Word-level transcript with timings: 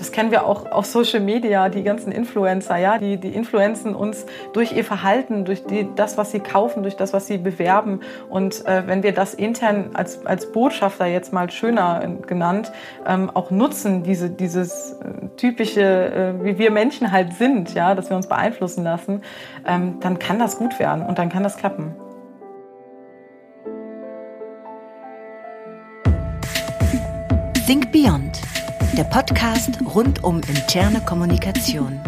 Das 0.00 0.12
kennen 0.12 0.30
wir 0.30 0.46
auch 0.46 0.72
auf 0.72 0.86
Social 0.86 1.20
Media, 1.20 1.68
die 1.68 1.82
ganzen 1.82 2.10
Influencer, 2.10 2.78
ja, 2.78 2.96
die, 2.96 3.18
die 3.18 3.28
influenzen 3.28 3.94
uns 3.94 4.24
durch 4.54 4.72
ihr 4.72 4.82
Verhalten, 4.82 5.44
durch 5.44 5.66
die, 5.66 5.86
das, 5.94 6.16
was 6.16 6.30
sie 6.30 6.40
kaufen, 6.40 6.82
durch 6.82 6.96
das, 6.96 7.12
was 7.12 7.26
sie 7.26 7.36
bewerben. 7.36 8.00
Und 8.30 8.64
äh, 8.64 8.86
wenn 8.86 9.02
wir 9.02 9.12
das 9.12 9.34
intern 9.34 9.90
als, 9.92 10.24
als 10.24 10.52
Botschafter 10.52 11.04
jetzt 11.04 11.34
mal 11.34 11.50
schöner 11.50 12.00
äh, 12.02 12.26
genannt, 12.26 12.72
ähm, 13.06 13.28
auch 13.28 13.50
nutzen, 13.50 14.02
diese, 14.02 14.30
dieses 14.30 14.92
äh, 14.92 15.28
typische, 15.36 15.82
äh, 15.82 16.44
wie 16.44 16.56
wir 16.56 16.70
Menschen 16.70 17.12
halt 17.12 17.34
sind, 17.34 17.74
ja, 17.74 17.94
dass 17.94 18.08
wir 18.08 18.16
uns 18.16 18.26
beeinflussen 18.26 18.84
lassen, 18.84 19.20
ähm, 19.66 19.98
dann 20.00 20.18
kann 20.18 20.38
das 20.38 20.56
gut 20.56 20.78
werden 20.78 21.04
und 21.04 21.18
dann 21.18 21.28
kann 21.28 21.42
das 21.42 21.58
klappen. 21.58 21.94
Think 27.66 27.92
Beyond, 27.92 28.40
der 28.96 29.04
Podcast 29.04 29.70
rund 29.94 30.24
um 30.24 30.40
interne 30.48 31.00
Kommunikation. 31.00 32.00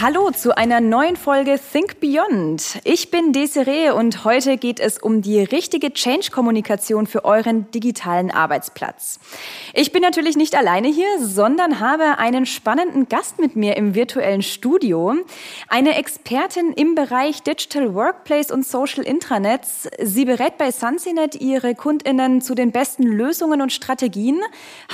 Hallo 0.00 0.30
zu 0.30 0.56
einer 0.56 0.80
neuen 0.80 1.16
Folge 1.16 1.58
Think 1.72 1.98
Beyond. 1.98 2.78
Ich 2.84 3.10
bin 3.10 3.32
Desiree 3.32 3.90
und 3.90 4.22
heute 4.24 4.56
geht 4.56 4.78
es 4.78 4.96
um 4.96 5.22
die 5.22 5.40
richtige 5.40 5.92
Change-Kommunikation 5.92 7.08
für 7.08 7.24
euren 7.24 7.68
digitalen 7.72 8.30
Arbeitsplatz. 8.30 9.18
Ich 9.74 9.90
bin 9.90 10.02
natürlich 10.02 10.36
nicht 10.36 10.56
alleine 10.56 10.86
hier, 10.86 11.08
sondern 11.18 11.80
habe 11.80 12.18
einen 12.18 12.46
spannenden 12.46 13.08
Gast 13.08 13.40
mit 13.40 13.56
mir 13.56 13.76
im 13.76 13.96
virtuellen 13.96 14.42
Studio. 14.42 15.16
Eine 15.66 15.96
Expertin 15.96 16.74
im 16.74 16.94
Bereich 16.94 17.42
Digital 17.42 17.92
Workplace 17.92 18.52
und 18.52 18.64
Social 18.64 19.02
Intranets. 19.02 19.88
Sie 20.00 20.26
berät 20.26 20.58
bei 20.58 20.70
Sunsinet 20.70 21.34
ihre 21.40 21.74
KundInnen 21.74 22.40
zu 22.40 22.54
den 22.54 22.70
besten 22.70 23.02
Lösungen 23.02 23.60
und 23.60 23.72
Strategien. 23.72 24.40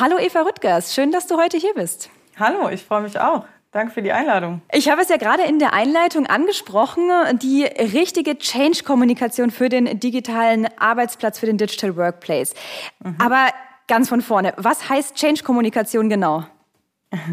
Hallo 0.01 0.17
Eva 0.19 0.41
Rüttgers, 0.41 0.95
schön, 0.95 1.13
dass 1.13 1.27
du 1.27 1.37
heute 1.37 1.59
hier 1.59 1.75
bist. 1.75 2.09
Hallo, 2.39 2.71
ich 2.71 2.83
freue 2.83 3.03
mich 3.03 3.21
auch. 3.21 3.45
Danke 3.75 3.93
für 3.93 4.03
die 4.03 4.13
Einladung. 4.13 4.63
Ich 4.71 4.89
habe 4.89 5.03
es 5.03 5.09
ja 5.09 5.17
gerade 5.17 5.43
in 5.43 5.59
der 5.59 5.73
Einleitung 5.73 6.29
angesprochen, 6.29 7.11
die 7.43 7.65
richtige 7.65 8.39
Change-Kommunikation 8.39 9.51
für 9.51 9.69
den 9.69 9.99
digitalen 9.99 10.69
Arbeitsplatz, 10.79 11.41
für 11.41 11.47
den 11.47 11.59
Digital 11.59 11.97
Workplace. 11.97 12.55
Mhm. 13.03 13.17
Aber 13.19 13.49
ganz 13.89 14.09
von 14.09 14.21
vorne, 14.21 14.55
was 14.59 14.89
heißt 14.89 15.17
Change-Kommunikation 15.17 16.09
genau? 16.09 16.45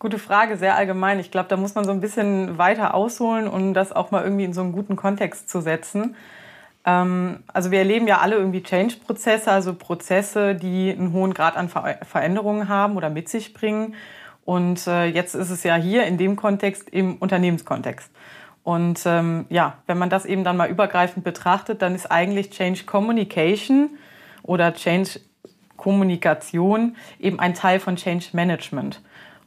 Gute 0.00 0.18
Frage, 0.18 0.56
sehr 0.56 0.74
allgemein. 0.74 1.20
Ich 1.20 1.30
glaube, 1.30 1.48
da 1.48 1.56
muss 1.56 1.76
man 1.76 1.84
so 1.84 1.92
ein 1.92 2.00
bisschen 2.00 2.58
weiter 2.58 2.92
ausholen, 2.92 3.46
um 3.46 3.72
das 3.72 3.92
auch 3.92 4.10
mal 4.10 4.24
irgendwie 4.24 4.44
in 4.44 4.54
so 4.54 4.62
einen 4.62 4.72
guten 4.72 4.96
Kontext 4.96 5.48
zu 5.48 5.60
setzen. 5.60 6.16
Ähm, 6.84 7.44
also 7.46 7.70
wir 7.70 7.78
erleben 7.78 8.08
ja 8.08 8.18
alle 8.18 8.34
irgendwie 8.34 8.64
Change-Prozesse, 8.64 9.52
also 9.52 9.72
Prozesse, 9.72 10.56
die 10.56 10.90
einen 10.90 11.12
hohen 11.12 11.32
Grad 11.32 11.56
an 11.56 11.68
Veränderungen 11.68 12.68
haben 12.68 12.96
oder 12.96 13.08
mit 13.08 13.28
sich 13.28 13.54
bringen. 13.54 13.94
Und 14.46 14.86
äh, 14.86 15.06
jetzt 15.06 15.34
ist 15.34 15.50
es 15.50 15.64
ja 15.64 15.74
hier 15.74 16.06
in 16.06 16.16
dem 16.16 16.36
Kontext 16.36 16.88
im 16.88 17.16
Unternehmenskontext. 17.16 18.10
Und 18.62 19.02
ähm, 19.04 19.46
ja, 19.48 19.78
wenn 19.86 19.98
man 19.98 20.08
das 20.08 20.24
eben 20.24 20.44
dann 20.44 20.56
mal 20.56 20.70
übergreifend 20.70 21.24
betrachtet, 21.24 21.82
dann 21.82 21.94
ist 21.94 22.10
eigentlich 22.10 22.50
Change 22.50 22.84
Communication 22.84 23.90
oder 24.44 24.72
Change 24.72 25.20
Kommunikation 25.76 26.96
eben 27.18 27.38
ein 27.40 27.54
Teil 27.54 27.80
von 27.80 27.96
Change 27.96 28.28
Management. 28.32 29.02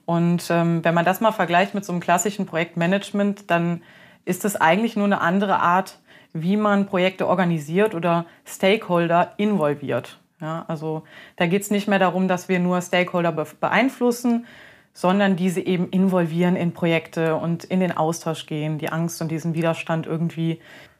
Und 0.05 0.47
ähm, 0.49 0.83
wenn 0.83 0.93
man 0.93 1.05
das 1.05 1.21
mal 1.21 1.31
vergleicht 1.31 1.73
mit 1.73 1.85
so 1.85 1.93
einem 1.93 2.01
klassischen 2.01 2.45
Projektmanagement, 2.45 3.49
dann 3.49 3.81
ist 4.25 4.43
es 4.43 4.55
eigentlich 4.55 4.95
nur 4.95 5.05
eine 5.05 5.21
andere 5.21 5.59
Art, 5.59 5.99
wie 6.33 6.57
man 6.57 6.87
Projekte 6.87 7.27
organisiert 7.27 7.95
oder 7.95 8.25
Stakeholder 8.45 9.33
involviert. 9.37 10.19
Ja, 10.41 10.65
also 10.67 11.03
da 11.35 11.47
geht 11.47 11.61
es 11.61 11.71
nicht 11.71 11.87
mehr 11.87 11.99
darum, 11.99 12.27
dass 12.27 12.49
wir 12.49 12.59
nur 12.59 12.81
Stakeholder 12.81 13.31
beeinflussen, 13.31 14.45
sondern 14.93 15.35
diese 15.35 15.61
eben 15.61 15.89
involvieren 15.89 16.55
in 16.55 16.73
Projekte 16.73 17.35
und 17.35 17.63
in 17.63 17.79
den 17.79 17.95
Austausch 17.95 18.45
gehen, 18.45 18.77
die 18.77 18.91
Angst 18.91 19.21
und 19.21 19.29
diesen 19.29 19.53
Widerstand 19.53 20.07
irgendwie, 20.07 20.59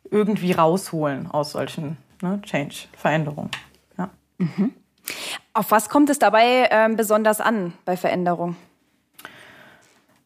irgendwie 0.09 0.51
rausholen 0.51 1.29
aus 1.29 1.51
solchen 1.51 1.97
ne, 2.21 2.41
Change, 2.43 2.87
Veränderungen. 2.95 3.51
Ja. 3.97 4.09
Mhm. 4.37 4.73
Auf 5.53 5.71
was 5.71 5.89
kommt 5.89 6.09
es 6.09 6.19
dabei 6.19 6.69
ähm, 6.71 6.95
besonders 6.95 7.41
an 7.41 7.73
bei 7.85 7.97
Veränderung? 7.97 8.55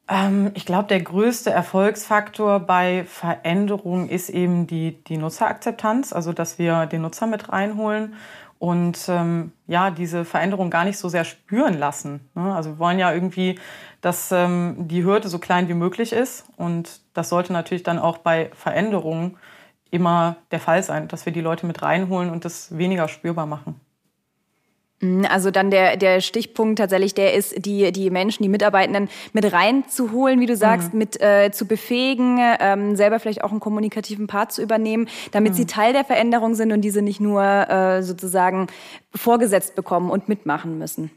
Ähm, 0.07 0.51
ich 0.53 0.65
glaube, 0.65 0.89
der 0.89 1.01
größte 1.01 1.49
Erfolgsfaktor 1.49 2.59
bei 2.59 3.05
Veränderung 3.05 4.09
ist 4.09 4.29
eben 4.29 4.67
die, 4.67 5.03
die 5.03 5.17
Nutzerakzeptanz, 5.17 6.11
also 6.11 6.33
dass 6.33 6.59
wir 6.59 6.85
den 6.85 7.01
Nutzer 7.01 7.25
mit 7.25 7.51
reinholen 7.51 8.15
und 8.63 9.09
ähm, 9.09 9.51
ja, 9.67 9.91
diese 9.91 10.23
Veränderung 10.23 10.69
gar 10.69 10.85
nicht 10.85 10.97
so 10.97 11.09
sehr 11.09 11.25
spüren 11.25 11.77
lassen. 11.77 12.29
Ne? 12.33 12.55
Also 12.55 12.69
wir 12.69 12.79
wollen 12.79 12.97
ja 12.97 13.11
irgendwie, 13.11 13.59
dass 13.99 14.31
ähm, 14.31 14.87
die 14.87 15.03
Hürde 15.03 15.27
so 15.27 15.37
klein 15.37 15.67
wie 15.67 15.73
möglich 15.73 16.13
ist 16.13 16.45
und 16.55 17.01
das 17.13 17.27
sollte 17.27 17.51
natürlich 17.51 17.83
dann 17.83 17.99
auch 17.99 18.19
bei 18.19 18.51
Veränderungen 18.53 19.35
immer 19.91 20.37
der 20.51 20.61
Fall 20.61 20.81
sein, 20.81 21.09
dass 21.09 21.25
wir 21.25 21.33
die 21.33 21.41
Leute 21.41 21.65
mit 21.65 21.81
reinholen 21.81 22.29
und 22.29 22.45
das 22.45 22.77
weniger 22.77 23.09
spürbar 23.09 23.47
machen. 23.47 23.81
Mhm, 25.03 25.25
also 25.29 25.51
dann 25.51 25.69
der, 25.69 25.97
der 25.97 26.21
Stichpunkt 26.21 26.79
tatsächlich, 26.79 27.13
der 27.13 27.33
ist, 27.33 27.65
die, 27.65 27.91
die 27.91 28.09
Menschen, 28.09 28.43
die 28.43 28.49
Mitarbeitenden 28.49 29.09
mit 29.33 29.51
reinzuholen, 29.51 30.39
wie 30.39 30.45
du 30.45 30.55
sagst, 30.55 30.93
mhm. 30.93 30.99
mit 30.99 31.21
äh, 31.21 31.51
zu 31.51 31.67
befähigen, 31.67 32.39
ähm, 32.59 32.95
selber 32.95 33.19
vielleicht 33.19 33.43
auch 33.43 33.51
einen 33.51 33.59
kommunikativen 33.59 34.27
Part 34.27 34.51
zu 34.51 34.61
übernehmen, 34.61 35.07
damit 35.31 35.53
mhm. 35.53 35.57
sie 35.57 35.65
Teil 35.65 35.93
der 35.93 36.05
Veränderung 36.05 36.55
sind 36.55 36.71
und 36.71 36.81
diese 36.81 37.01
nicht 37.01 37.19
nur 37.19 37.43
äh, 37.43 38.01
sozusagen 38.01 38.67
vorgesetzt 39.13 39.75
bekommen 39.75 40.09
und 40.09 40.29
mitmachen 40.29 40.79
müssen. 40.79 41.11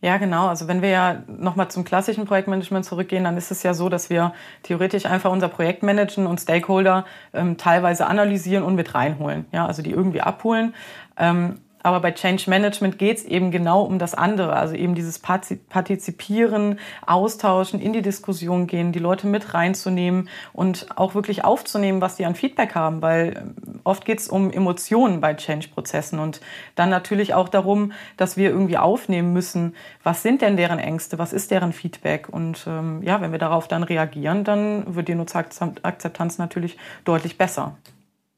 Ja, 0.00 0.16
genau. 0.16 0.46
Also 0.46 0.68
wenn 0.68 0.82
wir 0.82 0.90
ja 0.90 1.22
nochmal 1.26 1.68
zum 1.68 1.84
klassischen 1.84 2.24
Projektmanagement 2.24 2.84
zurückgehen, 2.84 3.24
dann 3.24 3.36
ist 3.36 3.50
es 3.50 3.62
ja 3.62 3.74
so, 3.74 3.88
dass 3.88 4.10
wir 4.10 4.32
theoretisch 4.62 5.06
einfach 5.06 5.32
unser 5.32 5.48
Projekt 5.48 5.82
managen 5.82 6.26
und 6.26 6.40
Stakeholder 6.40 7.04
ähm, 7.32 7.56
teilweise 7.56 8.06
analysieren 8.06 8.62
und 8.62 8.76
mit 8.76 8.94
reinholen. 8.94 9.46
Ja, 9.52 9.66
also 9.66 9.82
die 9.82 9.90
irgendwie 9.90 10.20
abholen. 10.20 10.74
Ähm, 11.16 11.60
aber 11.86 12.00
bei 12.00 12.10
Change 12.10 12.50
Management 12.50 12.98
geht 12.98 13.18
es 13.18 13.24
eben 13.24 13.52
genau 13.52 13.82
um 13.82 14.00
das 14.00 14.12
andere, 14.12 14.54
also 14.54 14.74
eben 14.74 14.96
dieses 14.96 15.20
Partizipieren, 15.20 16.80
Austauschen, 17.06 17.80
in 17.80 17.92
die 17.92 18.02
Diskussion 18.02 18.66
gehen, 18.66 18.90
die 18.90 18.98
Leute 18.98 19.28
mit 19.28 19.54
reinzunehmen 19.54 20.28
und 20.52 20.88
auch 20.96 21.14
wirklich 21.14 21.44
aufzunehmen, 21.44 22.00
was 22.00 22.16
die 22.16 22.24
an 22.24 22.34
Feedback 22.34 22.74
haben, 22.74 23.02
weil 23.02 23.36
ähm, 23.36 23.80
oft 23.84 24.04
geht 24.04 24.18
es 24.18 24.26
um 24.26 24.50
Emotionen 24.50 25.20
bei 25.20 25.34
Change-Prozessen 25.34 26.18
und 26.18 26.40
dann 26.74 26.90
natürlich 26.90 27.34
auch 27.34 27.48
darum, 27.48 27.92
dass 28.16 28.36
wir 28.36 28.50
irgendwie 28.50 28.78
aufnehmen 28.78 29.32
müssen, 29.32 29.76
was 30.02 30.24
sind 30.24 30.42
denn 30.42 30.56
deren 30.56 30.80
Ängste, 30.80 31.20
was 31.20 31.32
ist 31.32 31.52
deren 31.52 31.72
Feedback 31.72 32.28
und 32.28 32.66
ähm, 32.66 33.00
ja, 33.04 33.20
wenn 33.20 33.30
wir 33.30 33.38
darauf 33.38 33.68
dann 33.68 33.84
reagieren, 33.84 34.42
dann 34.42 34.96
wird 34.96 35.06
die 35.06 35.14
Nutzerakzeptanz 35.14 36.38
natürlich 36.38 36.78
deutlich 37.04 37.38
besser. 37.38 37.76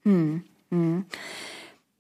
Hm. 0.05 0.45
Hm. 0.71 1.07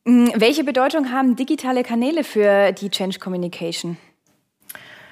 Mm, 0.04 0.28
welche 0.34 0.64
Bedeutung 0.64 1.12
haben 1.12 1.36
digitale 1.36 1.82
Kanäle 1.82 2.24
für 2.24 2.72
die 2.72 2.90
Change 2.90 3.18
Communication? 3.18 3.96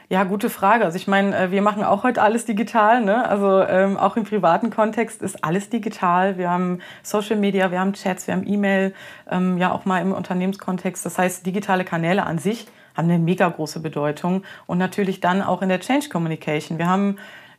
Ja, 0.09 0.23
gute 0.23 0.51
Frage. 0.51 0.85
Also 0.85 0.97
ich 0.97 1.09
meine, 1.09 1.37
äh, 1.37 1.51
wir 1.51 1.63
machen 1.63 1.83
auch 1.83 2.05
heute 2.05 2.23
alles 2.23 2.45
digital. 2.45 3.01
Ne? 3.05 3.29
Also 3.29 3.63
ähm, 3.63 3.97
auch 3.97 4.17
im 4.17 4.23
privaten 4.23 4.71
Kontext 4.71 5.21
ist 5.21 5.43
alles 5.43 5.69
digital. 5.69 6.39
Wir 6.39 6.49
haben 6.49 6.79
Social 7.03 7.37
Media, 7.37 7.73
wir 7.73 7.81
haben 7.81 7.93
Chats, 7.93 8.29
wir 8.29 8.35
haben 8.35 8.47
E-Mail, 8.47 8.95
ähm, 9.29 9.59
ja 9.59 9.73
auch 9.73 9.85
mal 9.85 10.01
im 10.01 10.13
Unternehmenskontext. 10.13 11.05
Das 11.05 11.19
heißt, 11.19 11.45
digitale 11.45 11.85
Kanäle 11.85 12.25
an 12.25 12.39
sich 12.39 12.69
haben 12.97 13.11
eine 13.11 13.19
mega 13.19 13.49
große 13.49 13.81
Bedeutung 13.81 14.45
und 14.67 14.79
natürlich 14.79 15.19
dann 15.19 15.43
auch 15.43 15.61
in 15.61 15.69
der 15.69 15.81
Change 15.81 16.09
Communication. 16.09 16.79
Wir 16.79 16.89
haben 16.89 17.17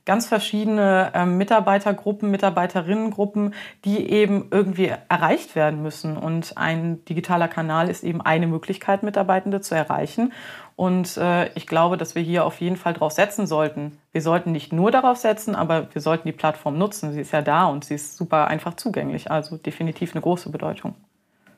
ganz 0.07 0.25
verschiedene 0.25 1.11
ähm, 1.13 1.37
Mitarbeitergruppen, 1.37 2.31
Mitarbeiterinnengruppen, 2.31 3.53
die 3.83 4.09
eben 4.09 4.47
irgendwie 4.49 4.93
erreicht 5.09 5.53
werden 5.55 5.83
müssen. 5.83 6.17
Und 6.17 6.57
ein 6.57 7.03
digitaler 7.05 7.49
Kanal 7.49 7.89
ist 7.89 8.03
eben 8.03 8.21
eine 8.21 8.47
Möglichkeit, 8.47 9.03
Mitarbeitende 9.03 9.59
zu 9.59 9.75
erreichen. 9.75 10.31
Und 10.77 11.17
äh, 11.17 11.51
ich 11.55 11.67
glaube, 11.67 11.97
dass 11.97 12.15
wir 12.15 12.21
hier 12.21 12.45
auf 12.45 12.61
jeden 12.61 12.77
Fall 12.77 12.93
drauf 12.93 13.11
setzen 13.11 13.47
sollten. 13.47 13.97
Wir 14.13 14.21
sollten 14.21 14.53
nicht 14.53 14.71
nur 14.71 14.91
darauf 14.91 15.17
setzen, 15.17 15.55
aber 15.55 15.93
wir 15.93 16.01
sollten 16.01 16.27
die 16.27 16.31
Plattform 16.31 16.77
nutzen. 16.77 17.11
Sie 17.11 17.21
ist 17.21 17.33
ja 17.33 17.41
da 17.41 17.65
und 17.65 17.83
sie 17.83 17.95
ist 17.95 18.15
super 18.15 18.47
einfach 18.47 18.75
zugänglich. 18.75 19.29
Also 19.29 19.57
definitiv 19.57 20.13
eine 20.13 20.21
große 20.21 20.49
Bedeutung. 20.49 20.95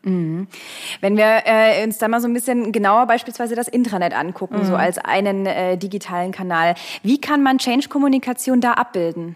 Mhm. 0.04 0.48
Wenn 1.02 1.18
wir 1.18 1.44
äh, 1.46 1.84
uns 1.84 1.98
da 1.98 2.08
mal 2.08 2.22
so 2.22 2.28
ein 2.28 2.34
bisschen 2.34 2.72
genauer 2.72 3.06
beispielsweise 3.08 3.56
das 3.56 3.68
Intranet 3.68 4.14
angucken, 4.14 4.60
mhm. 4.60 4.66
so 4.66 4.76
als 4.76 4.98
einen 4.98 5.46
äh, 5.46 5.78
digitalen 5.78 6.32
Kanal, 6.32 6.76
wie 7.04 7.20
kann 7.20 7.44
man 7.44 7.58
Change-Kommunikation 7.58 8.62
da 8.62 8.74
abbilden? 8.74 9.36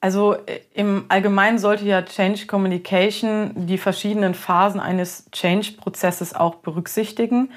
Also 0.00 0.34
äh, 0.34 0.60
im 0.74 1.06
Allgemeinen 1.08 1.58
sollte 1.58 1.84
ja 1.86 2.02
Change 2.02 2.46
Communication 2.46 3.52
die 3.54 3.78
verschiedenen 3.78 4.34
Phasen 4.34 4.80
eines 4.80 5.30
Change-Prozesses 5.30 6.34
auch 6.34 6.56
berücksichtigen. 6.56 7.50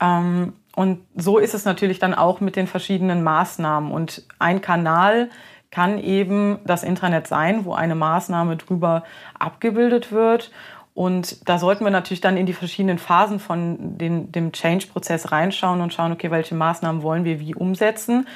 Ähm, 0.00 0.52
und 0.76 1.00
so 1.16 1.38
ist 1.38 1.54
es 1.54 1.64
natürlich 1.64 1.98
dann 1.98 2.14
auch 2.14 2.40
mit 2.40 2.54
den 2.54 2.68
verschiedenen 2.68 3.24
Maßnahmen. 3.24 3.90
Und 3.90 4.22
ein 4.38 4.60
Kanal 4.60 5.28
kann 5.72 5.98
eben 5.98 6.60
das 6.64 6.84
Intranet 6.84 7.26
sein, 7.26 7.64
wo 7.64 7.74
eine 7.74 7.96
Maßnahme 7.96 8.56
drüber 8.56 9.02
abgebildet 9.38 10.12
wird. 10.12 10.52
Und 10.98 11.48
da 11.48 11.58
sollten 11.60 11.84
wir 11.84 11.92
natürlich 11.92 12.22
dann 12.22 12.36
in 12.36 12.44
die 12.44 12.52
verschiedenen 12.52 12.98
Phasen 12.98 13.38
von 13.38 13.98
den, 13.98 14.32
dem 14.32 14.50
Change-Prozess 14.50 15.30
reinschauen 15.30 15.80
und 15.80 15.94
schauen, 15.94 16.10
okay, 16.10 16.32
welche 16.32 16.56
Maßnahmen 16.56 17.04
wollen 17.04 17.22
wir 17.22 17.38
wie 17.38 17.54
umsetzen. 17.54 18.26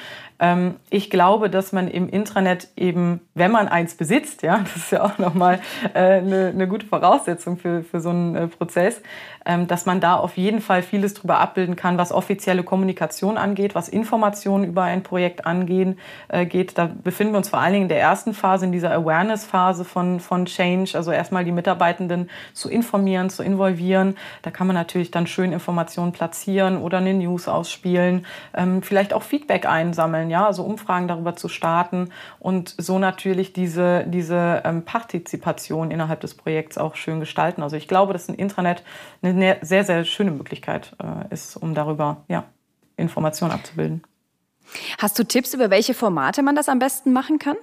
Ähm, 0.43 0.75
ich 0.89 1.09
glaube, 1.09 1.49
dass 1.49 1.71
man 1.71 1.87
im 1.87 2.09
Intranet 2.09 2.67
eben, 2.75 3.21
wenn 3.33 3.49
man 3.49 3.69
eins 3.69 3.95
besitzt, 3.95 4.43
ja, 4.43 4.57
das 4.63 4.75
ist 4.75 4.91
ja 4.91 5.01
auch 5.01 5.17
nochmal 5.17 5.61
äh, 5.93 6.17
eine, 6.17 6.47
eine 6.47 6.67
gute 6.67 6.85
Voraussetzung 6.85 7.55
für, 7.55 7.81
für 7.81 8.01
so 8.01 8.09
einen 8.09 8.35
äh, 8.35 8.47
Prozess, 8.47 9.01
ähm, 9.45 9.67
dass 9.67 9.85
man 9.85 10.01
da 10.01 10.15
auf 10.15 10.35
jeden 10.35 10.59
Fall 10.59 10.83
vieles 10.83 11.13
drüber 11.13 11.39
abbilden 11.39 11.77
kann, 11.77 11.97
was 11.97 12.11
offizielle 12.11 12.63
Kommunikation 12.63 13.37
angeht, 13.37 13.73
was 13.73 13.87
Informationen 13.87 14.65
über 14.65 14.83
ein 14.83 15.01
Projekt 15.01 15.45
angehen 15.45 15.97
äh, 16.27 16.45
geht. 16.45 16.77
Da 16.77 16.89
befinden 17.03 17.33
wir 17.33 17.37
uns 17.37 17.47
vor 17.47 17.59
allen 17.59 17.71
Dingen 17.71 17.83
in 17.83 17.89
der 17.89 18.01
ersten 18.01 18.33
Phase, 18.33 18.65
in 18.65 18.73
dieser 18.73 18.93
Awareness-Phase 18.93 19.85
von, 19.85 20.19
von 20.19 20.45
Change, 20.45 20.91
also 20.95 21.11
erstmal 21.11 21.45
die 21.45 21.53
Mitarbeitenden 21.53 22.29
zu 22.51 22.69
informieren, 22.69 23.29
zu 23.29 23.43
involvieren. 23.43 24.17
Da 24.41 24.51
kann 24.51 24.67
man 24.67 24.75
natürlich 24.75 25.09
dann 25.09 25.25
schön 25.25 25.53
Informationen 25.53 26.11
platzieren 26.11 26.77
oder 26.77 26.97
eine 26.97 27.13
News 27.13 27.47
ausspielen, 27.47 28.25
ähm, 28.53 28.81
vielleicht 28.83 29.13
auch 29.13 29.23
Feedback 29.23 29.65
einsammeln 29.65 30.32
ja, 30.33 30.47
also 30.47 30.63
Umfragen 30.63 31.07
darüber 31.07 31.35
zu 31.35 31.47
starten 31.47 32.09
und 32.39 32.73
so 32.79 32.97
natürlich 32.97 33.53
diese, 33.53 34.03
diese 34.07 34.63
ähm, 34.65 34.83
Partizipation 34.83 35.91
innerhalb 35.91 36.21
des 36.21 36.33
Projekts 36.33 36.79
auch 36.79 36.95
schön 36.95 37.19
gestalten. 37.19 37.61
Also 37.61 37.75
ich 37.75 37.87
glaube, 37.87 38.13
dass 38.13 38.27
ein 38.29 38.33
Intranet 38.33 38.83
eine 39.21 39.59
sehr, 39.61 39.83
sehr 39.83 40.03
schöne 40.05 40.31
Möglichkeit 40.31 40.95
äh, 41.01 41.31
ist, 41.31 41.55
um 41.55 41.75
darüber 41.75 42.23
ja, 42.27 42.45
Informationen 42.97 43.53
abzubilden. 43.53 44.01
Hast 44.97 45.19
du 45.19 45.23
Tipps, 45.23 45.53
über 45.53 45.69
welche 45.69 45.93
Formate 45.93 46.41
man 46.41 46.55
das 46.55 46.67
am 46.67 46.79
besten 46.79 47.13
machen 47.13 47.37
kann? 47.37 47.57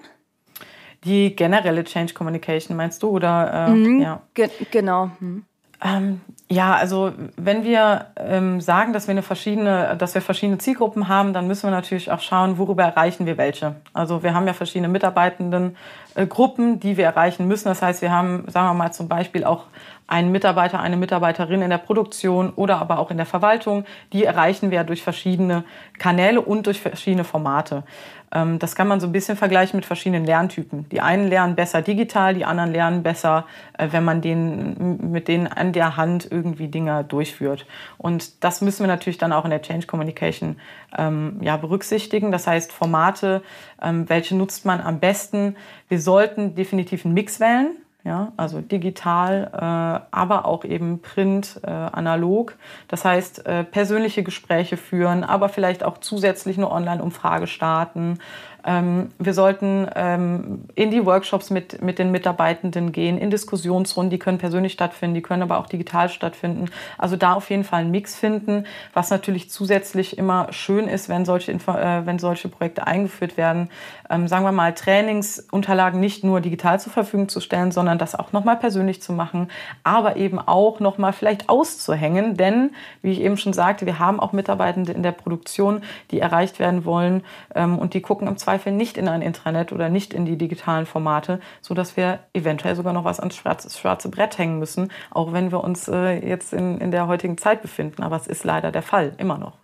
Die 1.03 1.35
generelle 1.35 1.83
Change 1.83 2.15
Communication 2.15 2.77
meinst 2.77 3.03
du 3.03 3.09
oder 3.09 3.69
äh, 3.69 3.71
mhm, 3.71 4.01
ja. 4.01 4.23
Ge 4.35 4.49
genau. 4.71 5.11
Mhm. 5.19 5.45
Ähm, 5.83 6.21
ja, 6.51 6.75
also 6.75 7.13
wenn 7.37 7.65
wir 7.65 8.07
ähm, 8.17 8.61
sagen, 8.61 8.93
dass 8.93 9.07
wir 9.07 9.13
eine 9.13 9.23
verschiedene, 9.23 9.97
dass 9.97 10.15
wir 10.15 10.21
verschiedene 10.21 10.59
Zielgruppen 10.59 11.09
haben, 11.09 11.33
dann 11.33 11.47
müssen 11.47 11.69
wir 11.69 11.71
natürlich 11.71 12.11
auch 12.11 12.21
schauen, 12.21 12.59
worüber 12.59 12.83
erreichen 12.83 13.25
wir 13.25 13.39
welche. 13.39 13.77
Also 13.93 14.23
wir 14.23 14.35
haben 14.35 14.47
ja 14.47 14.53
verschiedene 14.53 14.89
Mitarbeitenden 14.89 15.77
äh, 16.17 16.27
Gruppen, 16.27 16.81
die 16.81 16.97
wir 16.97 17.05
erreichen 17.05 17.47
müssen. 17.47 17.69
Das 17.69 17.81
heißt, 17.81 18.03
wir 18.03 18.13
haben, 18.13 18.45
sagen 18.49 18.69
wir 18.69 18.75
mal 18.75 18.93
zum 18.93 19.09
Beispiel 19.09 19.45
auch 19.45 19.65
einen 20.11 20.33
Mitarbeiter, 20.33 20.81
eine 20.81 20.97
Mitarbeiterin 20.97 21.63
in 21.63 21.71
der 21.71 21.79
Produktion 21.79 22.53
oder 22.57 22.79
aber 22.79 22.99
auch 22.99 23.11
in 23.11 23.17
der 23.17 23.27
Verwaltung. 23.27 23.85
Die 24.13 24.25
erreichen 24.25 24.71
wir 24.71 24.83
durch 24.83 25.03
verschiedene 25.03 25.65
Kanäle 25.99 26.41
und 26.41 26.67
durch 26.67 26.81
verschiedene 26.81 27.25
Formate. 27.25 27.85
Ähm, 28.33 28.59
das 28.59 28.75
kann 28.75 28.89
man 28.89 28.99
so 28.99 29.07
ein 29.07 29.13
bisschen 29.13 29.37
vergleichen 29.37 29.77
mit 29.77 29.87
verschiedenen 29.87 30.25
Lerntypen. 30.25 30.89
Die 30.89 31.01
einen 31.01 31.29
lernen 31.29 31.55
besser 31.55 31.81
digital, 31.81 32.35
die 32.35 32.45
anderen 32.45 32.73
lernen 32.73 33.05
besser, 33.05 33.47
äh, 33.79 33.89
wenn 33.93 34.05
man 34.05 34.21
denen, 34.21 35.13
mit 35.13 35.29
denen 35.29 35.47
an 35.47 35.73
der 35.73 35.97
Hand 35.97 36.27
irgendwie 36.29 36.67
Dinge 36.67 37.05
durchführt. 37.05 37.67
Und 37.97 38.43
das 38.43 38.61
müssen 38.63 38.81
wir 38.81 38.89
natürlich 38.89 39.19
dann 39.19 39.33
auch 39.33 39.45
in 39.45 39.51
der 39.51 39.63
Change 39.63 39.87
Communication 39.87 40.57
ähm, 40.99 41.39
ja, 41.41 41.57
berücksichtigen. 41.57 42.33
Das 42.33 42.49
heißt, 42.49 42.73
Formate, 42.73 43.43
ähm, 43.81 44.09
welche 44.09 44.37
nutzt 44.37 44.65
man 44.65 44.81
am 44.81 44.99
besten? 44.99 45.57
Wir 45.89 46.01
sollten 46.01 46.57
definitiv 46.57 47.05
einen 47.05 47.15
Mix 47.15 47.39
wählen. 47.39 47.77
Ja, 48.03 48.33
also 48.39 48.63
digital, 48.63 49.51
äh, 49.53 50.07
aber 50.11 50.47
auch 50.47 50.65
eben 50.65 51.03
print, 51.03 51.61
äh, 51.63 51.71
analog. 51.71 52.57
Das 52.89 53.05
heißt, 53.05 53.45
äh, 53.47 53.63
persönliche 53.63 54.23
Gespräche 54.23 54.79
führen, 54.79 55.23
aber 55.23 55.51
vielleicht 55.51 55.85
auch 55.85 55.99
zusätzlich 55.99 56.57
eine 56.57 56.71
Online-Umfrage 56.71 57.47
starten, 57.47 58.19
ähm, 58.65 59.09
wir 59.19 59.35
sollten 59.35 59.89
ähm, 59.95 60.65
in 60.75 60.91
die 60.91 61.05
Workshops 61.07 61.51
mit, 61.51 61.83
mit 61.83 61.99
den 61.99 62.11
Mitarbeitenden 62.11 62.93
gehen, 62.93 63.19
in 63.19 63.31
Diskussionsrunden, 63.31 64.11
die 64.11 64.19
können 64.19 64.39
persönlich 64.39 64.73
stattfinden, 64.73 65.15
die 65.15 65.23
können 65.23 65.43
aber 65.43 65.59
auch 65.59 65.67
digital 65.67 66.09
stattfinden. 66.09 66.67
Also 66.99 67.17
da 67.17 67.35
auf 67.35 67.51
jeden 67.51 67.65
Fall 67.65 67.81
einen 67.81 67.91
Mix 67.91 68.17
finden, 68.17 68.65
was 68.93 69.11
natürlich 69.11 69.51
zusätzlich 69.51 70.19
immer 70.19 70.53
schön 70.53 70.89
ist, 70.89 71.09
wenn 71.09 71.25
solche, 71.25 71.53
Info 71.53 71.73
äh, 71.73 72.05
wenn 72.07 72.19
solche 72.19 72.49
Projekte 72.49 72.87
eingeführt 72.87 73.37
werden. 73.37 73.71
Ähm, 74.11 74.29
sagen 74.29 74.45
wir 74.45 74.53
mal, 74.53 74.75
Trainingsunterlagen 74.75 76.01
nicht 76.01 76.25
nur 76.25 76.41
digital 76.41 76.81
zur 76.81 76.93
Verfügung 76.93 77.29
zu 77.29 77.41
stellen, 77.41 77.73
sondern 77.73 77.99
das 77.99 78.15
auch 78.15 78.33
nochmal 78.33 78.57
persönlich 78.57 79.01
zu 79.01 79.13
machen, 79.13 79.51
aber 79.85 80.17
eben 80.17 80.39
auch 80.39 80.81
nochmal 80.81 81.13
vielleicht 81.13 81.49
auszuhängen, 81.49 82.37
denn, 82.37 82.73
wie 83.03 83.13
ich 83.13 83.21
eben 83.21 83.37
schon 83.37 83.53
sagte, 83.53 83.87
wir 83.87 83.99
haben 83.99 84.21
auch 84.21 84.33
Mitarbeitende 84.33 84.93
in 84.93 85.03
der 85.03 85.13
Produktion, 85.13 85.83
die 86.11 86.21
erreicht 86.21 86.59
werden 86.59 86.85
wollen 86.85 87.23
ähm, 87.55 87.79
und 87.79 87.95
die 87.95 88.01
gucken 88.01 88.29
im 88.29 88.37
Zweifel 88.37 88.50
Zweifel 88.51 88.73
nicht 88.73 88.97
in 88.97 89.07
ein 89.07 89.23
Intranet 89.23 89.71
oder 89.71 89.91
nicht 89.91 90.13
in 90.13 90.25
die 90.25 90.37
digitalen 90.37 90.85
Formate, 90.85 91.39
sodass 91.61 91.97
wir 91.97 92.19
eventuell 92.33 92.75
sogar 92.75 92.93
noch 92.93 93.05
was 93.05 93.21
ans 93.21 93.37
schwarze, 93.37 93.71
schwarze 93.71 94.09
Brett 94.09 94.39
hängen 94.39 94.59
müssen, 94.59 94.91
auch 95.13 95.33
wenn 95.33 95.53
wir 95.53 95.63
uns 95.63 95.87
äh, 95.87 96.19
jetzt 96.27 96.53
in, 96.53 96.79
in 96.79 96.91
der 96.91 97.07
heutigen 97.07 97.39
Zeit 97.39 97.63
befinden. 97.63 98.03
Aber 98.03 98.17
es 98.17 98.27
ist 98.27 98.43
leider 98.43 98.73
der 98.73 98.83
Fall, 98.83 99.13
immer 99.19 99.39
noch. 99.39 99.60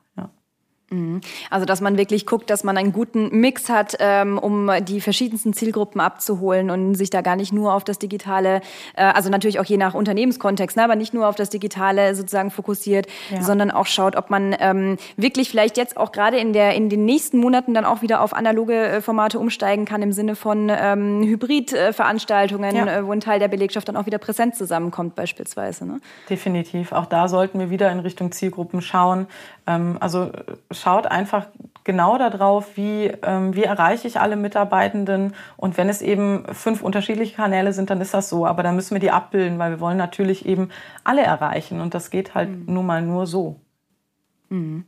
Mhm. 0.91 1.21
Also 1.50 1.67
dass 1.67 1.81
man 1.81 1.99
wirklich 1.99 2.27
guckt, 2.27 2.49
dass 2.49 2.62
man 2.62 2.77
einen 2.77 2.93
guten 2.93 3.41
Mix 3.41 3.69
hat, 3.69 3.97
ähm, 3.99 4.38
um 4.38 4.71
die 4.83 5.00
verschiedensten 5.00 5.53
Zielgruppen 5.53 6.00
abzuholen 6.00 6.71
und 6.71 6.94
sich 6.94 7.11
da 7.11 7.23
gar 7.23 7.35
nicht 7.35 7.53
nur 7.53 7.75
auf 7.75 7.83
das 7.83 7.99
Digitale, 7.99 8.61
äh, 8.94 9.03
also 9.03 9.29
natürlich 9.29 9.59
auch 9.59 9.65
je 9.65 9.79
nach 9.79 9.94
Unternehmenskontext, 9.94 10.77
ne, 10.77 10.85
aber 10.85 10.94
nicht 10.94 11.12
nur 11.12 11.27
auf 11.27 11.35
das 11.35 11.50
Digitale 11.50 12.15
sozusagen 12.15 12.53
fokussiert, 12.53 13.09
ja. 13.33 13.43
sondern 13.43 13.73
auch 13.73 13.87
schaut, 13.87 14.15
ob 14.15 14.31
man 14.31 14.55
ähm, 14.61 14.97
wirklich 15.17 15.50
vielleicht 15.50 15.77
jetzt 15.77 15.97
auch 15.97 16.12
gerade 16.12 16.38
in 16.38 16.53
der 16.53 16.75
in 16.75 16.88
den 16.88 17.05
nächsten 17.05 17.38
Monaten 17.38 17.75
dann 17.75 17.85
auch 17.85 18.03
wieder 18.03 18.21
auf 18.21 18.33
analoge 18.33 18.75
äh, 18.75 19.00
Formate 19.00 19.41
umsteigen 19.41 19.87
kann 19.87 20.03
im 20.03 20.12
Sinne 20.12 20.37
von 20.37 20.71
ähm, 20.71 21.23
Hybridveranstaltungen, 21.25 22.77
ja. 22.77 22.99
äh, 22.99 23.06
wo 23.06 23.11
ein 23.11 23.21
Teil 23.21 23.41
der 23.41 23.49
Belegschaft 23.49 23.88
dann 23.88 23.97
auch 23.97 24.06
wieder 24.06 24.19
präsent 24.19 24.55
zusammenkommt 24.55 25.17
beispielsweise. 25.17 25.85
Ne? 25.85 26.00
Definitiv. 26.31 26.93
Auch 26.93 27.06
da 27.06 27.27
sollten 27.27 27.59
wir 27.59 27.71
wieder 27.71 27.91
in 27.91 27.99
Richtung 27.99 28.31
Zielgruppen 28.31 28.83
schauen. 28.83 29.27
Ähm, 29.67 29.97
also 29.99 30.31
schaut 30.78 31.06
einfach 31.06 31.47
genau 31.85 32.18
darauf, 32.18 32.76
wie, 32.76 33.12
ähm, 33.23 33.54
wie 33.54 33.62
erreiche 33.62 34.09
ich 34.09 34.21
alle 34.21 34.37
Mitarbeitenden. 34.37 35.35
Und 35.56 35.76
wenn 35.76 35.88
es 35.88 36.02
eben 36.02 36.45
fünf 36.52 36.83
unterschiedliche 36.83 37.37
Kanäle 37.37 37.73
sind, 37.73 37.90
dann 37.90 38.00
ist 38.00 38.12
das 38.12 38.28
so. 38.28 38.45
Aber 38.47 38.62
dann 38.62 38.75
müssen 38.75 38.95
wir 38.95 39.00
die 39.00 39.12
abbilden, 39.12 39.59
weil 39.59 39.71
wir 39.71 39.80
wollen 39.80 39.97
natürlich 39.97 40.47
eben 40.47 40.71
alle 41.04 41.23
erreichen. 41.23 41.80
Und 41.80 41.95
das 41.95 42.11
geht 42.11 42.35
halt 42.35 42.50
mhm. 42.50 42.75
nun 42.75 42.87
mal 42.87 43.02
nur 43.02 43.26
so. 43.26 43.61
Mhm. 44.49 44.85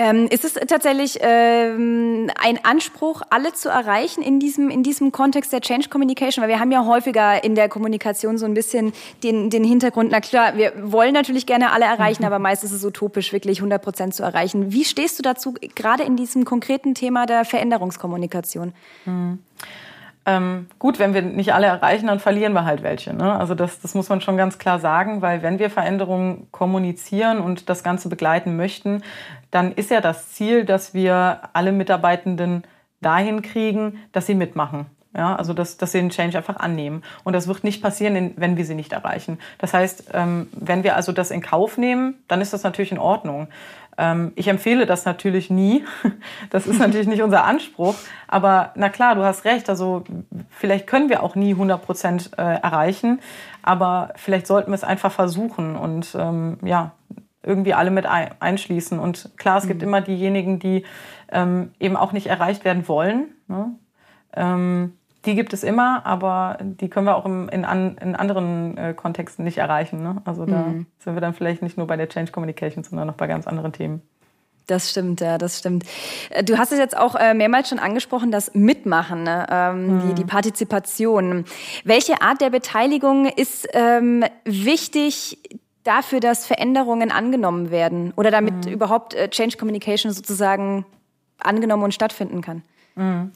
Ähm, 0.00 0.28
ist 0.30 0.44
es 0.44 0.54
tatsächlich 0.54 1.18
ähm, 1.22 2.30
ein 2.40 2.64
Anspruch, 2.64 3.22
alle 3.30 3.52
zu 3.52 3.68
erreichen 3.68 4.22
in 4.22 4.38
diesem, 4.38 4.70
in 4.70 4.84
diesem 4.84 5.10
Kontext 5.10 5.52
der 5.52 5.60
Change 5.60 5.88
Communication? 5.88 6.40
Weil 6.40 6.50
wir 6.50 6.60
haben 6.60 6.70
ja 6.70 6.86
häufiger 6.86 7.42
in 7.42 7.56
der 7.56 7.68
Kommunikation 7.68 8.38
so 8.38 8.46
ein 8.46 8.54
bisschen 8.54 8.92
den, 9.24 9.50
den 9.50 9.64
Hintergrund, 9.64 10.12
na 10.12 10.20
klar, 10.20 10.56
wir 10.56 10.72
wollen 10.80 11.14
natürlich 11.14 11.46
gerne 11.46 11.72
alle 11.72 11.86
erreichen, 11.86 12.22
mhm. 12.22 12.28
aber 12.28 12.38
meist 12.38 12.62
ist 12.62 12.70
es 12.70 12.84
utopisch, 12.84 13.32
wirklich 13.32 13.58
100 13.58 13.82
Prozent 13.82 14.14
zu 14.14 14.22
erreichen. 14.22 14.70
Wie 14.70 14.84
stehst 14.84 15.18
du 15.18 15.24
dazu, 15.24 15.54
gerade 15.74 16.04
in 16.04 16.14
diesem 16.14 16.44
konkreten 16.44 16.94
Thema 16.94 17.26
der 17.26 17.44
Veränderungskommunikation? 17.44 18.74
Mhm. 19.04 19.40
Ähm, 20.28 20.66
gut, 20.78 20.98
wenn 20.98 21.14
wir 21.14 21.22
nicht 21.22 21.54
alle 21.54 21.68
erreichen, 21.68 22.06
dann 22.06 22.20
verlieren 22.20 22.52
wir 22.52 22.66
halt 22.66 22.82
welche. 22.82 23.14
Ne? 23.14 23.32
Also 23.32 23.54
das, 23.54 23.80
das 23.80 23.94
muss 23.94 24.10
man 24.10 24.20
schon 24.20 24.36
ganz 24.36 24.58
klar 24.58 24.78
sagen, 24.78 25.22
weil 25.22 25.42
wenn 25.42 25.58
wir 25.58 25.70
Veränderungen 25.70 26.48
kommunizieren 26.50 27.40
und 27.40 27.70
das 27.70 27.82
Ganze 27.82 28.10
begleiten 28.10 28.54
möchten, 28.54 29.02
dann 29.50 29.72
ist 29.72 29.90
ja 29.90 30.02
das 30.02 30.28
Ziel, 30.28 30.66
dass 30.66 30.92
wir 30.92 31.40
alle 31.54 31.72
Mitarbeitenden 31.72 32.64
dahin 33.00 33.40
kriegen, 33.40 34.00
dass 34.12 34.26
sie 34.26 34.34
mitmachen. 34.34 34.84
Ja, 35.16 35.34
also 35.34 35.54
dass, 35.54 35.78
dass 35.78 35.92
sie 35.92 35.98
den 35.98 36.10
Change 36.10 36.36
einfach 36.36 36.56
annehmen. 36.56 37.02
Und 37.24 37.32
das 37.32 37.48
wird 37.48 37.64
nicht 37.64 37.82
passieren, 37.82 38.34
wenn 38.36 38.58
wir 38.58 38.66
sie 38.66 38.74
nicht 38.74 38.92
erreichen. 38.92 39.38
Das 39.56 39.72
heißt, 39.72 40.10
ähm, 40.12 40.48
wenn 40.52 40.84
wir 40.84 40.94
also 40.96 41.12
das 41.12 41.30
in 41.30 41.40
Kauf 41.40 41.78
nehmen, 41.78 42.22
dann 42.28 42.42
ist 42.42 42.52
das 42.52 42.62
natürlich 42.62 42.92
in 42.92 42.98
Ordnung. 42.98 43.48
Ähm, 43.98 44.32
ich 44.36 44.48
empfehle 44.48 44.86
das 44.86 45.04
natürlich 45.04 45.50
nie. 45.50 45.84
Das 46.50 46.66
ist 46.66 46.78
natürlich 46.78 47.08
nicht 47.08 47.22
unser 47.22 47.44
Anspruch. 47.44 47.94
Aber 48.26 48.72
na 48.76 48.88
klar, 48.88 49.16
du 49.16 49.24
hast 49.24 49.44
recht. 49.44 49.68
Also 49.68 50.04
vielleicht 50.50 50.86
können 50.86 51.10
wir 51.10 51.22
auch 51.22 51.34
nie 51.34 51.50
100 51.50 51.82
Prozent 51.82 52.30
äh, 52.38 52.42
erreichen. 52.42 53.20
Aber 53.62 54.12
vielleicht 54.16 54.46
sollten 54.46 54.70
wir 54.70 54.76
es 54.76 54.84
einfach 54.84 55.12
versuchen 55.12 55.76
und 55.76 56.14
ähm, 56.18 56.58
ja, 56.64 56.92
irgendwie 57.42 57.74
alle 57.74 57.90
mit 57.90 58.06
einschließen. 58.06 58.98
Und 58.98 59.32
klar, 59.36 59.58
es 59.58 59.66
gibt 59.66 59.82
mhm. 59.82 59.88
immer 59.88 60.00
diejenigen, 60.00 60.58
die 60.58 60.84
ähm, 61.30 61.72
eben 61.80 61.96
auch 61.96 62.12
nicht 62.12 62.28
erreicht 62.28 62.64
werden 62.64 62.88
wollen. 62.88 63.34
Ne? 63.48 63.74
Ähm, 64.34 64.97
die 65.28 65.34
gibt 65.34 65.52
es 65.52 65.62
immer, 65.62 66.06
aber 66.06 66.56
die 66.60 66.88
können 66.88 67.06
wir 67.06 67.14
auch 67.14 67.26
im, 67.26 67.50
in, 67.50 67.66
an, 67.66 67.98
in 67.98 68.16
anderen 68.16 68.78
äh, 68.78 68.94
Kontexten 68.94 69.44
nicht 69.44 69.58
erreichen. 69.58 70.02
Ne? 70.02 70.22
Also 70.24 70.46
da 70.46 70.62
mhm. 70.62 70.86
sind 70.98 71.14
wir 71.14 71.20
dann 71.20 71.34
vielleicht 71.34 71.60
nicht 71.60 71.76
nur 71.76 71.86
bei 71.86 71.96
der 71.96 72.08
Change 72.08 72.32
Communication, 72.32 72.82
sondern 72.82 73.10
auch 73.10 73.14
bei 73.14 73.26
ganz 73.26 73.46
anderen 73.46 73.72
Themen. 73.74 74.00
Das 74.66 74.90
stimmt, 74.90 75.20
ja, 75.20 75.36
das 75.36 75.58
stimmt. 75.58 75.84
Äh, 76.30 76.44
du 76.44 76.56
hast 76.56 76.72
es 76.72 76.78
jetzt 76.78 76.96
auch 76.96 77.14
äh, 77.14 77.34
mehrmals 77.34 77.68
schon 77.68 77.78
angesprochen, 77.78 78.30
das 78.30 78.54
Mitmachen, 78.54 79.24
ne? 79.24 79.46
ähm, 79.50 79.96
mhm. 79.96 80.08
die, 80.08 80.14
die 80.14 80.24
Partizipation. 80.24 81.44
Welche 81.84 82.22
Art 82.22 82.40
der 82.40 82.48
Beteiligung 82.48 83.26
ist 83.26 83.68
ähm, 83.74 84.24
wichtig 84.44 85.38
dafür, 85.84 86.20
dass 86.20 86.46
Veränderungen 86.46 87.12
angenommen 87.12 87.70
werden 87.70 88.14
oder 88.16 88.30
damit 88.30 88.64
mhm. 88.64 88.72
überhaupt 88.72 89.12
äh, 89.12 89.28
Change 89.28 89.58
Communication 89.58 90.10
sozusagen 90.10 90.86
angenommen 91.38 91.82
und 91.82 91.92
stattfinden 91.92 92.40
kann? 92.40 92.62
Mhm. 92.94 93.32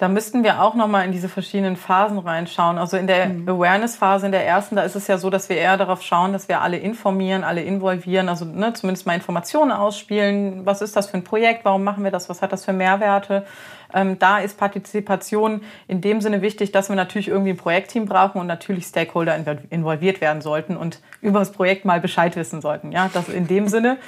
Da 0.00 0.08
müssten 0.08 0.42
wir 0.44 0.62
auch 0.62 0.74
nochmal 0.74 1.04
in 1.04 1.12
diese 1.12 1.28
verschiedenen 1.28 1.76
Phasen 1.76 2.18
reinschauen. 2.18 2.78
Also 2.78 2.96
in 2.96 3.06
der 3.06 3.26
mhm. 3.26 3.46
Awareness-Phase, 3.46 4.24
in 4.24 4.32
der 4.32 4.46
ersten, 4.46 4.74
da 4.74 4.82
ist 4.82 4.96
es 4.96 5.06
ja 5.08 5.18
so, 5.18 5.28
dass 5.28 5.50
wir 5.50 5.58
eher 5.58 5.76
darauf 5.76 6.00
schauen, 6.00 6.32
dass 6.32 6.48
wir 6.48 6.62
alle 6.62 6.78
informieren, 6.78 7.44
alle 7.44 7.62
involvieren, 7.62 8.30
also 8.30 8.46
ne, 8.46 8.72
zumindest 8.72 9.06
mal 9.06 9.12
Informationen 9.12 9.72
ausspielen. 9.72 10.64
Was 10.64 10.80
ist 10.80 10.96
das 10.96 11.10
für 11.10 11.18
ein 11.18 11.24
Projekt? 11.24 11.66
Warum 11.66 11.84
machen 11.84 12.02
wir 12.02 12.10
das? 12.10 12.30
Was 12.30 12.40
hat 12.40 12.50
das 12.50 12.64
für 12.64 12.72
Mehrwerte? 12.72 13.44
Ähm, 13.94 14.18
da 14.18 14.38
ist 14.38 14.58
Partizipation 14.58 15.62
in 15.88 16.00
dem 16.00 16.20
Sinne 16.20 16.42
wichtig, 16.42 16.72
dass 16.72 16.88
wir 16.88 16.96
natürlich 16.96 17.28
irgendwie 17.28 17.50
ein 17.50 17.56
Projektteam 17.56 18.06
brauchen 18.06 18.40
und 18.40 18.46
natürlich 18.46 18.86
Stakeholder 18.86 19.36
involviert 19.70 20.20
werden 20.20 20.42
sollten 20.42 20.76
und 20.76 21.00
über 21.20 21.38
das 21.38 21.52
Projekt 21.52 21.84
mal 21.84 22.00
Bescheid 22.00 22.36
wissen 22.36 22.60
sollten. 22.60 22.92
Ja, 22.92 23.10
das 23.12 23.28
in 23.28 23.46
dem 23.46 23.68
Sinne. 23.68 23.98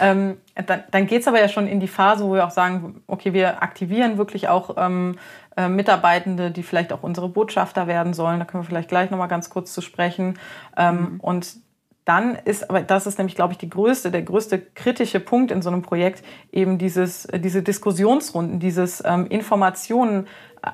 Ähm, 0.00 0.38
dann 0.66 0.84
dann 0.90 1.06
geht 1.06 1.22
es 1.22 1.28
aber 1.28 1.40
ja 1.40 1.48
schon 1.48 1.66
in 1.66 1.80
die 1.80 1.88
Phase, 1.88 2.24
wo 2.24 2.34
wir 2.34 2.46
auch 2.46 2.50
sagen, 2.50 3.02
okay, 3.06 3.32
wir 3.32 3.62
aktivieren 3.62 4.18
wirklich 4.18 4.48
auch 4.48 4.76
ähm, 4.78 5.16
äh, 5.56 5.68
Mitarbeitende, 5.68 6.50
die 6.50 6.62
vielleicht 6.62 6.92
auch 6.92 7.02
unsere 7.02 7.28
Botschafter 7.28 7.86
werden 7.86 8.14
sollen. 8.14 8.38
Da 8.38 8.44
können 8.44 8.62
wir 8.62 8.68
vielleicht 8.68 8.88
gleich 8.88 9.10
nochmal 9.10 9.28
ganz 9.28 9.50
kurz 9.50 9.72
zu 9.72 9.80
sprechen. 9.80 10.38
Ähm, 10.76 10.96
mhm. 10.96 11.20
Und 11.20 11.56
dann 12.04 12.36
ist, 12.44 12.68
aber 12.68 12.80
das 12.82 13.06
ist 13.06 13.18
nämlich, 13.18 13.36
glaube 13.36 13.52
ich, 13.52 13.58
die 13.58 13.70
größte, 13.70 14.10
der 14.10 14.22
größte 14.22 14.58
kritische 14.58 15.20
Punkt 15.20 15.52
in 15.52 15.62
so 15.62 15.70
einem 15.70 15.82
Projekt, 15.82 16.24
eben 16.50 16.78
dieses, 16.78 17.28
diese 17.32 17.62
Diskussionsrunden, 17.62 18.58
dieses 18.58 19.02
ähm, 19.04 19.26
Informationen 19.28 20.26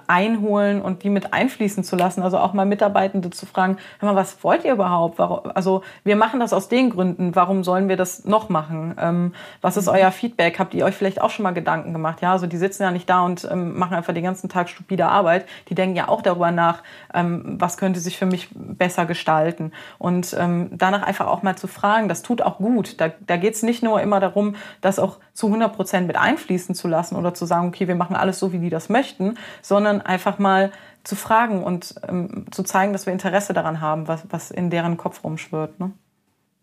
einholen 0.06 0.82
und 0.82 1.02
die 1.02 1.10
mit 1.10 1.32
einfließen 1.32 1.84
zu 1.84 1.96
lassen. 1.96 2.22
Also 2.22 2.38
auch 2.38 2.52
mal 2.52 2.66
Mitarbeitende 2.66 3.30
zu 3.30 3.46
fragen, 3.46 3.78
hör 4.00 4.12
mal, 4.12 4.16
was 4.16 4.42
wollt 4.44 4.64
ihr 4.64 4.72
überhaupt? 4.72 5.18
Also 5.20 5.82
wir 6.04 6.16
machen 6.16 6.40
das 6.40 6.52
aus 6.52 6.68
den 6.68 6.90
Gründen. 6.90 7.34
Warum 7.34 7.64
sollen 7.64 7.88
wir 7.88 7.96
das 7.96 8.24
noch 8.24 8.48
machen? 8.48 8.94
Ähm, 9.00 9.34
was 9.60 9.76
ist 9.76 9.86
mhm. 9.86 9.94
euer 9.94 10.10
Feedback? 10.10 10.58
Habt 10.58 10.74
ihr 10.74 10.84
euch 10.84 10.94
vielleicht 10.94 11.20
auch 11.20 11.30
schon 11.30 11.42
mal 11.42 11.52
Gedanken 11.52 11.92
gemacht? 11.92 12.20
Ja, 12.20 12.32
also 12.32 12.46
die 12.46 12.56
sitzen 12.56 12.82
ja 12.82 12.90
nicht 12.90 13.08
da 13.08 13.22
und 13.22 13.48
ähm, 13.50 13.78
machen 13.78 13.94
einfach 13.94 14.12
den 14.12 14.24
ganzen 14.24 14.48
Tag 14.48 14.68
stupide 14.68 15.06
Arbeit. 15.06 15.46
Die 15.68 15.74
denken 15.74 15.96
ja 15.96 16.08
auch 16.08 16.22
darüber 16.22 16.50
nach, 16.50 16.82
ähm, 17.14 17.56
was 17.58 17.76
könnte 17.78 18.00
sich 18.00 18.18
für 18.18 18.26
mich 18.26 18.48
besser 18.52 19.06
gestalten. 19.06 19.72
Und 19.98 20.36
danach 20.38 21.02
einfach 21.02 21.26
auch 21.26 21.42
mal 21.42 21.56
zu 21.56 21.66
fragen, 21.66 22.08
das 22.08 22.22
tut 22.22 22.42
auch 22.42 22.58
gut. 22.58 23.00
Da, 23.00 23.10
da 23.26 23.36
geht 23.36 23.54
es 23.54 23.62
nicht 23.62 23.82
nur 23.82 24.00
immer 24.00 24.20
darum, 24.20 24.56
das 24.80 24.98
auch 24.98 25.18
zu 25.38 25.46
100 25.46 25.72
Prozent 25.72 26.08
mit 26.08 26.16
einfließen 26.16 26.74
zu 26.74 26.88
lassen 26.88 27.14
oder 27.14 27.32
zu 27.32 27.46
sagen, 27.46 27.68
okay, 27.68 27.86
wir 27.86 27.94
machen 27.94 28.16
alles 28.16 28.40
so, 28.40 28.52
wie 28.52 28.58
die 28.58 28.70
das 28.70 28.88
möchten, 28.88 29.38
sondern 29.62 30.00
einfach 30.00 30.40
mal 30.40 30.72
zu 31.04 31.14
fragen 31.14 31.62
und 31.62 31.94
ähm, 32.08 32.46
zu 32.50 32.64
zeigen, 32.64 32.92
dass 32.92 33.06
wir 33.06 33.12
Interesse 33.12 33.52
daran 33.52 33.80
haben, 33.80 34.08
was, 34.08 34.24
was 34.30 34.50
in 34.50 34.68
deren 34.68 34.96
Kopf 34.96 35.22
rumschwirrt. 35.22 35.78
Ne? 35.78 35.92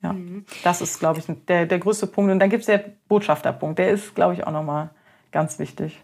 Ja, 0.04 0.12
mhm. 0.12 0.44
das 0.66 0.82
ist, 0.82 1.00
glaube 1.00 1.20
ich, 1.20 1.26
der, 1.48 1.68
der 1.68 1.80
größte 1.80 2.06
Punkt. 2.06 2.34
Und 2.34 2.40
dann 2.40 2.50
gibt 2.50 2.62
es 2.62 2.66
den 2.66 2.82
Botschafterpunkt, 3.08 3.80
der 3.80 3.92
ist, 3.92 4.14
glaube 4.14 4.34
ich, 4.34 4.46
auch 4.46 4.52
nochmal 4.52 4.90
ganz 5.32 5.58
wichtig. 5.58 6.04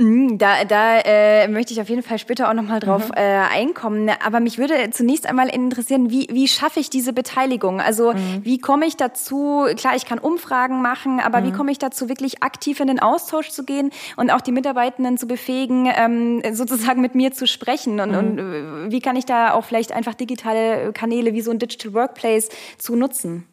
Mhm, 0.00 0.38
da, 0.38 0.64
da 0.64 1.00
äh, 1.00 1.48
möchte 1.48 1.72
ich 1.72 1.80
auf 1.80 1.88
jeden 1.88 2.04
Fall 2.04 2.20
später 2.20 2.48
auch 2.48 2.54
nochmal 2.54 2.78
drauf 2.78 3.08
mhm. 3.08 3.14
äh, 3.16 3.40
einkommen. 3.52 4.08
Aber 4.24 4.38
mich 4.38 4.56
würde 4.56 4.90
zunächst 4.90 5.26
einmal 5.26 5.48
interessieren, 5.48 6.08
wie, 6.08 6.28
wie 6.30 6.46
schaffe 6.46 6.78
ich 6.78 6.88
diese 6.88 7.12
Beteiligung? 7.12 7.80
Also 7.80 8.12
mhm. 8.12 8.44
wie 8.44 8.58
komme 8.58 8.86
ich 8.86 8.96
dazu, 8.96 9.66
klar, 9.76 9.96
ich 9.96 10.06
kann 10.06 10.20
Umfragen 10.20 10.82
machen, 10.82 11.18
aber 11.18 11.40
mhm. 11.40 11.46
wie 11.46 11.52
komme 11.52 11.72
ich 11.72 11.80
dazu, 11.80 12.08
wirklich 12.08 12.44
aktiv 12.44 12.78
in 12.78 12.86
den 12.86 13.00
Austausch 13.00 13.48
zu 13.48 13.64
gehen 13.64 13.90
und 14.14 14.30
auch 14.30 14.40
die 14.40 14.52
Mitarbeitenden 14.52 15.18
zu 15.18 15.26
befähigen, 15.26 15.90
ähm, 15.92 16.42
sozusagen 16.52 17.00
mit 17.00 17.16
mir 17.16 17.32
zu 17.32 17.48
sprechen? 17.48 17.98
Und, 17.98 18.14
und 18.14 18.36
mhm. 18.36 18.92
wie 18.92 19.00
kann 19.00 19.16
ich 19.16 19.26
da 19.26 19.52
auch 19.52 19.64
vielleicht 19.64 19.90
einfach 19.90 20.14
digitale 20.14 20.92
Kanäle 20.92 21.34
wie 21.34 21.40
so 21.40 21.50
ein 21.50 21.58
Digital 21.58 21.92
Workplace 21.94 22.50
zu 22.78 22.94
nutzen? 22.94 23.47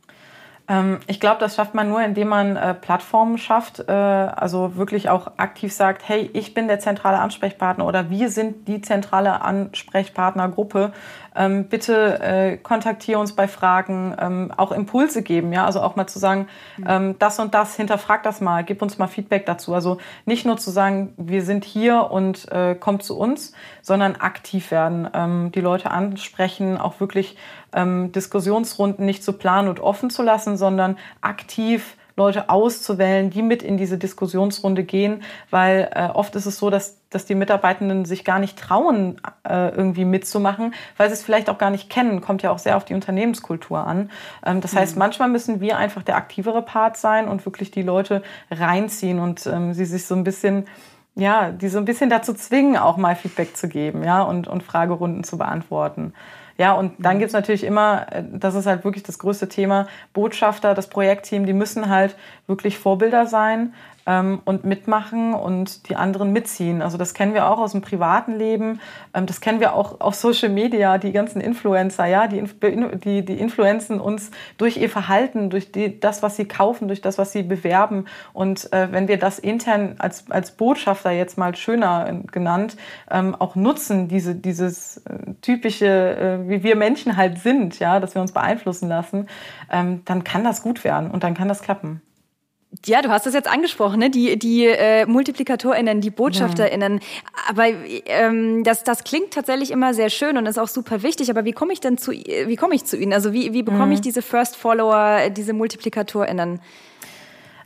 Ähm, 0.68 1.00
ich 1.08 1.20
glaube, 1.20 1.40
das 1.40 1.56
schafft 1.56 1.76
man 1.76 1.90
nur, 1.90 2.02
indem 2.02 2.30
man 2.30 2.56
äh, 2.56 2.74
Plattformen 2.74 3.38
schafft, 3.38 3.88
äh, 3.88 3.92
also 3.92 4.76
wirklich 4.76 5.10
auch 5.10 5.32
aktiv 5.38 5.74
sagt, 5.74 6.08
hey, 6.08 6.30
ich 6.34 6.54
bin 6.54 6.68
der 6.68 6.80
zentrale 6.80 7.20
Ansprechpartner 7.20 7.86
oder 7.86 8.10
wir 8.10 8.30
sind 8.30 8.68
die 8.68 8.82
zentrale 8.82 9.42
Ansprechpartnergruppe. 9.42 10.92
Ähm, 11.36 11.66
bitte 11.66 12.20
äh, 12.22 12.58
kontaktiere 12.58 13.20
uns 13.20 13.34
bei 13.34 13.48
Fragen, 13.48 14.16
ähm, 14.20 14.54
auch 14.56 14.72
Impulse 14.72 15.22
geben, 15.22 15.52
ja, 15.54 15.66
also 15.66 15.82
auch 15.82 15.96
mal 15.96 16.08
zu 16.08 16.20
sagen, 16.20 16.48
mhm. 16.78 16.86
ähm, 16.88 17.16
das 17.20 17.40
und 17.40 17.54
das, 17.54 17.76
hinterfrag 17.76 18.24
das 18.24 18.42
mal, 18.42 18.64
gib 18.64 18.82
uns 18.82 18.98
mal 18.98 19.08
Feedback 19.08 19.46
dazu. 19.46 19.74
Also 19.74 19.98
nicht 20.26 20.46
nur 20.46 20.58
zu 20.58 20.72
sagen, 20.72 21.14
wir 21.18 21.44
sind 21.44 21.66
hier 21.66 22.10
und 22.12 22.52
äh, 22.52 22.76
kommt 22.76 23.04
zu 23.04 23.18
uns, 23.18 23.54
sondern 23.82 24.16
aktiv 24.16 24.72
werden, 24.72 25.08
ähm, 25.14 25.52
die 25.54 25.62
Leute 25.62 25.92
ansprechen, 25.92 26.78
auch 26.78 27.00
wirklich 27.00 27.38
ähm, 27.74 28.12
Diskussionsrunden 28.12 29.06
nicht 29.06 29.24
zu 29.24 29.34
planen 29.34 29.68
und 29.68 29.80
offen 29.80 30.10
zu 30.10 30.24
lassen, 30.24 30.58
sondern 30.58 30.98
aktiv 31.22 31.98
Leute 32.18 32.50
auszuwählen, 32.50 33.30
die 33.30 33.42
mit 33.42 33.62
in 33.62 33.78
diese 33.78 33.98
Diskussionsrunde 33.98 34.84
gehen, 34.84 35.24
weil 35.50 35.90
äh, 35.94 36.08
oft 36.08 36.36
ist 36.36 36.46
es 36.46 36.58
so, 36.58 36.70
dass, 36.70 37.02
dass 37.16 37.26
die 37.26 37.34
Mitarbeitenden 37.34 38.04
sich 38.04 38.26
gar 38.26 38.40
nicht 38.40 38.60
trauen, 38.60 39.22
äh, 39.48 39.70
irgendwie 39.70 40.04
mitzumachen, 40.04 40.74
weil 40.98 41.08
sie 41.08 41.14
es 41.14 41.24
vielleicht 41.24 41.50
auch 41.50 41.58
gar 41.58 41.70
nicht 41.70 41.90
kennen. 41.90 42.20
Kommt 42.20 42.44
ja 42.44 42.52
auch 42.52 42.60
sehr 42.60 42.76
auf 42.76 42.84
die 42.84 42.94
Unternehmenskultur 42.94 43.80
an. 43.80 44.12
Ähm, 44.46 44.60
das 44.60 44.76
heißt, 44.76 44.96
mhm. 44.96 45.00
manchmal 45.00 45.30
müssen 45.30 45.62
wir 45.62 45.78
einfach 45.78 46.04
der 46.04 46.18
aktivere 46.18 46.62
Part 46.62 46.98
sein 46.98 47.30
und 47.30 47.46
wirklich 47.46 47.72
die 47.72 47.84
Leute 47.84 48.22
reinziehen 48.52 49.20
und 49.20 49.48
ähm, 49.48 49.74
sie 49.74 49.86
sich 49.86 50.06
so 50.06 50.14
ein 50.14 50.26
bisschen 50.26 50.66
ja, 51.18 51.50
die 51.50 51.70
so 51.70 51.78
ein 51.78 51.86
bisschen 51.86 52.10
dazu 52.10 52.34
zwingen, 52.34 52.76
auch 52.76 52.98
mal 52.98 53.16
Feedback 53.16 53.56
zu 53.56 53.70
geben, 53.70 54.04
ja, 54.04 54.22
und, 54.22 54.50
und 54.50 54.64
Fragerunden 54.64 55.24
zu 55.24 55.38
beantworten. 55.38 56.14
Ja, 56.58 56.74
und 56.74 56.94
dann 57.00 57.16
mhm. 57.16 57.20
gibt's 57.20 57.34
natürlich 57.34 57.64
immer, 57.64 58.08
äh, 58.12 58.24
das 58.30 58.56
ist 58.56 58.66
halt 58.66 58.84
wirklich 58.84 59.04
das 59.04 59.18
größte 59.20 59.48
Thema, 59.48 59.88
Botschafter, 60.14 60.74
das 60.74 60.88
Projektteam, 60.88 61.46
die 61.46 61.54
müssen 61.54 61.90
halt 61.90 62.18
wirklich 62.48 62.78
Vorbilder 62.78 63.28
sein 63.28 63.74
und 64.06 64.64
mitmachen 64.64 65.34
und 65.34 65.90
die 65.90 65.96
anderen 65.96 66.32
mitziehen. 66.32 66.84
Also 66.84 66.96
das 66.96 67.16
kennen 67.16 67.34
wir 67.34 67.50
auch 67.50 67.58
aus 67.58 67.72
dem 67.72 67.82
privaten 67.82 68.34
Leben, 68.34 68.80
ähm, 69.16 69.26
das 69.26 69.42
kennen 69.42 69.60
wir 69.60 69.74
auch 69.74 70.00
auf 70.00 70.14
Social 70.14 70.50
Media, 70.50 71.00
die 71.00 71.12
ganzen 71.12 71.42
Influencer, 71.42 72.06
ja, 72.06 72.28
die, 72.28 72.44
die, 73.04 73.26
die 73.26 73.40
influenzen 73.40 74.00
uns 74.00 74.30
durch 74.58 74.78
ihr 74.78 74.90
Verhalten, 74.90 75.50
durch 75.50 75.72
die, 75.72 76.00
das, 76.00 76.22
was 76.22 76.36
sie 76.36 76.46
kaufen, 76.46 76.88
durch 76.88 77.02
das, 77.02 77.18
was 77.18 77.32
sie 77.32 77.44
bewerben. 77.44 78.06
Und 78.34 78.72
äh, 78.74 78.92
wenn 78.92 79.08
wir 79.08 79.18
das 79.18 79.40
intern 79.40 79.96
als, 79.98 80.30
als 80.30 80.52
Botschafter 80.52 81.12
jetzt 81.12 81.38
mal 81.38 81.56
schöner 81.56 82.08
äh, 82.08 82.28
genannt, 82.32 82.78
ähm, 83.10 83.36
auch 83.36 83.56
nutzen, 83.56 84.08
diese, 84.08 84.36
dieses 84.36 84.98
äh, 84.98 85.34
typische, 85.42 85.88
äh, 86.46 86.50
wie 86.50 86.64
wir 86.64 86.76
Menschen 86.76 87.18
halt 87.18 87.40
sind, 87.40 87.80
ja, 87.80 88.00
dass 88.00 88.14
wir 88.14 88.22
uns 88.22 88.34
beeinflussen 88.34 88.88
lassen, 88.88 89.28
ähm, 89.72 90.04
dann 90.06 90.24
kann 90.24 90.44
das 90.44 90.62
gut 90.62 90.84
werden 90.84 91.10
und 91.10 91.24
dann 91.24 91.34
kann 91.34 91.48
das 91.48 91.62
klappen. 91.62 92.02
Ja, 92.86 93.02
du 93.02 93.10
hast 93.10 93.28
es 93.28 93.34
jetzt 93.34 93.50
angesprochen, 93.50 94.00
ne? 94.00 94.10
die, 94.10 94.38
die 94.38 94.66
äh, 94.66 95.06
MultiplikatorInnen, 95.06 96.02
die 96.02 96.10
BotschafterInnen. 96.10 97.00
Aber 97.50 97.68
ähm, 98.06 98.64
das, 98.64 98.84
das 98.84 99.04
klingt 99.04 99.32
tatsächlich 99.32 99.72
immer 99.72 99.94
sehr 99.94 100.10
schön 100.10 100.38
und 100.38 100.46
ist 100.46 100.58
auch 100.58 100.68
super 100.68 101.04
wichtig. 101.04 101.30
Aber 101.30 101.46
wie 101.46 101.54
komme 101.54 101.74
ich 101.74 101.80
denn 101.80 101.98
zu, 101.98 102.12
wie 102.12 102.56
komme 102.56 102.76
ich 102.76 102.86
zu 102.86 102.98
ihnen? 102.98 103.14
Also 103.14 103.34
wie, 103.34 103.54
wie 103.54 103.64
bekomme 103.64 103.88
mhm. 103.88 103.92
ich 103.94 104.02
diese 104.02 104.22
First 104.22 104.56
Follower, 104.56 105.30
diese 105.30 105.54
MultiplikatorInnen? 105.54 106.60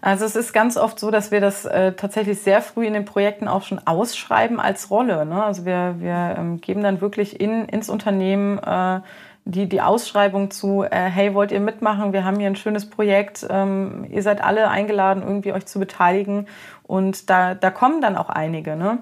Also 0.01 0.25
es 0.25 0.35
ist 0.35 0.53
ganz 0.53 0.77
oft 0.77 0.99
so, 0.99 1.11
dass 1.11 1.31
wir 1.31 1.41
das 1.41 1.65
äh, 1.65 1.93
tatsächlich 1.93 2.39
sehr 2.39 2.61
früh 2.61 2.85
in 2.85 2.93
den 2.93 3.05
Projekten 3.05 3.47
auch 3.47 3.63
schon 3.63 3.85
ausschreiben 3.85 4.59
als 4.59 4.89
Rolle. 4.89 5.25
Ne? 5.25 5.43
Also 5.43 5.65
wir, 5.65 5.95
wir 5.99 6.35
ähm, 6.37 6.61
geben 6.61 6.83
dann 6.83 7.01
wirklich 7.01 7.39
in, 7.39 7.65
ins 7.65 7.89
Unternehmen 7.89 8.59
äh, 8.59 9.01
die, 9.50 9.68
die 9.68 9.82
Ausschreibung 9.82 10.51
zu, 10.51 10.84
äh, 10.84 10.89
hey, 10.89 11.34
wollt 11.34 11.51
ihr 11.51 11.60
mitmachen? 11.60 12.13
Wir 12.13 12.24
haben 12.24 12.38
hier 12.38 12.48
ein 12.48 12.56
schönes 12.56 12.89
Projekt. 12.89 13.46
Ähm, 13.50 14.06
ihr 14.10 14.22
seid 14.22 14.44
alle 14.44 14.70
eingeladen, 14.70 15.24
irgendwie 15.24 15.53
euch 15.53 15.65
zu 15.65 15.79
beteiligen. 15.79 16.48
Und 16.84 17.29
da, 17.29 17.56
da 17.56 17.72
kommen 17.72 18.01
dann 18.01 18.15
auch 18.15 18.29
einige. 18.29 18.75
Ne? 18.75 19.00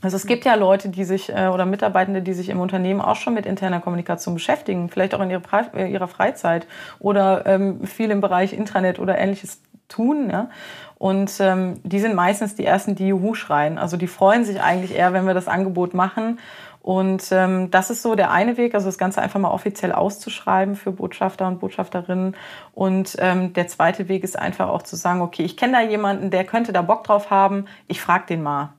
Also 0.00 0.16
es 0.16 0.26
gibt 0.26 0.44
ja 0.44 0.54
Leute, 0.54 0.88
die 0.88 1.04
sich 1.04 1.30
äh, 1.30 1.48
oder 1.48 1.66
Mitarbeitende, 1.66 2.22
die 2.22 2.32
sich 2.32 2.48
im 2.48 2.60
Unternehmen 2.60 3.00
auch 3.00 3.16
schon 3.16 3.34
mit 3.34 3.44
interner 3.44 3.80
Kommunikation 3.80 4.34
beschäftigen, 4.34 4.88
vielleicht 4.88 5.14
auch 5.14 5.20
in 5.20 5.30
ihrer, 5.30 5.42
äh, 5.74 5.90
ihrer 5.90 6.08
Freizeit 6.08 6.66
oder 6.98 7.46
ähm, 7.46 7.86
viel 7.86 8.10
im 8.10 8.20
Bereich 8.20 8.52
Intranet 8.54 8.98
oder 8.98 9.18
ähnliches 9.18 9.60
tun. 9.88 10.30
Ja? 10.30 10.48
Und 10.96 11.32
ähm, 11.40 11.80
die 11.84 12.00
sind 12.00 12.14
meistens 12.14 12.54
die 12.54 12.64
ersten, 12.64 12.94
die 12.94 13.08
Juhu 13.08 13.34
schreien. 13.34 13.76
Also 13.76 13.96
die 13.96 14.06
freuen 14.06 14.44
sich 14.44 14.62
eigentlich 14.62 14.96
eher, 14.96 15.12
wenn 15.12 15.26
wir 15.26 15.34
das 15.34 15.48
Angebot 15.48 15.92
machen 15.92 16.38
und 16.82 17.30
ähm, 17.30 17.70
das 17.70 17.90
ist 17.90 18.02
so 18.02 18.16
der 18.16 18.32
eine 18.32 18.56
Weg, 18.56 18.74
also 18.74 18.86
das 18.86 18.98
Ganze 18.98 19.22
einfach 19.22 19.38
mal 19.38 19.52
offiziell 19.52 19.92
auszuschreiben 19.92 20.74
für 20.74 20.90
Botschafter 20.90 21.46
und 21.46 21.60
Botschafterinnen. 21.60 22.34
Und 22.74 23.14
ähm, 23.20 23.52
der 23.52 23.68
zweite 23.68 24.08
Weg 24.08 24.24
ist 24.24 24.36
einfach 24.36 24.68
auch 24.68 24.82
zu 24.82 24.96
sagen, 24.96 25.20
okay, 25.20 25.44
ich 25.44 25.56
kenne 25.56 25.74
da 25.74 25.80
jemanden, 25.80 26.30
der 26.30 26.44
könnte 26.44 26.72
da 26.72 26.82
Bock 26.82 27.04
drauf 27.04 27.30
haben, 27.30 27.66
ich 27.86 28.00
frage 28.00 28.26
den 28.26 28.42
mal. 28.42 28.74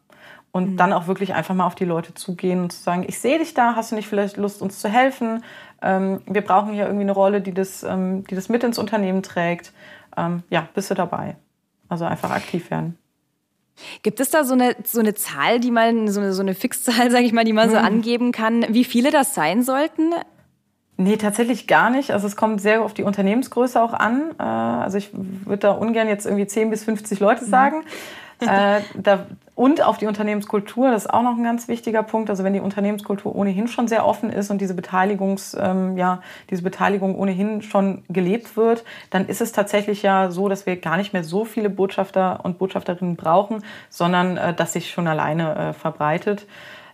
und 0.51 0.72
mhm. 0.72 0.77
dann 0.77 0.91
auch 0.91 1.07
wirklich 1.07 1.33
einfach 1.33 1.55
mal 1.55 1.65
auf 1.65 1.75
die 1.75 1.86
Leute 1.86 2.13
zugehen 2.13 2.62
und 2.62 2.74
zu 2.74 2.83
sagen, 2.83 3.05
ich 3.07 3.19
sehe 3.19 3.39
dich 3.39 3.53
da, 3.53 3.75
hast 3.75 3.91
du 3.91 3.95
nicht 3.95 4.10
vielleicht 4.10 4.36
Lust, 4.36 4.62
uns 4.62 4.79
zu 4.79 4.89
helfen? 4.89 5.41
Ähm, 5.81 6.22
wir 6.25 6.41
brauchen 6.41 6.74
hier 6.74 6.86
irgendwie 6.86 7.03
eine 7.03 7.13
Rolle, 7.13 7.39
die 7.41 7.53
das, 7.53 7.83
ähm, 7.83 8.25
die 8.27 8.36
das 8.36 8.50
mit 8.50 8.65
ins 8.65 8.77
Unternehmen 8.77 9.24
trägt. 9.24 9.72
Ähm, 10.17 10.43
ja, 10.50 10.67
bist 10.74 10.91
du 10.91 10.93
dabei? 10.95 11.38
Also 11.88 12.03
einfach 12.03 12.31
aktiv 12.31 12.69
werden. 12.69 12.98
Gibt 14.01 14.19
es 14.19 14.29
da 14.29 14.43
so 14.43 14.53
eine, 14.53 14.75
so 14.83 14.99
eine 14.99 15.13
Zahl, 15.13 15.59
die 15.59 15.71
man, 15.71 16.07
so 16.07 16.19
eine, 16.19 16.33
so 16.33 16.41
eine 16.41 16.53
Fixzahl, 16.53 17.11
sage 17.11 17.25
ich 17.25 17.33
mal, 17.33 17.43
die 17.43 17.53
man 17.53 17.69
so 17.69 17.77
hm. 17.77 17.85
angeben 17.85 18.31
kann, 18.31 18.65
wie 18.69 18.83
viele 18.83 19.11
das 19.11 19.33
sein 19.33 19.63
sollten? 19.63 20.13
Nee, 20.95 21.17
tatsächlich 21.17 21.67
gar 21.67 21.89
nicht. 21.89 22.11
Also 22.11 22.27
es 22.27 22.35
kommt 22.35 22.61
sehr 22.61 22.83
auf 22.83 22.93
die 22.93 23.03
Unternehmensgröße 23.03 23.81
auch 23.81 23.93
an. 23.93 24.31
Äh, 24.39 24.43
also 24.43 24.97
ich 24.97 25.09
würde 25.11 25.57
da 25.57 25.71
ungern 25.71 26.07
jetzt 26.07 26.25
irgendwie 26.25 26.45
10 26.45 26.69
bis 26.69 26.83
50 26.83 27.19
Leute 27.19 27.43
mhm. 27.45 27.49
sagen. 27.49 27.77
Mhm. 27.79 27.83
Äh, 28.47 28.81
da, 28.95 29.25
und 29.55 29.83
auf 29.83 30.00
die 30.00 30.07
Unternehmenskultur, 30.07 30.89
das 30.89 31.05
ist 31.05 31.12
auch 31.12 31.21
noch 31.21 31.38
ein 31.38 31.43
ganz 31.43 31.67
wichtiger 31.67 32.01
Punkt. 32.01 32.29
Also 32.29 32.43
wenn 32.43 32.53
die 32.53 32.59
Unternehmenskultur 32.59 33.35
ohnehin 33.35 33.67
schon 33.67 33.88
sehr 33.88 34.05
offen 34.05 34.31
ist 34.31 34.50
und 34.50 34.59
diese, 34.59 34.73
Beteiligungs, 34.73 35.55
ähm, 35.59 35.95
ja, 35.95 36.21
diese 36.50 36.63
Beteiligung 36.63 37.15
ohnehin 37.15 37.62
schon 37.62 38.03
gelebt 38.09 38.57
wird, 38.57 38.83
dann 39.12 39.27
ist 39.27 39.41
es 39.41 39.51
tatsächlich 39.51 40.01
ja 40.01 40.31
so, 40.31 40.50
dass 40.50 40.65
wir 40.65 40.77
gar 40.77 40.97
nicht 40.97 41.13
mehr 41.13 41.23
so 41.23 41.45
viele 41.45 41.69
Botschafter 41.69 42.39
und 42.43 42.57
Botschafterinnen 42.57 43.15
brauchen, 43.15 43.63
sondern 43.89 44.38
äh, 44.38 44.53
dass 44.55 44.73
sich 44.73 44.89
schon 44.89 45.07
alleine 45.07 45.55
äh, 45.55 45.73
verbreitet. 45.73 46.47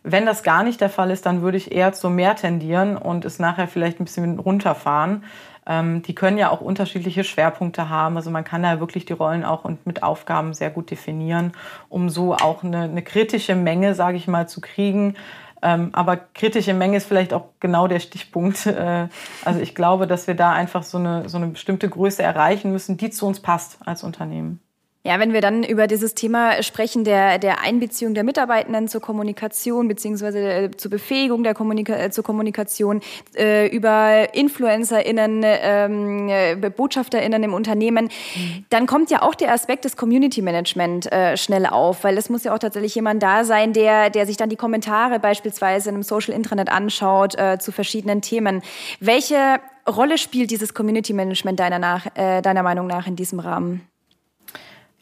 Wenn 0.03 0.25
das 0.25 0.43
gar 0.43 0.63
nicht 0.63 0.81
der 0.81 0.89
Fall 0.89 1.11
ist, 1.11 1.25
dann 1.25 1.41
würde 1.41 1.57
ich 1.57 1.71
eher 1.71 1.93
zu 1.93 2.09
mehr 2.09 2.35
tendieren 2.35 2.97
und 2.97 3.25
es 3.25 3.39
nachher 3.39 3.67
vielleicht 3.67 3.99
ein 3.99 4.05
bisschen 4.05 4.39
runterfahren. 4.39 5.23
Ähm, 5.69 6.01
die 6.01 6.15
können 6.15 6.39
ja 6.39 6.49
auch 6.49 6.61
unterschiedliche 6.61 7.23
Schwerpunkte 7.23 7.89
haben. 7.89 8.17
Also 8.17 8.31
man 8.31 8.43
kann 8.43 8.63
da 8.63 8.79
wirklich 8.79 9.05
die 9.05 9.13
Rollen 9.13 9.45
auch 9.45 9.63
und 9.63 9.85
mit 9.85 10.01
Aufgaben 10.01 10.55
sehr 10.55 10.71
gut 10.71 10.89
definieren, 10.89 11.53
um 11.89 12.09
so 12.09 12.33
auch 12.33 12.63
eine, 12.63 12.81
eine 12.81 13.03
kritische 13.03 13.55
Menge, 13.55 13.93
sage 13.93 14.17
ich 14.17 14.27
mal, 14.27 14.49
zu 14.49 14.61
kriegen. 14.61 15.15
Ähm, 15.61 15.89
aber 15.93 16.17
kritische 16.17 16.73
Menge 16.73 16.97
ist 16.97 17.05
vielleicht 17.05 17.33
auch 17.33 17.49
genau 17.59 17.87
der 17.87 17.99
Stichpunkt. 17.99 18.65
Äh, 18.79 19.09
also 19.43 19.59
ich 19.59 19.75
glaube, 19.75 20.07
dass 20.07 20.27
wir 20.27 20.35
da 20.35 20.53
einfach 20.53 20.83
so 20.83 20.97
eine, 20.97 21.27
so 21.27 21.37
eine 21.37 21.47
bestimmte 21.47 21.89
Größe 21.89 22.23
erreichen 22.23 22.71
müssen, 22.71 22.95
die 22.97 23.09
zu 23.09 23.27
uns 23.27 23.41
passt 23.41 23.77
als 23.85 24.03
Unternehmen. 24.03 24.61
Ja, 25.05 25.17
wenn 25.17 25.31
wir 25.31 25.39
dann 25.39 25.63
über 25.63 25.87
dieses 25.87 26.13
Thema 26.13 26.61
sprechen, 26.61 27.05
der, 27.05 27.39
der 27.39 27.63
Einbeziehung 27.63 28.13
der 28.13 28.25
Mitarbeitenden 28.25 28.89
zur 28.89 28.99
Kommunikation 28.99 29.87
beziehungsweise 29.87 30.39
äh, 30.39 30.71
zur 30.71 30.91
Befähigung 30.91 31.41
der 31.43 31.53
Kommunika 31.53 31.95
äh, 31.95 32.11
zur 32.11 32.25
Kommunikation, 32.25 32.99
äh, 33.33 33.67
über 33.67 34.33
InfluencerInnen, 34.33 35.43
ähm, 35.45 36.27
äh, 36.27 36.55
BotschafterInnen 36.69 37.43
im 37.43 37.53
Unternehmen, 37.53 38.09
mhm. 38.35 38.65
dann 38.69 38.87
kommt 38.87 39.09
ja 39.09 39.21
auch 39.21 39.35
der 39.35 39.53
Aspekt 39.53 39.85
des 39.85 39.95
Community 39.95 40.41
Management 40.41 41.09
äh, 41.13 41.37
schnell 41.37 41.65
auf, 41.65 42.03
weil 42.03 42.17
es 42.17 42.29
muss 42.29 42.43
ja 42.43 42.53
auch 42.53 42.59
tatsächlich 42.59 42.93
jemand 42.93 43.23
da 43.23 43.45
sein, 43.45 43.71
der, 43.71 44.09
der 44.09 44.25
sich 44.25 44.35
dann 44.35 44.49
die 44.49 44.57
Kommentare 44.57 45.17
beispielsweise 45.19 45.87
in 45.87 45.95
einem 45.95 46.03
Social 46.03 46.33
Intranet 46.33 46.67
anschaut 46.67 47.35
äh, 47.35 47.57
zu 47.57 47.71
verschiedenen 47.71 48.21
Themen. 48.21 48.61
Welche 48.99 49.61
Rolle 49.87 50.17
spielt 50.17 50.51
dieses 50.51 50.73
Community 50.73 51.13
Management 51.13 51.61
deiner, 51.61 51.79
nach, 51.79 52.05
äh, 52.15 52.41
deiner 52.41 52.63
Meinung 52.63 52.87
nach 52.87 53.07
in 53.07 53.15
diesem 53.15 53.39
Rahmen? 53.39 53.88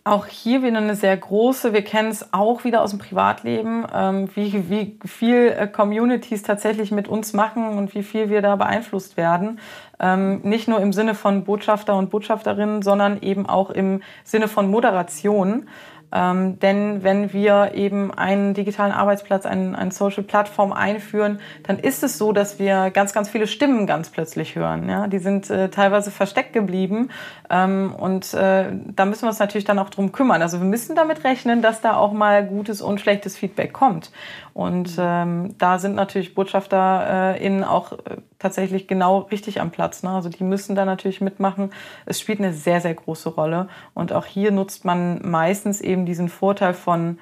Auch 0.07 0.25
hier 0.25 0.63
wieder 0.63 0.77
eine 0.77 0.95
sehr 0.95 1.17
große. 1.17 1.73
Wir 1.73 1.83
kennen 1.83 2.07
es 2.07 2.31
auch 2.31 2.63
wieder 2.63 2.81
aus 2.81 2.91
dem 2.91 2.99
Privatleben, 2.99 3.85
ähm, 3.93 4.29
wie, 4.35 4.69
wie 4.69 4.97
viel 5.05 5.47
äh, 5.49 5.67
Communities 5.67 6.43
tatsächlich 6.43 6.91
mit 6.91 7.09
uns 7.09 7.33
machen 7.33 7.77
und 7.77 7.93
wie 7.93 8.03
viel 8.03 8.29
wir 8.29 8.41
da 8.41 8.55
beeinflusst 8.55 9.17
werden. 9.17 9.59
Ähm, 9.99 10.39
nicht 10.43 10.69
nur 10.69 10.79
im 10.79 10.93
Sinne 10.93 11.13
von 11.13 11.43
Botschafter 11.43 11.97
und 11.97 12.09
Botschafterinnen, 12.09 12.83
sondern 12.83 13.21
eben 13.21 13.49
auch 13.49 13.69
im 13.69 14.01
Sinne 14.23 14.47
von 14.47 14.71
Moderation. 14.71 15.67
Ähm, 16.11 16.59
denn 16.59 17.03
wenn 17.03 17.33
wir 17.33 17.71
eben 17.73 18.13
einen 18.13 18.53
digitalen 18.53 18.93
Arbeitsplatz, 18.93 19.45
einen, 19.45 19.75
eine 19.75 19.91
Social-Plattform 19.91 20.71
einführen, 20.71 21.39
dann 21.63 21.77
ist 21.79 22.03
es 22.03 22.17
so, 22.17 22.31
dass 22.31 22.59
wir 22.59 22.91
ganz, 22.91 23.13
ganz 23.13 23.29
viele 23.29 23.47
Stimmen 23.47 23.87
ganz 23.87 24.09
plötzlich 24.09 24.55
hören. 24.55 24.89
Ja? 24.89 25.07
Die 25.07 25.19
sind 25.19 25.49
äh, 25.49 25.69
teilweise 25.69 26.11
versteckt 26.11 26.53
geblieben 26.53 27.09
ähm, 27.49 27.93
und 27.97 28.33
äh, 28.33 28.65
da 28.95 29.05
müssen 29.05 29.23
wir 29.23 29.29
uns 29.29 29.39
natürlich 29.39 29.65
dann 29.65 29.79
auch 29.79 29.89
drum 29.89 30.11
kümmern. 30.13 30.41
Also 30.41 30.59
wir 30.59 30.67
müssen 30.67 30.95
damit 30.95 31.23
rechnen, 31.25 31.61
dass 31.61 31.81
da 31.81 31.97
auch 31.97 32.13
mal 32.13 32.45
gutes 32.45 32.81
und 32.81 33.01
schlechtes 33.01 33.37
Feedback 33.37 33.73
kommt. 33.73 34.11
Und 34.53 34.95
ähm, 34.97 35.55
da 35.57 35.77
sind 35.77 35.95
natürlich 35.95 36.33
BotschafterInnen 36.33 37.63
auch 37.63 37.91
äh, 37.91 38.17
tatsächlich 38.39 38.87
genau 38.87 39.19
richtig 39.31 39.61
am 39.61 39.71
Platz. 39.71 40.03
Ne? 40.03 40.09
Also 40.09 40.29
die 40.29 40.43
müssen 40.43 40.75
da 40.75 40.85
natürlich 40.85 41.21
mitmachen. 41.21 41.71
Es 42.05 42.19
spielt 42.19 42.39
eine 42.39 42.53
sehr, 42.53 42.81
sehr 42.81 42.93
große 42.93 43.29
Rolle. 43.29 43.67
Und 43.93 44.13
auch 44.13 44.25
hier 44.25 44.51
nutzt 44.51 44.85
man 44.85 45.27
meistens 45.27 45.81
eben 45.81 46.05
diesen 46.05 46.29
Vorteil 46.29 46.73
von, 46.73 47.19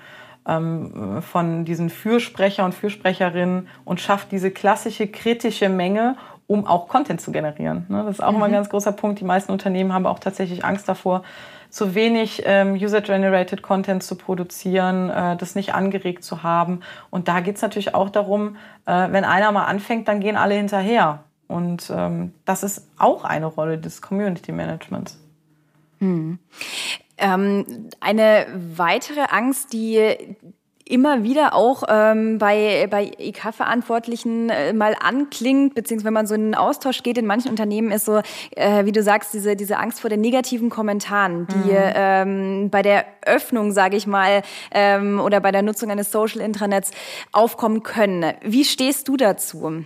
ähm, 0.47 1.21
von 1.21 1.65
diesen 1.65 1.89
Fürsprecher 1.89 2.65
und 2.65 2.73
Fürsprecherinnen 2.73 3.67
und 3.86 4.01
schafft 4.01 4.32
diese 4.32 4.51
klassische 4.51 5.08
kritische 5.08 5.69
Menge, 5.69 6.17
um 6.47 6.67
auch 6.67 6.88
Content 6.88 7.21
zu 7.21 7.32
generieren. 7.32 7.86
Ne? 7.89 8.04
Das 8.06 8.17
ist 8.17 8.23
auch 8.23 8.34
mhm. 8.34 8.39
mal 8.39 8.45
ein 8.47 8.51
ganz 8.51 8.69
großer 8.69 8.91
Punkt. 8.91 9.19
Die 9.19 9.25
meisten 9.25 9.51
Unternehmen 9.51 9.93
haben 9.93 10.06
auch 10.06 10.19
tatsächlich 10.19 10.63
Angst 10.65 10.88
davor, 10.88 11.23
zu 11.75 11.93
wenig 11.93 12.41
ähm, 12.45 12.75
User-Generated 12.75 13.61
Content 13.61 14.01
zu 14.01 14.15
produzieren, 14.15 15.09
äh, 15.09 15.35
das 15.35 15.55
nicht 15.55 15.73
angeregt 15.73 16.23
zu 16.23 16.41
haben. 16.41 16.79
Und 17.09 17.27
da 17.27 17.41
geht 17.41 17.57
es 17.57 17.61
natürlich 17.61 17.93
auch 17.93 18.09
darum, 18.09 18.55
äh, 18.85 19.11
wenn 19.11 19.25
einer 19.25 19.51
mal 19.51 19.65
anfängt, 19.65 20.07
dann 20.07 20.21
gehen 20.21 20.38
alle 20.38 20.55
hinterher. 20.55 21.25
Und 21.49 21.91
ähm, 21.93 22.33
das 22.45 22.63
ist 22.63 22.88
auch 22.97 23.25
eine 23.25 23.47
Rolle 23.47 23.77
des 23.77 24.01
Community 24.01 24.53
Managements. 24.53 25.19
Hm. 25.99 26.39
Ähm, 27.17 27.89
eine 27.99 28.47
weitere 28.77 29.25
Angst, 29.29 29.73
die 29.73 30.38
immer 30.87 31.23
wieder 31.23 31.55
auch 31.55 31.83
ähm, 31.87 32.37
bei, 32.37 32.87
bei 32.89 33.11
IK-Verantwortlichen 33.17 34.49
äh, 34.49 34.71
mal 34.73 34.95
anklingt, 34.99 35.73
beziehungsweise 35.73 36.05
wenn 36.05 36.13
man 36.13 36.27
so 36.27 36.35
in 36.35 36.41
einen 36.41 36.55
Austausch 36.55 37.01
geht 37.01 37.17
in 37.17 37.25
manchen 37.25 37.49
Unternehmen, 37.49 37.91
ist 37.91 38.05
so, 38.05 38.21
äh, 38.51 38.85
wie 38.85 38.91
du 38.91 39.01
sagst, 39.01 39.33
diese, 39.33 39.55
diese 39.55 39.77
Angst 39.77 39.99
vor 39.99 40.09
den 40.09 40.21
negativen 40.21 40.69
Kommentaren, 40.69 41.47
die 41.47 41.71
mhm. 41.71 41.93
ähm, 41.95 42.69
bei 42.69 42.83
der 42.83 43.05
Öffnung, 43.25 43.71
sage 43.71 43.97
ich 43.97 44.05
mal, 44.05 44.43
ähm, 44.71 45.19
oder 45.19 45.39
bei 45.39 45.51
der 45.51 45.63
Nutzung 45.63 45.89
eines 45.89 46.11
Social-Intranets 46.11 46.91
aufkommen 47.31 47.81
können. 47.81 48.33
Wie 48.43 48.63
stehst 48.63 49.07
du 49.07 49.17
dazu? 49.17 49.85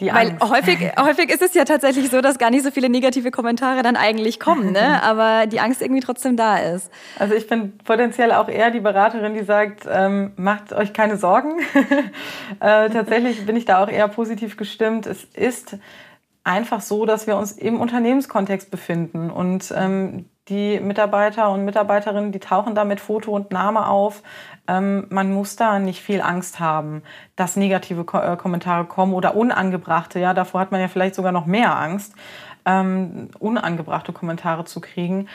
Die 0.00 0.12
Weil 0.12 0.38
häufig, 0.40 0.78
häufig 0.98 1.30
ist 1.30 1.42
es 1.42 1.54
ja 1.54 1.64
tatsächlich 1.64 2.10
so, 2.10 2.20
dass 2.20 2.38
gar 2.38 2.50
nicht 2.50 2.64
so 2.64 2.70
viele 2.70 2.88
negative 2.88 3.30
Kommentare 3.30 3.82
dann 3.82 3.96
eigentlich 3.96 4.40
kommen, 4.40 4.72
ne? 4.72 5.02
aber 5.02 5.46
die 5.46 5.60
Angst 5.60 5.82
irgendwie 5.82 6.00
trotzdem 6.00 6.36
da 6.36 6.58
ist. 6.58 6.90
Also 7.18 7.34
ich 7.34 7.46
bin 7.46 7.76
potenziell 7.78 8.32
auch 8.32 8.48
eher 8.48 8.70
die 8.70 8.80
Beraterin, 8.80 9.34
die 9.34 9.44
sagt, 9.44 9.86
ähm, 9.90 10.32
macht 10.36 10.72
euch 10.72 10.92
keine 10.92 11.16
Sorgen. 11.16 11.60
äh, 12.60 12.88
tatsächlich 12.88 13.44
bin 13.44 13.56
ich 13.56 13.66
da 13.66 13.82
auch 13.82 13.88
eher 13.88 14.08
positiv 14.08 14.56
gestimmt. 14.56 15.06
Es 15.06 15.24
ist 15.24 15.76
einfach 16.44 16.80
so, 16.80 17.04
dass 17.04 17.26
wir 17.26 17.36
uns 17.36 17.52
im 17.52 17.80
Unternehmenskontext 17.80 18.70
befinden 18.70 19.30
und 19.30 19.72
ähm, 19.76 20.29
die 20.48 20.80
Mitarbeiter 20.80 21.50
und 21.50 21.64
Mitarbeiterinnen, 21.64 22.32
die 22.32 22.40
tauchen 22.40 22.74
da 22.74 22.84
mit 22.84 23.00
Foto 23.00 23.32
und 23.32 23.50
Name 23.52 23.86
auf. 23.86 24.22
Ähm, 24.66 25.06
man 25.10 25.32
muss 25.32 25.56
da 25.56 25.78
nicht 25.78 26.00
viel 26.00 26.20
Angst 26.20 26.58
haben, 26.58 27.02
dass 27.36 27.56
negative 27.56 28.04
Ko 28.04 28.18
äh, 28.18 28.36
Kommentare 28.36 28.84
kommen 28.84 29.14
oder 29.14 29.36
unangebrachte. 29.36 30.18
Ja, 30.18 30.34
davor 30.34 30.60
hat 30.60 30.72
man 30.72 30.80
ja 30.80 30.88
vielleicht 30.88 31.14
sogar 31.14 31.32
noch 31.32 31.46
mehr 31.46 31.76
Angst, 31.78 32.14
ähm, 32.64 33.28
unangebrachte 33.38 34.12
Kommentare 34.12 34.64
zu 34.64 34.80
kriegen. 34.80 35.28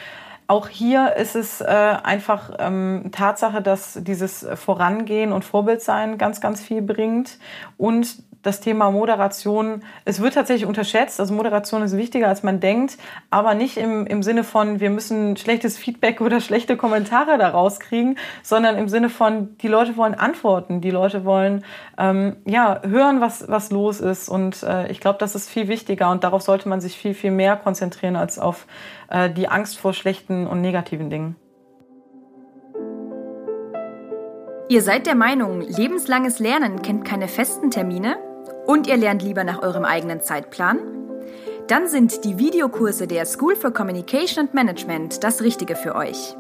Auch 0.48 0.68
hier 0.68 1.16
ist 1.16 1.36
es 1.36 1.60
äh, 1.60 1.66
einfach 1.66 2.52
ähm, 2.60 3.10
Tatsache, 3.12 3.64
dass 3.64 3.98
dieses 4.04 4.46
Vorangehen 4.54 5.32
und 5.32 5.44
Vorbildsein 5.44 6.20
ganz, 6.20 6.40
ganz 6.40 6.62
viel 6.62 6.84
bringt 6.84 7.40
und 7.78 8.25
das 8.46 8.60
Thema 8.60 8.92
Moderation, 8.92 9.84
es 10.06 10.22
wird 10.22 10.36
tatsächlich 10.36 10.68
unterschätzt. 10.68 11.20
Also 11.20 11.34
Moderation 11.34 11.82
ist 11.82 11.98
wichtiger, 11.98 12.28
als 12.28 12.44
man 12.44 12.60
denkt, 12.60 12.98
aber 13.30 13.56
nicht 13.56 13.78
im, 13.78 14.06
im 14.06 14.22
Sinne 14.22 14.44
von, 14.44 14.80
wir 14.80 14.90
müssen 14.90 15.36
schlechtes 15.38 15.78
Feedback 15.78 16.22
oder 16.26 16.42
schlechte 16.42 16.78
Kommentare 16.78 17.38
daraus 17.38 17.80
kriegen, 17.80 18.18
sondern 18.44 18.78
im 18.78 18.88
Sinne 18.88 19.10
von, 19.10 19.58
die 19.58 19.68
Leute 19.68 19.98
wollen 19.98 20.14
Antworten, 20.14 20.82
die 20.82 20.92
Leute 20.92 21.26
wollen 21.26 21.66
ähm, 21.98 22.36
ja, 22.46 22.82
hören, 22.84 23.22
was, 23.22 23.48
was 23.48 23.72
los 23.72 24.00
ist. 24.00 24.30
Und 24.30 24.62
äh, 24.64 24.92
ich 24.92 25.00
glaube, 25.00 25.18
das 25.20 25.36
ist 25.36 25.50
viel 25.50 25.68
wichtiger 25.68 26.12
und 26.12 26.24
darauf 26.24 26.42
sollte 26.42 26.70
man 26.70 26.82
sich 26.82 26.98
viel, 26.98 27.14
viel 27.14 27.32
mehr 27.32 27.56
konzentrieren 27.56 28.16
als 28.16 28.38
auf 28.38 28.68
äh, 29.10 29.30
die 29.30 29.48
Angst 29.48 29.80
vor 29.80 29.94
schlechten 29.94 30.46
und 30.46 30.62
negativen 30.62 31.10
Dingen. 31.10 31.36
Ihr 34.68 34.82
seid 34.82 35.06
der 35.06 35.16
Meinung, 35.16 35.62
lebenslanges 35.62 36.40
Lernen 36.40 36.82
kennt 36.82 37.06
keine 37.06 37.28
festen 37.28 37.70
Termine? 37.70 38.18
Und 38.66 38.88
ihr 38.88 38.98
lernt 38.98 39.22
lieber 39.22 39.44
nach 39.44 39.62
eurem 39.62 39.86
eigenen 39.86 40.22
Zeitplan? 40.22 40.80
Dann 41.68 41.88
sind 41.88 42.24
die 42.24 42.38
Videokurse 42.38 43.08
der 43.08 43.26
School 43.26 43.56
for 43.56 43.72
Communication 43.72 44.46
and 44.46 44.54
Management 44.54 45.24
das 45.24 45.42
Richtige 45.42 45.76
für 45.76 45.96
euch. 45.96 46.36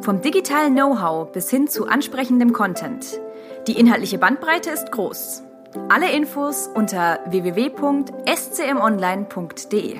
Vom 0.00 0.22
digitalen 0.22 0.74
Know-how 0.74 1.30
bis 1.30 1.48
hin 1.50 1.68
zu 1.68 1.86
ansprechendem 1.86 2.52
Content. 2.52 3.20
Die 3.66 3.78
inhaltliche 3.78 4.18
Bandbreite 4.18 4.70
ist 4.70 4.90
groß. 4.92 5.42
Alle 5.88 6.10
Infos 6.10 6.68
unter 6.74 7.20
www.scmonline.de. 7.26 9.96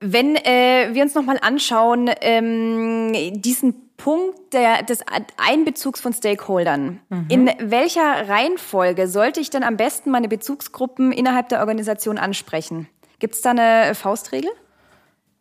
Wenn 0.00 0.36
äh, 0.36 0.88
wir 0.92 1.02
uns 1.02 1.14
nochmal 1.14 1.38
anschauen, 1.40 2.10
ähm, 2.20 3.40
diesen 3.40 3.83
Punkt 3.96 4.52
der, 4.52 4.82
des 4.82 5.00
Einbezugs 5.36 6.00
von 6.00 6.12
Stakeholdern. 6.12 7.00
Mhm. 7.08 7.26
In 7.28 7.50
welcher 7.60 8.28
Reihenfolge 8.28 9.06
sollte 9.06 9.40
ich 9.40 9.50
denn 9.50 9.62
am 9.62 9.76
besten 9.76 10.10
meine 10.10 10.28
Bezugsgruppen 10.28 11.12
innerhalb 11.12 11.48
der 11.48 11.60
Organisation 11.60 12.18
ansprechen? 12.18 12.88
Gibt 13.18 13.34
es 13.34 13.40
da 13.40 13.50
eine 13.50 13.94
Faustregel? 13.94 14.50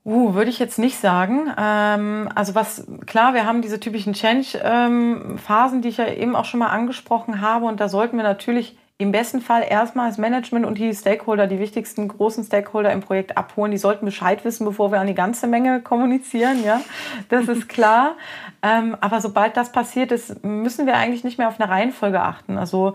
Uh, 0.06 0.34
würde 0.34 0.50
ich 0.50 0.60
jetzt 0.60 0.80
nicht 0.80 0.98
sagen. 0.98 1.50
Ähm, 1.58 2.30
also 2.36 2.56
was, 2.56 2.86
klar, 3.06 3.34
wir 3.34 3.46
haben 3.46 3.62
diese 3.62 3.80
typischen 3.80 4.14
Change-Phasen, 4.14 5.78
ähm, 5.78 5.82
die 5.82 5.88
ich 5.88 5.98
ja 5.98 6.08
eben 6.08 6.36
auch 6.36 6.46
schon 6.46 6.60
mal 6.60 6.68
angesprochen 6.68 7.40
habe. 7.40 7.66
Und 7.66 7.80
da 7.80 7.88
sollten 7.88 8.18
wir 8.18 8.24
natürlich 8.24 8.78
im 9.04 9.12
besten 9.12 9.42
Fall 9.42 9.64
erstmal 9.70 10.10
das 10.10 10.18
Management 10.18 10.66
und 10.66 10.78
die 10.78 10.94
Stakeholder, 10.94 11.46
die 11.46 11.60
wichtigsten 11.60 12.08
großen 12.08 12.44
Stakeholder 12.44 12.92
im 12.92 13.02
Projekt 13.02 13.38
abholen. 13.38 13.72
Die 13.72 13.78
sollten 13.78 14.06
Bescheid 14.06 14.44
wissen, 14.46 14.66
bevor 14.66 14.92
wir 14.92 15.00
an 15.00 15.08
die 15.08 15.14
ganze 15.14 15.46
Menge 15.46 15.82
kommunizieren. 15.82 16.64
Ja, 16.64 16.82
das 17.30 17.48
ist 17.48 17.70
klar. 17.70 18.16
ähm, 18.64 18.98
aber 19.02 19.22
sobald 19.22 19.58
das 19.58 19.72
passiert 19.72 20.12
ist, 20.12 20.44
müssen 20.44 20.86
wir 20.86 20.96
eigentlich 20.96 21.24
nicht 21.24 21.38
mehr 21.38 21.48
auf 21.48 21.60
eine 21.60 21.70
Reihenfolge 21.70 22.22
achten. 22.22 22.58
Also 22.58 22.94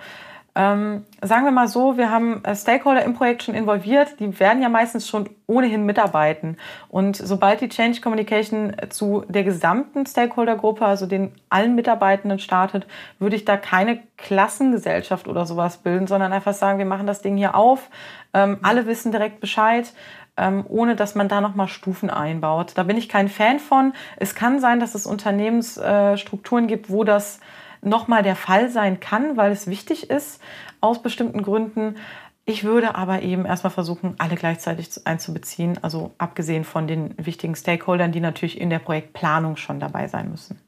ähm, 0.54 1.04
sagen 1.22 1.44
wir 1.44 1.52
mal 1.52 1.68
so, 1.68 1.96
wir 1.96 2.10
haben 2.10 2.42
äh, 2.44 2.56
Stakeholder 2.56 3.04
im 3.04 3.14
Projekt 3.14 3.44
schon 3.44 3.54
involviert, 3.54 4.18
die 4.18 4.40
werden 4.40 4.62
ja 4.62 4.68
meistens 4.68 5.06
schon 5.08 5.28
ohnehin 5.46 5.86
mitarbeiten. 5.86 6.56
Und 6.88 7.16
sobald 7.16 7.60
die 7.60 7.68
Change 7.68 8.00
Communication 8.00 8.74
zu 8.88 9.24
der 9.28 9.44
gesamten 9.44 10.04
Stakeholdergruppe, 10.04 10.84
also 10.84 11.06
den 11.06 11.32
allen 11.48 11.74
Mitarbeitenden 11.74 12.38
startet, 12.38 12.86
würde 13.18 13.36
ich 13.36 13.44
da 13.44 13.56
keine 13.56 14.00
Klassengesellschaft 14.16 15.28
oder 15.28 15.46
sowas 15.46 15.78
bilden, 15.78 16.06
sondern 16.06 16.32
einfach 16.32 16.54
sagen, 16.54 16.78
wir 16.78 16.86
machen 16.86 17.06
das 17.06 17.22
Ding 17.22 17.36
hier 17.36 17.54
auf, 17.54 17.88
ähm, 18.34 18.58
alle 18.62 18.86
wissen 18.86 19.12
direkt 19.12 19.40
Bescheid 19.40 19.92
ähm, 20.38 20.64
ohne 20.68 20.94
dass 20.96 21.14
man 21.14 21.28
da 21.28 21.40
nochmal 21.40 21.68
Stufen 21.68 22.08
einbaut. 22.10 22.72
Da 22.76 22.84
bin 22.84 22.96
ich 22.96 23.08
kein 23.08 23.28
Fan 23.28 23.58
von. 23.58 23.92
Es 24.16 24.34
kann 24.34 24.60
sein, 24.60 24.80
dass 24.80 24.94
es 24.94 25.04
Unternehmensstrukturen 25.04 26.64
äh, 26.64 26.68
gibt, 26.68 26.90
wo 26.90 27.04
das 27.04 27.40
nochmal 27.82 28.22
der 28.22 28.36
Fall 28.36 28.70
sein 28.70 29.00
kann, 29.00 29.36
weil 29.36 29.52
es 29.52 29.66
wichtig 29.66 30.10
ist 30.10 30.40
aus 30.80 31.02
bestimmten 31.02 31.42
Gründen. 31.42 31.96
Ich 32.44 32.64
würde 32.64 32.94
aber 32.94 33.22
eben 33.22 33.44
erstmal 33.44 33.70
versuchen, 33.70 34.14
alle 34.18 34.36
gleichzeitig 34.36 35.06
einzubeziehen, 35.06 35.78
also 35.82 36.12
abgesehen 36.18 36.64
von 36.64 36.86
den 36.86 37.14
wichtigen 37.18 37.54
Stakeholdern, 37.54 38.12
die 38.12 38.20
natürlich 38.20 38.60
in 38.60 38.70
der 38.70 38.78
Projektplanung 38.78 39.56
schon 39.56 39.80
dabei 39.80 40.08
sein 40.08 40.30
müssen. 40.30 40.58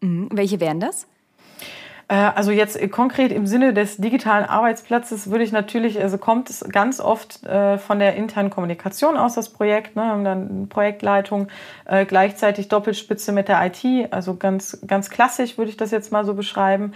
Mhm. 0.00 0.28
Welche 0.32 0.60
wären 0.60 0.80
das? 0.80 1.06
Äh, 2.08 2.14
also 2.14 2.50
jetzt 2.50 2.78
konkret 2.90 3.32
im 3.32 3.46
Sinne 3.46 3.74
des 3.74 3.96
digitalen 3.96 4.44
Arbeitsplatzes 4.44 5.30
würde 5.30 5.44
ich 5.44 5.52
natürlich, 5.52 6.00
also 6.00 6.18
kommt 6.18 6.50
es 6.50 6.64
ganz 6.70 7.00
oft 7.00 7.44
äh, 7.44 7.78
von 7.78 7.98
der 7.98 8.14
internen 8.14 8.50
Kommunikation 8.50 9.16
aus, 9.16 9.34
das 9.34 9.48
Projekt. 9.48 9.96
Ne? 9.96 10.20
Dann 10.22 10.68
Projektleitung, 10.68 11.48
äh, 11.84 12.04
gleichzeitig 12.04 12.68
Doppelspitze 12.68 13.32
mit 13.32 13.48
der 13.48 13.64
IT, 13.66 14.12
also 14.12 14.36
ganz, 14.36 14.78
ganz 14.86 15.10
klassisch 15.10 15.58
würde 15.58 15.70
ich 15.70 15.76
das 15.76 15.90
jetzt 15.90 16.12
mal 16.12 16.24
so 16.24 16.34
beschreiben. 16.34 16.92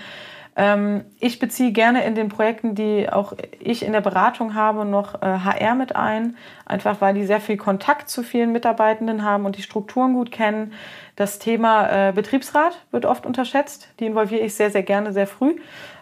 Ähm, 0.61 1.07
ich 1.19 1.39
beziehe 1.39 1.73
gerne 1.73 2.05
in 2.05 2.15
den 2.15 2.29
Projekten, 2.29 2.75
die 2.75 3.09
auch 3.11 3.33
ich 3.61 3.83
in 3.83 3.93
der 3.93 4.03
Beratung 4.03 4.55
habe, 4.55 4.85
noch 4.85 5.19
HR 5.23 5.75
mit 5.75 5.97
ein, 5.97 6.37
einfach 6.67 7.01
weil 7.01 7.15
die 7.15 7.25
sehr 7.25 7.41
viel 7.41 7.57
Kontakt 7.57 8.11
zu 8.11 8.23
vielen 8.23 8.53
Mitarbeitenden 8.53 9.25
haben 9.25 9.47
und 9.47 9.57
die 9.57 9.63
Strukturen 9.63 10.13
gut 10.13 10.31
kennen. 10.31 10.75
Das 11.17 11.39
Thema 11.39 12.09
äh, 12.09 12.13
Betriebsrat 12.13 12.85
wird 12.91 13.07
oft 13.07 13.25
unterschätzt. 13.25 13.89
Die 14.01 14.05
involviere 14.05 14.43
ich 14.43 14.55
sehr, 14.55 14.71
sehr 14.71 14.83
gerne, 14.83 15.15
sehr 15.15 15.27
früh. 15.27 15.57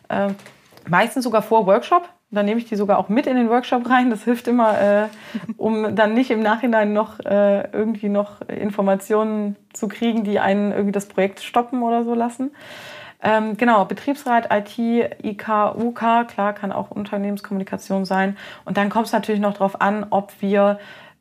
Äh, 0.09 0.31
meistens 0.89 1.23
sogar 1.23 1.43
vor 1.43 1.67
Workshop. 1.67 2.09
Dann 2.33 2.45
nehme 2.45 2.61
ich 2.61 2.67
die 2.67 2.77
sogar 2.77 2.99
auch 2.99 3.09
mit 3.09 3.29
in 3.29 3.37
den 3.37 3.49
Workshop 3.51 3.89
rein. 3.89 4.11
Das 4.11 4.25
hilft 4.25 4.49
immer, 4.49 4.81
äh, 4.81 5.07
um 5.57 5.95
dann 5.95 6.15
nicht 6.15 6.33
im 6.33 6.41
Nachhinein 6.41 6.93
noch 6.93 7.21
äh, 7.21 7.71
irgendwie 7.71 8.09
noch 8.09 8.41
Informationen 8.49 9.55
zu 9.73 9.87
kriegen, 9.87 10.25
die 10.25 10.41
einen 10.41 10.73
irgendwie 10.73 10.93
das 10.93 11.07
Projekt 11.07 11.43
stoppen 11.43 11.81
oder 11.85 12.03
so 12.03 12.15
lassen. 12.15 12.51
Ähm, 13.21 13.57
genau, 13.57 13.85
Betriebsrat, 13.85 14.49
IT, 14.53 14.79
IK, 14.79 15.49
UK, 15.77 16.29
klar, 16.29 16.53
kann 16.53 16.71
auch 16.71 16.91
Unternehmenskommunikation 16.91 18.05
sein. 18.05 18.37
Und 18.65 18.77
dann 18.77 18.91
kommt 18.91 19.07
es 19.07 19.13
natürlich 19.13 19.41
noch 19.41 19.55
darauf 19.55 19.81
an, 19.81 20.07
ob 20.11 20.33
wir 20.41 20.79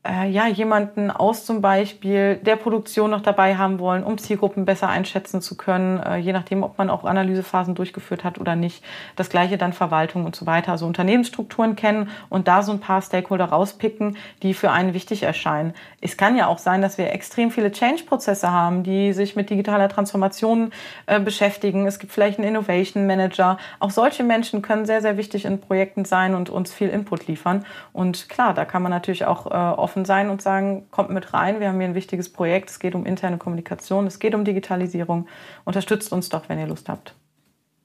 äh, 0.08 0.30
ja, 0.30 0.48
jemanden 0.48 1.12
aus 1.12 1.46
zum 1.46 1.62
Beispiel 1.62 2.38
der 2.38 2.56
Produktion 2.56 3.12
noch 3.12 3.22
dabei 3.22 3.58
haben 3.58 3.80
wollen, 3.80 4.04
um 4.04 4.18
Zielgruppen 4.18 4.66
besser 4.66 4.90
einschätzen 4.90 5.42
zu 5.42 5.58
können, 5.58 6.00
äh, 6.00 6.18
je 6.18 6.34
nachdem, 6.34 6.64
ob 6.64 6.78
man 6.78 6.90
auch 6.90 7.04
Analysephasen 7.04 7.76
durchgeführt 7.76 8.24
hat 8.24 8.40
oder 8.40 8.56
nicht. 8.56 8.84
Das 9.16 9.30
gleiche 9.30 9.58
dann 9.58 9.74
Verwaltung 9.74 10.26
und 10.26 10.36
so 10.36 10.46
weiter. 10.46 10.72
Also 10.72 10.86
Unternehmensstrukturen 10.86 11.76
kennen 11.76 12.10
und 12.30 12.48
da 12.48 12.64
so 12.64 12.72
ein 12.72 12.80
paar 12.80 13.02
Stakeholder 13.02 13.46
rauspicken, 13.46 14.18
die 14.44 14.54
für 14.54 14.72
einen 14.72 14.94
wichtig 14.94 15.24
erscheinen. 15.24 15.74
Es 16.00 16.16
kann 16.16 16.38
ja 16.38 16.48
auch 16.48 16.60
sein, 16.60 16.82
dass 16.82 16.98
wir 16.98 17.12
extrem 17.12 17.52
viele 17.52 17.72
Change-Prozesse 17.72 18.52
haben, 18.52 18.84
die 18.84 19.14
sich 19.14 19.36
mit 19.36 19.50
digitaler 19.50 19.90
Transformation 19.90 20.72
äh, 21.06 21.20
beschäftigen. 21.20 21.86
Es 21.86 22.00
gibt 22.00 22.14
vielleicht 22.14 22.40
einen 22.40 22.48
Innovation 22.48 23.08
Manager. 23.08 23.58
Auch 23.80 23.92
solche 23.92 24.24
Menschen 24.24 24.62
können 24.62 24.86
sehr, 24.86 25.02
sehr 25.02 25.18
wichtig 25.18 25.46
in 25.46 25.60
Projekten 25.60 26.06
sein 26.06 26.36
und 26.36 26.50
uns 26.50 26.74
viel 26.74 26.90
Input 26.90 27.28
liefern. 27.28 27.66
Und 27.94 28.30
klar, 28.30 28.54
da 28.54 28.66
kann 28.66 28.82
man 28.82 28.92
natürlich 28.92 29.26
auch 29.26 29.48
äh, 29.48 29.50
offen 29.50 29.97
offen 29.98 30.06
sein 30.06 30.30
und 30.30 30.42
sagen, 30.42 30.86
kommt 30.92 31.10
mit 31.10 31.34
rein, 31.34 31.60
wir 31.60 31.70
haben 31.70 31.80
hier 31.80 31.90
ein 31.90 31.96
wichtiges 31.96 32.32
Projekt, 32.32 32.70
es 32.70 32.80
geht 32.80 32.94
um 32.94 33.06
interne 33.06 33.38
Kommunikation, 33.38 34.06
es 34.06 34.20
geht 34.20 34.36
um 34.36 34.46
Digitalisierung, 34.46 35.28
unterstützt 35.66 36.14
uns 36.14 36.30
doch, 36.30 36.50
wenn 36.50 36.60
ihr 36.60 36.68
Lust 36.68 36.88
habt. 36.88 37.16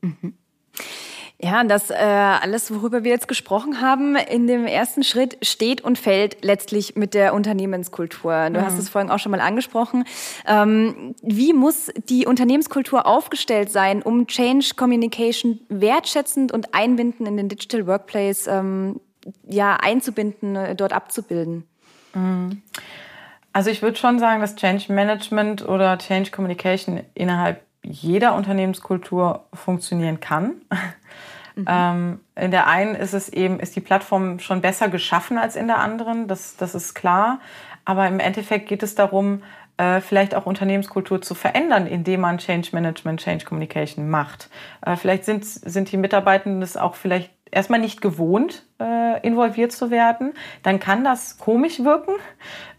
Mhm. 0.03 0.35
Ja, 1.45 1.65
das 1.65 1.91
äh, 1.91 1.95
alles, 1.95 2.73
worüber 2.73 3.03
wir 3.03 3.11
jetzt 3.11 3.27
gesprochen 3.27 3.81
haben, 3.81 4.15
in 4.15 4.47
dem 4.47 4.65
ersten 4.65 5.03
Schritt 5.03 5.39
steht 5.45 5.81
und 5.81 5.99
fällt 5.99 6.45
letztlich 6.45 6.95
mit 6.95 7.15
der 7.15 7.35
Unternehmenskultur. 7.35 8.51
Du 8.51 8.61
mhm. 8.61 8.65
hast 8.65 8.79
es 8.79 8.89
vorhin 8.89 9.11
auch 9.11 9.19
schon 9.19 9.33
mal 9.33 9.41
angesprochen. 9.41 10.05
Ähm, 10.47 11.17
wie 11.21 11.53
muss 11.53 11.91
die 12.09 12.27
Unternehmenskultur 12.27 13.07
aufgestellt 13.07 13.73
sein, 13.73 14.03
um 14.03 14.29
Change 14.29 14.75
Communication 14.77 15.59
wertschätzend 15.69 16.53
und 16.53 16.75
einbinden 16.75 17.27
in 17.27 17.37
den 17.37 17.49
Digital 17.49 17.89
Workplace 17.89 18.47
ähm, 18.47 19.01
ja, 19.49 19.77
einzubinden, 19.77 20.55
äh, 20.55 20.77
dort 20.77 20.93
abzubilden? 20.93 21.65
Mhm. 22.15 22.63
Also 23.53 23.71
ich 23.71 23.83
würde 23.83 23.99
schon 23.99 24.19
sagen, 24.19 24.41
dass 24.41 24.57
Change 24.57 24.93
Management 24.93 25.67
oder 25.69 25.99
Change 25.99 26.31
Communication 26.31 27.01
innerhalb 27.15 27.63
jeder 27.83 28.35
Unternehmenskultur 28.35 29.45
funktionieren 29.53 30.21
kann. 30.21 30.55
Mhm. 31.55 31.67
Ähm, 31.69 32.21
in 32.35 32.51
der 32.51 32.67
einen 32.67 32.95
ist 32.95 33.13
es 33.13 33.29
eben, 33.29 33.61
ist 33.61 33.77
die 33.77 33.81
Plattform 33.81 34.39
schon 34.39 34.63
besser 34.63 34.89
geschaffen 34.89 35.37
als 35.37 35.55
in 35.55 35.67
der 35.67 35.81
anderen, 35.81 36.27
das, 36.27 36.57
das 36.57 36.75
ist 36.75 36.95
klar. 36.95 37.41
Aber 37.85 38.09
im 38.09 38.21
Endeffekt 38.21 38.69
geht 38.69 38.83
es 38.83 38.95
darum, 38.95 39.43
äh, 39.77 40.01
vielleicht 40.01 40.35
auch 40.35 40.47
Unternehmenskultur 40.47 41.21
zu 41.21 41.35
verändern, 41.35 41.87
indem 41.87 42.21
man 42.21 42.39
Change 42.39 42.71
Management, 42.73 43.21
Change 43.21 43.45
Communication 43.45 44.09
macht. 44.09 44.49
Äh, 44.81 44.97
vielleicht 44.97 45.25
sind, 45.25 45.45
sind 45.45 45.93
die 45.93 45.97
Mitarbeitenden 45.97 46.61
das 46.61 46.77
auch 46.77 46.95
vielleicht 46.95 47.31
erstmal 47.53 47.79
nicht 47.79 48.01
gewohnt, 48.01 48.65
äh, 48.81 49.21
involviert 49.25 49.73
zu 49.73 49.91
werden, 49.91 50.33
dann 50.63 50.81
kann 50.81 51.05
das 51.05 51.39
komisch 51.39 51.85
wirken. 51.85 52.15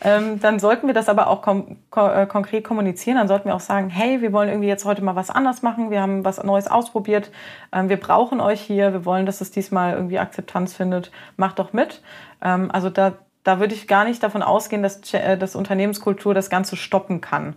Ähm, 0.02 0.40
dann 0.42 0.60
sollten 0.60 0.88
wir 0.88 0.94
das 0.94 1.08
aber 1.08 1.28
auch 1.28 1.42
kom 1.42 1.78
ko 1.92 2.08
äh, 2.08 2.26
konkret 2.26 2.64
kommunizieren. 2.66 3.18
Dann 3.18 3.28
sollten 3.28 3.46
wir 3.46 3.56
auch 3.56 3.62
sagen, 3.62 3.90
hey, 3.90 4.22
wir 4.22 4.34
wollen 4.34 4.50
irgendwie 4.50 4.68
jetzt 4.68 4.84
heute 4.84 5.04
mal 5.04 5.16
was 5.16 5.30
anders 5.30 5.62
machen. 5.62 5.92
Wir 5.92 6.02
haben 6.02 6.26
was 6.26 6.44
Neues 6.44 6.68
ausprobiert. 6.68 7.32
Ähm, 7.72 7.88
wir 7.88 7.98
brauchen 7.98 8.42
euch 8.42 8.60
hier. 8.60 8.92
Wir 8.92 9.06
wollen, 9.06 9.26
dass 9.26 9.40
es 9.40 9.52
diesmal 9.52 9.94
irgendwie 9.94 10.20
Akzeptanz 10.20 10.74
findet. 10.74 11.12
Macht 11.38 11.60
doch 11.60 11.72
mit. 11.72 12.02
Ähm, 12.42 12.72
also 12.72 12.90
da, 12.90 13.14
da 13.44 13.60
würde 13.60 13.76
ich 13.76 13.88
gar 13.88 14.06
nicht 14.06 14.24
davon 14.24 14.42
ausgehen, 14.42 14.82
dass 14.82 15.14
äh, 15.14 15.38
das 15.38 15.56
Unternehmenskultur 15.56 16.34
das 16.34 16.50
Ganze 16.50 16.76
stoppen 16.76 17.22
kann. 17.22 17.56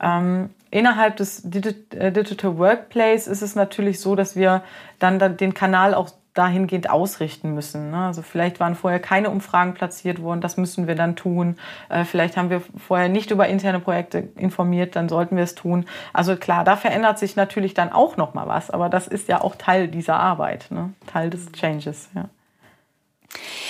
Ähm, 0.00 0.50
innerhalb 0.70 1.16
des 1.18 1.44
äh, 1.44 2.10
Digital 2.10 2.58
Workplace 2.58 3.26
ist 3.26 3.42
es 3.42 3.54
natürlich 3.54 4.00
so, 4.00 4.16
dass 4.16 4.34
wir 4.34 4.62
dann 4.98 5.36
den 5.36 5.52
Kanal 5.52 5.94
auch 5.94 6.10
dahingehend 6.34 6.90
ausrichten 6.90 7.54
müssen. 7.54 7.90
Ne? 7.92 8.06
Also 8.06 8.22
vielleicht 8.22 8.60
waren 8.60 8.74
vorher 8.74 9.00
keine 9.00 9.30
Umfragen 9.30 9.74
platziert 9.74 10.20
worden, 10.20 10.40
das 10.40 10.56
müssen 10.56 10.86
wir 10.86 10.96
dann 10.96 11.16
tun. 11.16 11.56
Äh, 11.88 12.04
vielleicht 12.04 12.36
haben 12.36 12.50
wir 12.50 12.60
vorher 12.76 13.08
nicht 13.08 13.30
über 13.30 13.48
interne 13.48 13.80
Projekte 13.80 14.28
informiert, 14.36 14.96
dann 14.96 15.08
sollten 15.08 15.36
wir 15.36 15.44
es 15.44 15.54
tun. 15.54 15.86
Also 16.12 16.36
klar, 16.36 16.64
da 16.64 16.76
verändert 16.76 17.18
sich 17.18 17.36
natürlich 17.36 17.74
dann 17.74 17.92
auch 17.92 18.16
noch 18.16 18.34
mal 18.34 18.48
was, 18.48 18.70
aber 18.70 18.88
das 18.88 19.06
ist 19.06 19.28
ja 19.28 19.40
auch 19.40 19.54
Teil 19.54 19.88
dieser 19.88 20.16
Arbeit, 20.16 20.70
ne? 20.70 20.92
Teil 21.06 21.30
des 21.30 21.52
Changes. 21.52 22.10
Ja. 22.14 22.28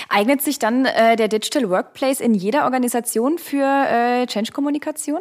Eignet 0.09 0.43
sich 0.43 0.59
dann 0.59 0.87
äh, 0.87 1.17
der 1.17 1.29
Digital 1.29 1.69
Workplace 1.71 2.21
in 2.21 2.35
jeder 2.35 2.65
Organisation 2.65 3.39
für 3.39 3.65
äh, 3.65 4.27
Change-Kommunikation? 4.27 5.21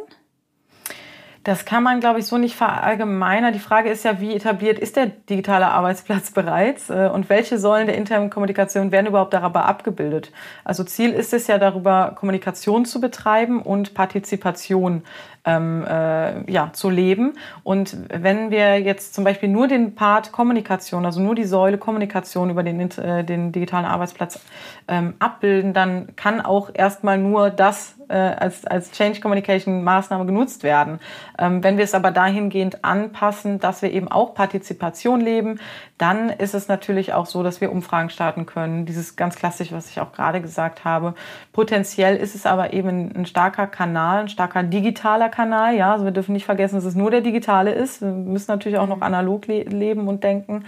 Das 1.43 1.65
kann 1.65 1.83
man, 1.83 1.99
glaube 1.99 2.19
ich, 2.19 2.25
so 2.25 2.37
nicht 2.37 2.55
verallgemeinern. 2.55 3.51
Die 3.51 3.59
Frage 3.59 3.89
ist 3.89 4.05
ja, 4.05 4.21
wie 4.21 4.33
etabliert 4.33 4.79
ist 4.79 4.95
der 4.95 5.07
digitale 5.07 5.67
Arbeitsplatz 5.67 6.31
bereits 6.33 6.89
äh, 6.89 7.09
und 7.13 7.29
welche 7.29 7.59
Säulen 7.59 7.87
der 7.87 7.97
internen 7.97 8.29
Kommunikation 8.29 8.91
werden 8.91 9.07
überhaupt 9.07 9.33
darüber 9.33 9.65
abgebildet? 9.65 10.31
Also 10.63 10.85
Ziel 10.85 11.11
ist 11.11 11.33
es 11.33 11.47
ja, 11.47 11.57
darüber 11.57 12.13
Kommunikation 12.15 12.85
zu 12.85 13.01
betreiben 13.01 13.61
und 13.61 13.93
Partizipation 13.93 15.03
ähm, 15.45 15.85
äh, 15.85 16.49
ja, 16.49 16.71
zu 16.71 16.89
leben. 16.89 17.33
Und 17.63 17.97
wenn 18.09 18.49
wir 18.49 18.79
jetzt 18.79 19.13
zum 19.13 19.25
Beispiel 19.25 19.49
nur 19.49 19.67
den 19.67 19.95
Part 19.95 20.31
Kommunikation, 20.31 21.05
also 21.05 21.19
nur 21.19 21.35
die 21.35 21.43
Säule 21.43 21.77
Kommunikation 21.77 22.49
über 22.49 22.63
den, 22.63 22.79
äh, 22.91 23.23
den 23.25 23.51
digitalen 23.51 23.85
Arbeitsplatz 23.85 24.39
ähm, 24.87 25.15
abbilden, 25.19 25.73
dann 25.73 26.15
kann 26.15 26.39
auch 26.39 26.69
erstmal 26.73 27.17
nur 27.17 27.49
das 27.49 27.95
äh, 28.13 28.35
als, 28.39 28.65
als 28.65 28.91
Change 28.91 29.19
Communication 29.19 29.83
Maßnahme 29.83 30.25
genutzt 30.27 30.61
werden. 30.61 30.99
Ähm, 31.39 31.63
wenn 31.63 31.77
wir 31.77 31.83
es 31.83 31.95
aber 31.95 32.11
dahingehend 32.11 32.85
anpassen, 32.85 33.59
dass 33.59 33.81
wir 33.81 33.91
eben 33.91 34.07
auch 34.07 34.35
Partizipation 34.35 35.19
leben, 35.19 35.59
dann 35.97 36.29
ist 36.29 36.53
es 36.53 36.67
natürlich 36.67 37.13
auch 37.13 37.25
so, 37.25 37.41
dass 37.41 37.59
wir 37.59 37.71
Umfragen 37.71 38.11
starten 38.11 38.45
können. 38.45 38.85
Dieses 38.85 39.15
ganz 39.15 39.35
klassisch, 39.35 39.71
was 39.71 39.89
ich 39.89 39.99
auch 39.99 40.11
gerade 40.11 40.41
gesagt 40.41 40.85
habe. 40.85 41.15
Potenziell 41.53 42.15
ist 42.15 42.35
es 42.35 42.45
aber 42.45 42.73
eben 42.73 43.11
ein 43.15 43.25
starker 43.25 43.65
Kanal, 43.65 44.21
ein 44.21 44.29
starker 44.29 44.61
digitaler 44.61 45.29
Kanal. 45.29 45.75
Ja, 45.75 45.93
also 45.93 46.05
wir 46.05 46.11
dürfen 46.11 46.33
nicht 46.33 46.45
vergessen, 46.45 46.75
dass 46.75 46.85
es 46.85 46.95
nur 46.95 47.09
der 47.09 47.21
digitale 47.21 47.71
ist. 47.71 48.01
Wir 48.01 48.09
müssen 48.09 48.51
natürlich 48.51 48.77
auch 48.77 48.87
noch 48.87 48.97
mhm. 48.97 49.03
analog 49.03 49.47
le 49.47 49.63
leben 49.63 50.07
und 50.07 50.23
denken. 50.23 50.65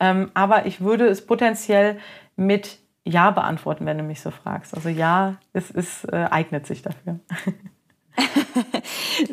Ähm, 0.00 0.30
aber 0.34 0.66
ich 0.66 0.80
würde 0.80 1.06
es 1.06 1.24
potenziell 1.24 1.98
mit 2.36 2.78
Ja 3.08 3.30
beantworten, 3.30 3.86
wenn 3.86 3.96
du 3.96 4.04
mich 4.04 4.20
so 4.20 4.30
fragst. 4.30 4.74
Also 4.74 4.90
ja, 4.90 5.36
es, 5.54 5.70
es 5.70 6.04
äh, 6.04 6.26
eignet 6.30 6.66
sich 6.66 6.82
dafür. 6.82 7.18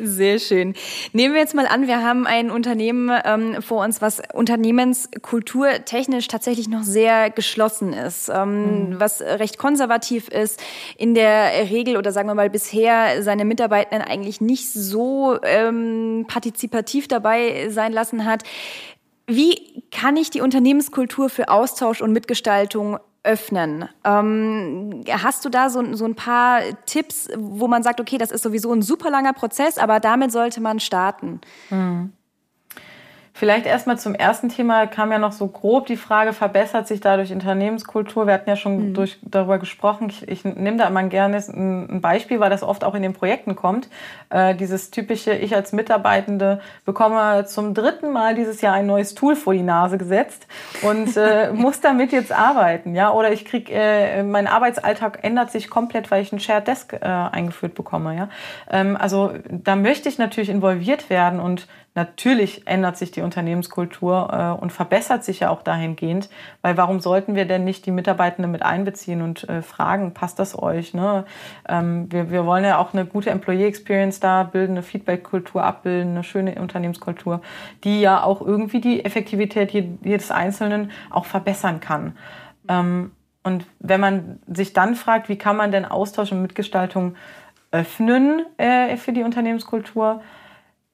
Sehr 0.00 0.38
schön. 0.38 0.74
Nehmen 1.12 1.34
wir 1.34 1.40
jetzt 1.40 1.54
mal 1.54 1.66
an, 1.66 1.86
wir 1.86 2.02
haben 2.02 2.26
ein 2.26 2.50
Unternehmen 2.50 3.10
ähm, 3.24 3.60
vor 3.60 3.84
uns, 3.84 4.00
was 4.00 4.22
Unternehmenskultur 4.32 5.84
technisch 5.84 6.28
tatsächlich 6.28 6.68
noch 6.68 6.84
sehr 6.84 7.30
geschlossen 7.30 7.92
ist, 7.92 8.28
ähm, 8.28 8.90
mhm. 8.90 9.00
was 9.00 9.20
recht 9.20 9.58
konservativ 9.58 10.28
ist, 10.28 10.62
in 10.96 11.14
der 11.14 11.50
Regel 11.70 11.96
oder 11.96 12.12
sagen 12.12 12.28
wir 12.28 12.34
mal 12.34 12.50
bisher 12.50 13.22
seine 13.22 13.44
Mitarbeitenden 13.44 14.06
eigentlich 14.06 14.40
nicht 14.40 14.72
so 14.72 15.38
ähm, 15.42 16.26
partizipativ 16.28 17.08
dabei 17.08 17.68
sein 17.70 17.92
lassen 17.92 18.24
hat. 18.24 18.44
Wie 19.26 19.82
kann 19.90 20.16
ich 20.16 20.30
die 20.30 20.40
Unternehmenskultur 20.40 21.28
für 21.28 21.48
Austausch 21.48 22.00
und 22.00 22.12
Mitgestaltung 22.12 22.98
öffnen. 23.26 23.88
Ähm, 24.04 25.04
hast 25.10 25.44
du 25.44 25.48
da 25.48 25.68
so, 25.68 25.94
so 25.94 26.04
ein 26.04 26.14
paar 26.14 26.60
Tipps, 26.86 27.28
wo 27.36 27.68
man 27.68 27.82
sagt, 27.82 28.00
okay, 28.00 28.16
das 28.16 28.30
ist 28.30 28.42
sowieso 28.42 28.72
ein 28.72 28.82
super 28.82 29.10
langer 29.10 29.32
Prozess, 29.32 29.76
aber 29.76 30.00
damit 30.00 30.32
sollte 30.32 30.60
man 30.60 30.80
starten? 30.80 31.40
Hm. 31.68 32.12
Vielleicht 33.38 33.66
erstmal 33.66 33.98
zum 33.98 34.14
ersten 34.14 34.48
Thema 34.48 34.86
kam 34.86 35.12
ja 35.12 35.18
noch 35.18 35.32
so 35.32 35.46
grob 35.46 35.84
die 35.84 35.98
Frage, 35.98 36.32
verbessert 36.32 36.88
sich 36.88 37.02
dadurch 37.02 37.34
Unternehmenskultur? 37.34 38.26
Wir 38.26 38.32
hatten 38.32 38.48
ja 38.48 38.56
schon 38.56 38.78
mhm. 38.78 38.94
durch, 38.94 39.18
darüber 39.20 39.58
gesprochen. 39.58 40.08
Ich, 40.08 40.26
ich 40.26 40.44
nehme 40.46 40.78
da 40.78 40.86
immer 40.86 41.02
gerne 41.02 41.36
ein 41.36 42.00
Beispiel, 42.00 42.40
weil 42.40 42.48
das 42.48 42.62
oft 42.62 42.82
auch 42.82 42.94
in 42.94 43.02
den 43.02 43.12
Projekten 43.12 43.54
kommt. 43.54 43.90
Äh, 44.30 44.54
dieses 44.54 44.90
typische, 44.90 45.34
ich 45.34 45.54
als 45.54 45.74
Mitarbeitende 45.74 46.62
bekomme 46.86 47.44
zum 47.44 47.74
dritten 47.74 48.10
Mal 48.10 48.34
dieses 48.34 48.62
Jahr 48.62 48.72
ein 48.72 48.86
neues 48.86 49.14
Tool 49.14 49.36
vor 49.36 49.52
die 49.52 49.62
Nase 49.62 49.98
gesetzt 49.98 50.46
und 50.80 51.14
äh, 51.18 51.50
muss 51.52 51.82
damit 51.82 52.12
jetzt 52.12 52.32
arbeiten. 52.32 52.94
Ja? 52.94 53.12
Oder 53.12 53.32
ich 53.32 53.44
kriege, 53.44 53.70
äh, 53.70 54.22
mein 54.22 54.46
Arbeitsalltag 54.46 55.18
ändert 55.24 55.50
sich 55.50 55.68
komplett, 55.68 56.10
weil 56.10 56.22
ich 56.22 56.32
ein 56.32 56.40
Shared 56.40 56.68
Desk 56.68 56.94
äh, 56.94 57.00
eingeführt 57.00 57.74
bekomme. 57.74 58.16
Ja? 58.16 58.28
Ähm, 58.70 58.96
also 58.98 59.34
da 59.50 59.76
möchte 59.76 60.08
ich 60.08 60.16
natürlich 60.16 60.48
involviert 60.48 61.10
werden 61.10 61.38
und 61.38 61.68
Natürlich 61.96 62.66
ändert 62.66 62.98
sich 62.98 63.10
die 63.10 63.22
Unternehmenskultur 63.22 64.28
äh, 64.30 64.62
und 64.62 64.70
verbessert 64.70 65.24
sich 65.24 65.40
ja 65.40 65.48
auch 65.48 65.62
dahingehend, 65.62 66.28
weil 66.60 66.76
warum 66.76 67.00
sollten 67.00 67.34
wir 67.34 67.46
denn 67.46 67.64
nicht 67.64 67.86
die 67.86 67.90
Mitarbeitenden 67.90 68.52
mit 68.52 68.62
einbeziehen 68.62 69.22
und 69.22 69.48
äh, 69.48 69.62
fragen, 69.62 70.12
passt 70.12 70.38
das 70.38 70.62
euch? 70.62 70.92
Ne? 70.92 71.24
Ähm, 71.66 72.12
wir, 72.12 72.30
wir 72.30 72.44
wollen 72.44 72.64
ja 72.64 72.76
auch 72.76 72.92
eine 72.92 73.06
gute 73.06 73.30
Employee 73.30 73.66
Experience 73.66 74.20
da 74.20 74.42
bilden, 74.42 74.72
eine 74.72 74.82
Feedback-Kultur 74.82 75.64
abbilden, 75.64 76.10
eine 76.10 76.22
schöne 76.22 76.56
Unternehmenskultur, 76.56 77.40
die 77.82 78.02
ja 78.02 78.22
auch 78.22 78.42
irgendwie 78.42 78.82
die 78.82 79.02
Effektivität 79.02 79.72
jedes 79.72 80.30
Einzelnen 80.30 80.90
auch 81.08 81.24
verbessern 81.24 81.80
kann. 81.80 82.14
Ähm, 82.68 83.12
und 83.42 83.64
wenn 83.78 84.00
man 84.00 84.40
sich 84.46 84.74
dann 84.74 84.96
fragt, 84.96 85.30
wie 85.30 85.38
kann 85.38 85.56
man 85.56 85.72
denn 85.72 85.86
Austausch 85.86 86.30
und 86.30 86.42
Mitgestaltung 86.42 87.14
öffnen 87.70 88.44
äh, 88.58 88.98
für 88.98 89.14
die 89.14 89.22
Unternehmenskultur, 89.22 90.20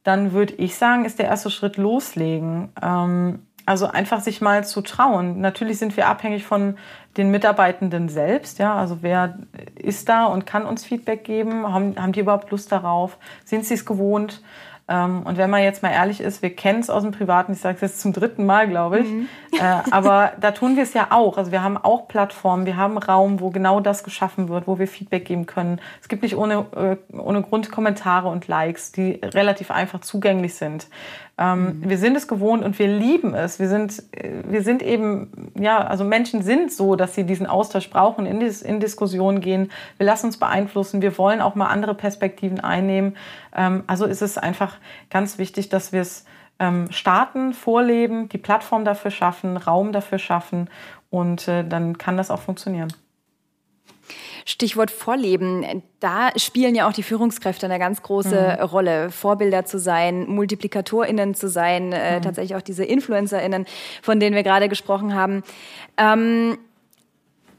dann 0.03 0.33
würde 0.33 0.55
ich 0.55 0.77
sagen, 0.77 1.05
ist 1.05 1.19
der 1.19 1.27
erste 1.27 1.51
Schritt 1.51 1.77
loslegen. 1.77 2.71
Ähm, 2.83 3.41
also 3.65 3.87
einfach 3.87 4.21
sich 4.21 4.41
mal 4.41 4.65
zu 4.65 4.81
trauen. 4.81 5.41
Natürlich 5.41 5.79
sind 5.79 5.97
wir 5.97 6.09
abhängig 6.09 6.45
von 6.45 6.77
den 7.17 7.31
Mitarbeitenden 7.31 8.09
selbst. 8.09 8.59
Ja, 8.59 8.75
also 8.75 8.99
wer 9.03 9.39
ist 9.77 10.09
da 10.09 10.25
und 10.25 10.47
kann 10.47 10.67
uns 10.67 10.85
Feedback 10.85 11.25
geben? 11.25 11.73
Haben, 11.73 11.95
haben 11.97 12.13
die 12.13 12.21
überhaupt 12.21 12.51
Lust 12.51 12.73
darauf? 12.73 13.19
Sind 13.45 13.65
sie 13.65 13.75
es 13.75 13.87
gewohnt? 13.87 14.43
Ähm, 14.89 15.23
und 15.23 15.37
wenn 15.37 15.51
man 15.51 15.63
jetzt 15.63 15.83
mal 15.83 15.93
ehrlich 15.93 16.21
ist, 16.21 16.43
wir 16.43 16.55
kennen 16.55 16.81
es 16.81 16.91
aus 16.91 17.03
dem 17.03 17.13
Privaten, 17.13 17.53
ich 17.53 17.61
sage 17.61 17.77
es 17.77 17.81
jetzt 17.83 18.01
zum 18.01 18.13
dritten 18.13 18.45
Mal, 18.45 18.69
glaube 18.69 19.01
ich, 19.01 19.09
mhm. 19.09 19.29
Äh, 19.53 19.91
aber 19.91 20.33
da 20.41 20.53
tun 20.53 20.77
wir 20.77 20.83
es 20.83 20.95
ja 20.95 21.09
auch. 21.11 21.37
Also 21.37 21.53
wir 21.53 21.63
haben 21.63 21.77
auch 21.77 22.09
Plattformen, 22.09 22.67
wir 22.67 22.77
haben 22.77 22.99
Raum, 22.99 23.41
wo 23.41 23.51
genau 23.51 23.81
das 23.81 24.03
geschaffen 24.05 24.49
wird, 24.49 24.67
wo 24.67 24.79
wir 24.79 24.89
Feedback 24.89 25.27
geben 25.27 25.47
können. 25.47 25.81
Es 26.01 26.09
gibt 26.09 26.23
nicht 26.23 26.37
ohne, 26.37 26.67
äh, 26.75 27.17
ohne 27.17 27.43
Grund 27.43 27.71
Kommentare 27.71 28.29
und 28.29 28.49
Likes, 28.49 28.93
die 28.93 29.21
relativ 29.23 29.71
einfach 29.71 30.01
zugänglich 30.01 30.55
sind. 30.55 30.87
Ähm, 31.39 31.81
mhm. 31.81 31.89
Wir 31.91 31.99
sind 31.99 32.17
es 32.17 32.29
gewohnt 32.29 32.65
und 32.65 32.79
wir 32.79 32.89
lieben 32.89 33.35
es. 33.35 33.59
Wir 33.59 33.69
sind, 33.69 34.03
wir 34.49 34.63
sind 34.63 34.83
eben, 34.83 35.53
ja, 35.59 35.79
also 35.79 36.05
Menschen 36.05 36.43
sind 36.43 36.73
so, 36.73 36.95
dass 36.95 37.15
sie 37.15 37.25
diesen 37.25 37.47
Austausch 37.47 37.91
brauchen, 37.91 38.27
in, 38.27 38.41
Dis 38.41 38.63
in 38.63 38.81
Diskussionen 38.81 39.41
gehen. 39.41 39.71
Wir 39.97 40.07
lassen 40.07 40.27
uns 40.27 40.37
beeinflussen. 40.37 41.03
Wir 41.03 41.17
wollen 41.19 41.41
auch 41.41 41.55
mal 41.55 41.69
andere 41.69 41.95
Perspektiven 41.95 42.61
einnehmen. 42.61 43.17
Ähm, 43.55 43.85
also 43.87 44.05
ist 44.05 44.23
es 44.23 44.39
einfach 44.39 44.77
ganz 45.11 45.39
wichtig, 45.39 45.69
dass 45.69 45.93
wir 45.93 46.03
es 46.03 46.25
ähm, 46.63 46.93
starten, 46.93 47.53
vorleben, 47.53 48.29
die 48.29 48.39
Plattform 48.39 48.85
dafür 48.85 49.11
schaffen, 49.11 49.57
Raum 49.57 49.93
dafür 49.93 50.19
schaffen 50.19 50.71
und 51.11 51.49
äh, 51.49 51.65
dann 51.67 51.99
kann 51.99 52.17
das 52.17 52.31
auch 52.31 52.39
funktionieren. 52.39 52.93
Stichwort 54.45 54.91
Vorleben. 54.91 55.83
Da 56.01 56.31
spielen 56.37 56.75
ja 56.75 56.89
auch 56.89 56.93
die 56.93 57.03
Führungskräfte 57.03 57.67
eine 57.67 57.79
ganz 57.79 58.03
große 58.03 58.59
mhm. 58.59 58.65
Rolle. 58.65 59.11
Vorbilder 59.11 59.65
zu 59.65 59.79
sein, 59.79 60.27
MultiplikatorInnen 60.29 61.35
zu 61.35 61.49
sein, 61.49 61.93
äh, 61.93 62.19
mhm. 62.19 62.23
tatsächlich 62.23 62.57
auch 62.57 62.63
diese 62.63 62.85
InfluencerInnen, 62.85 63.67
von 64.01 64.21
denen 64.21 64.37
wir 64.37 64.43
gerade 64.43 64.69
gesprochen 64.69 65.15
haben. 65.15 65.43
Ähm, 65.97 66.59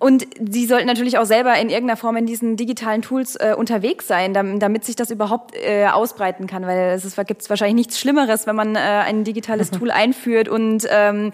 und 0.03 0.27
sie 0.39 0.65
sollten 0.65 0.87
natürlich 0.87 1.17
auch 1.17 1.25
selber 1.25 1.55
in 1.55 1.69
irgendeiner 1.69 1.97
Form 1.97 2.15
in 2.15 2.25
diesen 2.25 2.55
digitalen 2.55 3.01
Tools 3.01 3.35
äh, 3.35 3.53
unterwegs 3.57 4.07
sein, 4.07 4.33
damit, 4.33 4.85
sich 4.85 4.95
das 4.95 5.11
überhaupt 5.11 5.55
äh, 5.55 5.87
ausbreiten 5.87 6.47
kann. 6.47 6.65
Weil 6.65 6.91
es 6.91 7.15
gibt 7.27 7.49
wahrscheinlich 7.49 7.75
nichts 7.75 7.99
Schlimmeres, 7.99 8.47
wenn 8.47 8.55
man 8.55 8.75
äh, 8.75 8.79
ein 8.79 9.23
digitales. 9.23 9.71
Tool 9.73 9.91
einführt 9.91 10.47
und 10.47 10.87
ähm, 10.89 11.31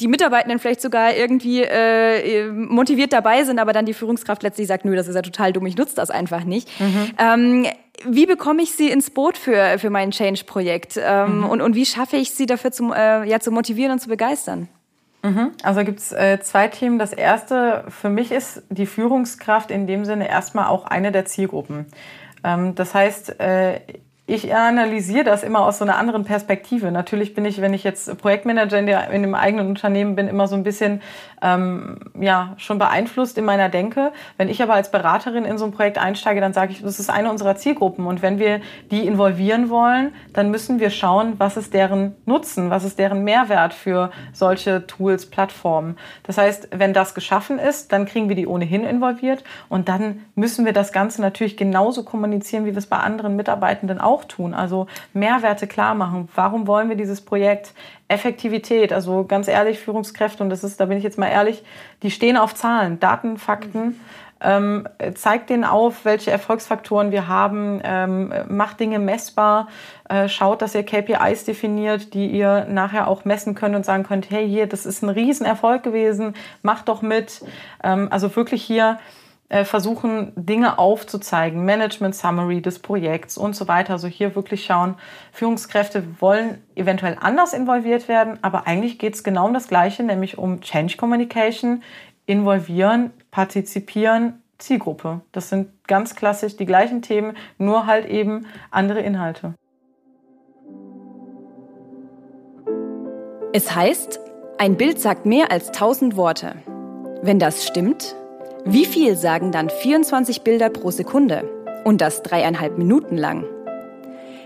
die 0.00 0.08
Mitarbeitenden 0.08 0.58
vielleicht 0.58 0.80
sogar 0.80 1.14
irgendwie 1.14 1.62
äh, 1.62 2.50
motiviert 2.50 3.12
dabei 3.12 3.44
sind, 3.44 3.58
aber 3.58 3.72
dann 3.72 3.86
die 3.86 3.94
Führungskraft 3.94 4.42
letztlich 4.42 4.68
sagt, 4.68 4.84
nö, 4.84 4.96
das 4.96 5.08
ist 5.08 5.14
ja 5.14 5.22
total 5.22 5.52
dumm, 5.52 5.66
ich 5.66 5.76
nutze 5.76 5.96
das 5.96 6.10
einfach 6.10 6.44
nicht. 6.44 6.68
Mhm. 6.80 7.10
Ähm, 7.18 7.66
wie 8.04 8.26
bekomme 8.26 8.62
ich 8.62 8.72
sie 8.72 8.88
ins 8.88 9.10
Boot 9.10 9.36
für, 9.36 9.78
für 9.78 9.90
mein 9.90 10.10
Change-Projekt? 10.10 10.98
Ähm, 11.02 11.38
mhm. 11.38 11.44
und, 11.46 11.60
und 11.60 11.74
wie 11.74 11.86
schaffe 11.86 12.16
ich 12.16 12.32
sie 12.32 12.46
dafür 12.46 12.72
zum, 12.72 12.92
äh, 12.92 13.24
ja, 13.24 13.40
zu 13.40 13.50
motivieren 13.50 13.92
und 13.92 14.00
zu 14.00 14.08
begeistern? 14.08 14.68
Mhm. 15.22 15.52
Also 15.62 15.84
gibt 15.84 16.00
es 16.00 16.12
äh, 16.12 16.40
zwei 16.40 16.68
Themen. 16.68 16.98
Das 16.98 17.12
erste 17.12 17.84
für 17.88 18.10
mich 18.10 18.32
ist 18.32 18.62
die 18.70 18.86
Führungskraft 18.86 19.70
in 19.70 19.86
dem 19.86 20.04
Sinne 20.04 20.28
erstmal 20.28 20.66
auch 20.66 20.84
eine 20.84 21.12
der 21.12 21.24
Zielgruppen. 21.26 21.86
Ähm, 22.42 22.74
das 22.74 22.94
heißt, 22.94 23.40
äh, 23.40 23.80
ich 24.24 24.54
analysiere 24.54 25.24
das 25.24 25.42
immer 25.42 25.66
aus 25.66 25.78
so 25.78 25.84
einer 25.84 25.96
anderen 25.96 26.24
Perspektive. 26.24 26.92
Natürlich 26.92 27.34
bin 27.34 27.44
ich, 27.44 27.60
wenn 27.60 27.74
ich 27.74 27.82
jetzt 27.82 28.16
Projektmanager 28.18 28.78
in, 28.78 28.86
der, 28.86 29.10
in 29.10 29.22
dem 29.22 29.34
eigenen 29.34 29.66
Unternehmen 29.66 30.14
bin, 30.14 30.28
immer 30.28 30.46
so 30.46 30.54
ein 30.54 30.62
bisschen 30.62 31.02
ähm, 31.42 31.98
ja 32.20 32.54
schon 32.56 32.78
beeinflusst 32.78 33.36
in 33.36 33.44
meiner 33.44 33.68
Denke. 33.68 34.12
Wenn 34.36 34.48
ich 34.48 34.62
aber 34.62 34.74
als 34.74 34.92
Beraterin 34.92 35.44
in 35.44 35.58
so 35.58 35.64
ein 35.64 35.72
Projekt 35.72 35.98
einsteige, 35.98 36.40
dann 36.40 36.52
sage 36.52 36.70
ich, 36.70 36.82
das 36.82 37.00
ist 37.00 37.10
eine 37.10 37.30
unserer 37.30 37.56
Zielgruppen 37.56 38.06
und 38.06 38.22
wenn 38.22 38.38
wir 38.38 38.60
die 38.92 39.06
involvieren 39.08 39.70
wollen, 39.70 40.14
dann 40.32 40.52
müssen 40.52 40.78
wir 40.78 40.90
schauen, 40.90 41.34
was 41.38 41.56
ist 41.56 41.74
deren 41.74 42.14
Nutzen, 42.24 42.70
was 42.70 42.84
ist 42.84 43.00
deren 43.00 43.24
Mehrwert 43.24 43.74
für 43.74 44.12
solche 44.32 44.86
Tools, 44.86 45.26
Plattformen. 45.26 45.96
Das 46.22 46.38
heißt, 46.38 46.68
wenn 46.70 46.92
das 46.92 47.16
geschaffen 47.16 47.58
ist, 47.58 47.92
dann 47.92 48.06
kriegen 48.06 48.28
wir 48.28 48.36
die 48.36 48.46
ohnehin 48.46 48.84
involviert 48.84 49.42
und 49.68 49.88
dann 49.88 50.20
müssen 50.36 50.64
wir 50.64 50.72
das 50.72 50.92
Ganze 50.92 51.20
natürlich 51.22 51.56
genauso 51.56 52.04
kommunizieren, 52.04 52.64
wie 52.66 52.70
wir 52.70 52.78
es 52.78 52.86
bei 52.86 52.98
anderen 52.98 53.34
Mitarbeitenden 53.34 54.00
auch 54.00 54.11
tun. 54.20 54.54
Also 54.54 54.86
Mehrwerte 55.12 55.66
klar 55.66 55.94
machen. 55.94 56.28
Warum 56.34 56.66
wollen 56.66 56.88
wir 56.88 56.96
dieses 56.96 57.20
Projekt? 57.20 57.74
Effektivität, 58.12 58.92
also 58.92 59.24
ganz 59.24 59.48
ehrlich, 59.48 59.78
Führungskräfte, 59.78 60.42
und 60.42 60.50
das 60.50 60.64
ist, 60.64 60.78
da 60.78 60.84
bin 60.84 60.98
ich 60.98 61.04
jetzt 61.04 61.18
mal 61.18 61.28
ehrlich, 61.28 61.64
die 62.02 62.10
stehen 62.10 62.36
auf 62.36 62.54
Zahlen, 62.54 63.00
Daten, 63.00 63.38
Fakten. 63.38 63.98
Ähm, 64.44 64.88
zeigt 65.14 65.50
denen 65.50 65.62
auf, 65.62 66.04
welche 66.04 66.32
Erfolgsfaktoren 66.32 67.12
wir 67.12 67.28
haben, 67.28 67.80
ähm, 67.84 68.34
macht 68.48 68.80
Dinge 68.80 68.98
messbar, 68.98 69.68
äh, 70.08 70.28
schaut, 70.28 70.62
dass 70.62 70.74
ihr 70.74 70.82
KPIs 70.82 71.44
definiert, 71.44 72.12
die 72.12 72.26
ihr 72.26 72.66
nachher 72.68 73.06
auch 73.06 73.24
messen 73.24 73.54
könnt 73.54 73.76
und 73.76 73.86
sagen 73.86 74.02
könnt, 74.02 74.30
hey, 74.30 74.48
hier, 74.48 74.66
das 74.66 74.84
ist 74.84 75.02
ein 75.02 75.10
Riesenerfolg 75.10 75.84
gewesen, 75.84 76.34
macht 76.62 76.88
doch 76.88 77.02
mit. 77.02 77.40
Ähm, 77.84 78.08
also 78.10 78.34
wirklich 78.34 78.64
hier 78.64 78.98
versuchen, 79.64 80.32
Dinge 80.34 80.78
aufzuzeigen, 80.78 81.64
Management 81.64 82.14
Summary 82.14 82.62
des 82.62 82.78
Projekts 82.78 83.36
und 83.36 83.54
so 83.54 83.68
weiter. 83.68 83.92
Also 83.92 84.08
hier 84.08 84.34
wirklich 84.34 84.64
schauen, 84.64 84.94
Führungskräfte 85.32 86.04
wollen 86.20 86.62
eventuell 86.74 87.18
anders 87.20 87.52
involviert 87.52 88.08
werden, 88.08 88.38
aber 88.42 88.66
eigentlich 88.66 88.98
geht 88.98 89.14
es 89.14 89.22
genau 89.22 89.46
um 89.46 89.54
das 89.54 89.68
Gleiche, 89.68 90.02
nämlich 90.04 90.38
um 90.38 90.62
Change 90.62 90.96
Communication, 90.96 91.82
involvieren, 92.24 93.10
partizipieren, 93.30 94.42
Zielgruppe. 94.56 95.20
Das 95.32 95.50
sind 95.50 95.68
ganz 95.86 96.14
klassisch 96.14 96.56
die 96.56 96.66
gleichen 96.66 97.02
Themen, 97.02 97.36
nur 97.58 97.86
halt 97.86 98.06
eben 98.06 98.46
andere 98.70 99.00
Inhalte. 99.00 99.54
Es 103.52 103.74
heißt, 103.74 104.18
ein 104.56 104.76
Bild 104.76 104.98
sagt 104.98 105.26
mehr 105.26 105.50
als 105.50 105.68
1000 105.68 106.16
Worte. 106.16 106.54
Wenn 107.20 107.38
das 107.38 107.66
stimmt, 107.66 108.14
wie 108.64 108.84
viel 108.84 109.16
sagen 109.16 109.50
dann 109.50 109.70
24 109.70 110.42
Bilder 110.42 110.70
pro 110.70 110.92
Sekunde? 110.92 111.50
Und 111.84 112.00
das 112.00 112.22
dreieinhalb 112.22 112.78
Minuten 112.78 113.16
lang. 113.16 113.44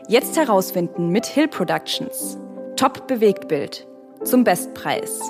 Jetzt 0.08 0.38
herausfinden 0.38 1.10
mit 1.10 1.26
Hill 1.26 1.48
Productions. 1.48 2.38
Top 2.76 3.06
Bewegtbild. 3.08 3.86
Zum 4.24 4.42
Bestpreis. 4.42 5.20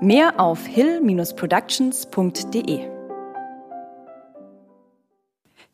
Mehr 0.00 0.38
auf 0.38 0.64
hill-productions.de. 0.64 2.99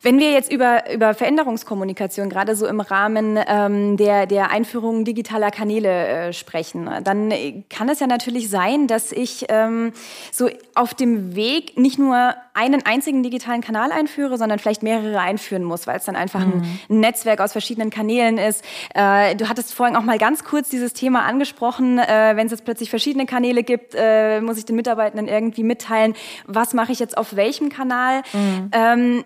Wenn 0.01 0.19
wir 0.19 0.31
jetzt 0.31 0.51
über, 0.51 0.91
über 0.93 1.15
Veränderungskommunikation, 1.15 2.29
gerade 2.29 2.55
so 2.55 2.67
im 2.67 2.81
Rahmen 2.81 3.39
ähm, 3.47 3.97
der, 3.97 4.27
der 4.27 4.51
Einführung 4.51 5.05
digitaler 5.05 5.49
Kanäle 5.49 5.89
äh, 5.89 6.33
sprechen, 6.33 6.87
dann 7.03 7.33
kann 7.69 7.89
es 7.89 7.99
ja 7.99 8.05
natürlich 8.05 8.49
sein, 8.49 8.87
dass 8.87 9.11
ich 9.11 9.45
ähm, 9.49 9.93
so 10.31 10.49
auf 10.75 10.93
dem 10.93 11.35
Weg 11.35 11.77
nicht 11.79 11.97
nur 11.97 12.35
einen 12.53 12.85
einzigen 12.85 13.23
digitalen 13.23 13.61
Kanal 13.61 13.91
einführe, 13.91 14.37
sondern 14.37 14.59
vielleicht 14.59 14.81
mehrere 14.81 15.19
einführen 15.19 15.63
muss, 15.63 15.87
weil 15.87 15.97
es 15.97 16.05
dann 16.05 16.15
einfach 16.15 16.45
mhm. 16.45 16.63
ein, 16.89 16.99
Netzwerk 16.99 17.39
aus 17.39 17.51
verschiedenen 17.51 17.89
Kanälen 17.89 18.37
ist. 18.37 18.63
Äh, 18.93 19.35
du 19.35 19.49
hattest 19.49 19.73
vorhin 19.73 19.95
auch 19.95 20.03
mal 20.03 20.17
ganz 20.17 20.43
kurz 20.43 20.69
dieses 20.69 20.93
Thema 20.93 21.23
angesprochen. 21.25 21.99
Äh, 21.99 22.33
Wenn 22.35 22.45
es 22.45 22.51
jetzt 22.51 22.65
plötzlich 22.65 22.89
verschiedene 22.89 23.25
Kanäle 23.25 23.63
gibt, 23.63 23.93
äh, 23.95 24.41
muss 24.41 24.57
ich 24.57 24.65
den 24.65 24.75
Mitarbeitenden 24.75 25.27
irgendwie 25.27 25.63
mitteilen, 25.63 26.15
was 26.45 26.73
mache 26.73 26.91
ich 26.91 26.99
jetzt 26.99 27.17
auf 27.17 27.35
welchem 27.35 27.69
Kanal. 27.69 28.21
Mhm. 28.33 28.71
Ähm, 28.71 29.23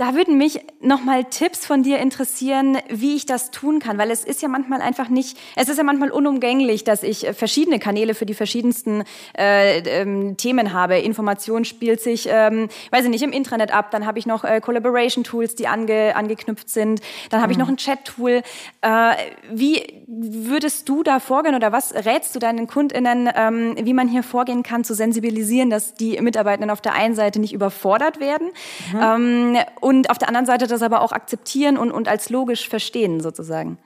da 0.00 0.14
würden 0.14 0.38
mich 0.38 0.60
nochmal 0.80 1.24
Tipps 1.24 1.66
von 1.66 1.82
dir 1.82 1.98
interessieren, 1.98 2.78
wie 2.88 3.16
ich 3.16 3.26
das 3.26 3.50
tun 3.50 3.80
kann, 3.80 3.98
weil 3.98 4.10
es 4.10 4.24
ist 4.24 4.40
ja 4.40 4.48
manchmal 4.48 4.80
einfach 4.80 5.10
nicht, 5.10 5.36
es 5.56 5.68
ist 5.68 5.76
ja 5.76 5.84
manchmal 5.84 6.10
unumgänglich, 6.10 6.84
dass 6.84 7.02
ich 7.02 7.26
äh, 7.26 7.34
verschiedene 7.34 7.78
Kanäle 7.78 8.14
für 8.14 8.24
die 8.24 8.32
verschiedensten 8.32 9.04
äh, 9.36 9.80
ähm, 9.80 10.38
Themen 10.38 10.72
habe. 10.72 10.96
Information 10.96 11.66
spielt 11.66 12.00
sich, 12.00 12.30
ähm, 12.30 12.68
weiß 12.90 13.04
ich 13.04 13.10
nicht, 13.10 13.22
im 13.22 13.30
Intranet 13.30 13.74
ab, 13.74 13.90
dann 13.90 14.06
habe 14.06 14.18
ich 14.18 14.24
noch 14.24 14.42
äh, 14.42 14.62
Collaboration-Tools, 14.62 15.54
die 15.54 15.68
ange, 15.68 16.16
angeknüpft 16.16 16.70
sind, 16.70 17.02
dann 17.28 17.42
habe 17.42 17.48
mhm. 17.48 17.52
ich 17.52 17.58
noch 17.58 17.68
ein 17.68 17.76
Chat-Tool. 17.76 18.40
Äh, 18.80 19.12
wie 19.52 20.02
würdest 20.06 20.88
du 20.88 21.02
da 21.02 21.20
vorgehen 21.20 21.54
oder 21.54 21.72
was 21.72 21.92
rätst 21.92 22.34
du 22.34 22.38
deinen 22.38 22.68
KundInnen, 22.68 23.28
ähm, 23.36 23.74
wie 23.78 23.92
man 23.92 24.08
hier 24.08 24.22
vorgehen 24.22 24.62
kann, 24.62 24.82
zu 24.82 24.94
sensibilisieren, 24.94 25.68
dass 25.68 25.92
die 25.92 26.18
Mitarbeitenden 26.22 26.70
auf 26.70 26.80
der 26.80 26.94
einen 26.94 27.14
Seite 27.14 27.38
nicht 27.38 27.52
überfordert 27.52 28.18
werden 28.18 28.48
mhm. 28.94 29.00
ähm, 29.02 29.58
und 29.90 30.08
auf 30.08 30.18
der 30.18 30.28
anderen 30.28 30.46
Seite 30.46 30.68
das 30.68 30.82
aber 30.82 31.02
auch 31.02 31.10
akzeptieren 31.10 31.76
und, 31.76 31.90
und 31.90 32.06
als 32.06 32.30
logisch 32.30 32.68
verstehen 32.68 33.20
sozusagen? 33.20 33.76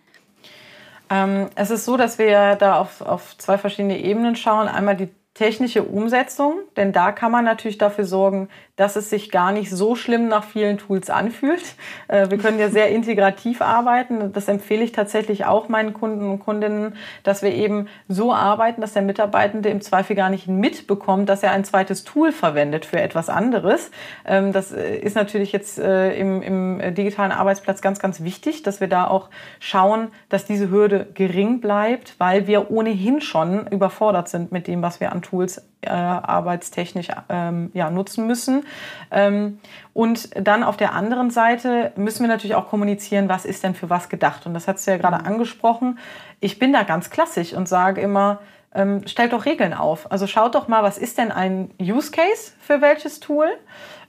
Ähm, 1.09 1.49
es 1.55 1.71
ist 1.71 1.87
so, 1.87 1.97
dass 1.97 2.19
wir 2.19 2.57
da 2.57 2.79
auf, 2.79 3.01
auf 3.01 3.39
zwei 3.39 3.57
verschiedene 3.57 3.99
Ebenen 3.99 4.37
schauen. 4.37 4.69
Einmal 4.69 4.97
die 4.97 5.09
technische 5.35 5.83
Umsetzung, 5.83 6.61
denn 6.77 6.93
da 6.93 7.11
kann 7.11 7.33
man 7.33 7.45
natürlich 7.45 7.77
dafür 7.77 8.05
sorgen, 8.05 8.49
dass 8.77 8.95
es 8.95 9.11
sich 9.11 9.31
gar 9.31 9.51
nicht 9.51 9.71
so 9.71 9.97
schlimm 9.97 10.29
nach 10.29 10.45
vielen 10.45 10.79
Tools 10.79 11.11
anfühlt. 11.11 11.63
Äh, 12.07 12.29
wir 12.29 12.39
können 12.39 12.59
ja 12.59 12.69
sehr 12.69 12.91
integrativ 12.91 13.63
arbeiten. 13.63 14.33
Das 14.33 14.49
empfehle 14.49 14.85
ich 14.85 14.93
tatsächlich 14.93 15.47
auch 15.47 15.69
meinen 15.69 15.95
Kunden 15.95 16.31
und 16.31 16.41
Kundinnen, 16.41 16.97
dass 17.23 17.43
wir 17.43 17.53
eben 17.55 17.89
so 18.09 18.35
arbeiten, 18.35 18.83
dass 18.83 18.93
der 18.93 19.01
Mitarbeitende 19.01 19.71
im 19.71 19.81
Zweifel 19.81 20.15
gar 20.15 20.29
nicht 20.29 20.47
mitbekommt, 20.47 21.29
dass 21.31 21.43
er 21.43 21.53
ein 21.53 21.65
zweites 21.65 22.05
Tool 22.05 22.31
verwendet 22.31 22.85
für 22.85 23.01
etwas 23.01 23.31
anderes. 23.31 23.91
Ähm, 24.27 24.53
das 24.53 24.73
äh, 24.73 24.97
ist 24.97 25.17
natürlich 25.17 25.53
jetzt 25.53 25.79
äh, 25.79 26.15
im, 26.15 26.43
im 26.43 26.95
digitalen 26.95 27.33
Arbeitsplatz 27.33 27.81
ganz, 27.81 28.01
ganz 28.01 28.23
wichtig, 28.23 28.63
dass 28.63 28.81
wir 28.81 28.89
da 28.89 29.07
auch 29.07 29.31
schauen, 29.61 30.09
dass 30.29 30.45
diese 30.45 30.71
Hürde 30.71 31.07
gering 31.15 31.61
bleibt, 31.61 32.17
weil 32.19 32.47
wir 32.47 32.71
ohnehin 32.71 33.23
schon 33.23 33.67
überfordert 33.69 34.29
sind 34.29 34.53
mit 34.53 34.67
dem, 34.67 34.83
was 34.83 35.01
wir 35.01 35.11
an 35.13 35.23
Tools 35.25 35.59
äh, 35.83 35.91
arbeitstechnisch 35.91 37.09
ähm, 37.29 37.71
ja, 37.75 37.91
nutzen 37.91 38.27
müssen. 38.27 38.65
Ähm, 39.11 39.59
und 39.93 40.31
dann 40.41 40.63
auf 40.63 40.77
der 40.77 40.95
anderen 40.95 41.31
Seite 41.31 41.93
müssen 41.97 42.23
wir 42.23 42.29
natürlich 42.29 42.55
auch 42.55 42.69
kommunizieren, 42.69 43.29
was 43.29 43.45
ist 43.45 43.65
denn 43.65 43.75
für 43.75 43.91
was 43.91 44.09
gedacht. 44.09 44.47
Und 44.47 44.55
das 44.55 44.69
hast 44.69 44.87
du 44.87 44.93
ja 44.93 44.97
gerade 44.97 45.25
angesprochen. 45.25 45.99
Ich 46.41 46.59
bin 46.59 46.73
da 46.73 46.85
ganz 46.85 47.11
klassisch 47.11 47.53
und 47.53 47.69
sage 47.69 48.01
immer, 48.01 48.41
ähm, 48.75 49.07
stellt 49.07 49.33
doch 49.33 49.47
Regeln 49.47 49.75
auf. 49.75 50.11
Also 50.11 50.27
schaut 50.27 50.55
doch 50.55 50.69
mal, 50.69 50.83
was 50.83 50.99
ist 50.99 51.19
denn 51.19 51.33
ein 51.33 51.71
Use 51.81 52.11
Case 52.11 52.53
für 52.61 52.81
welches 52.81 53.21
Tool? 53.21 53.49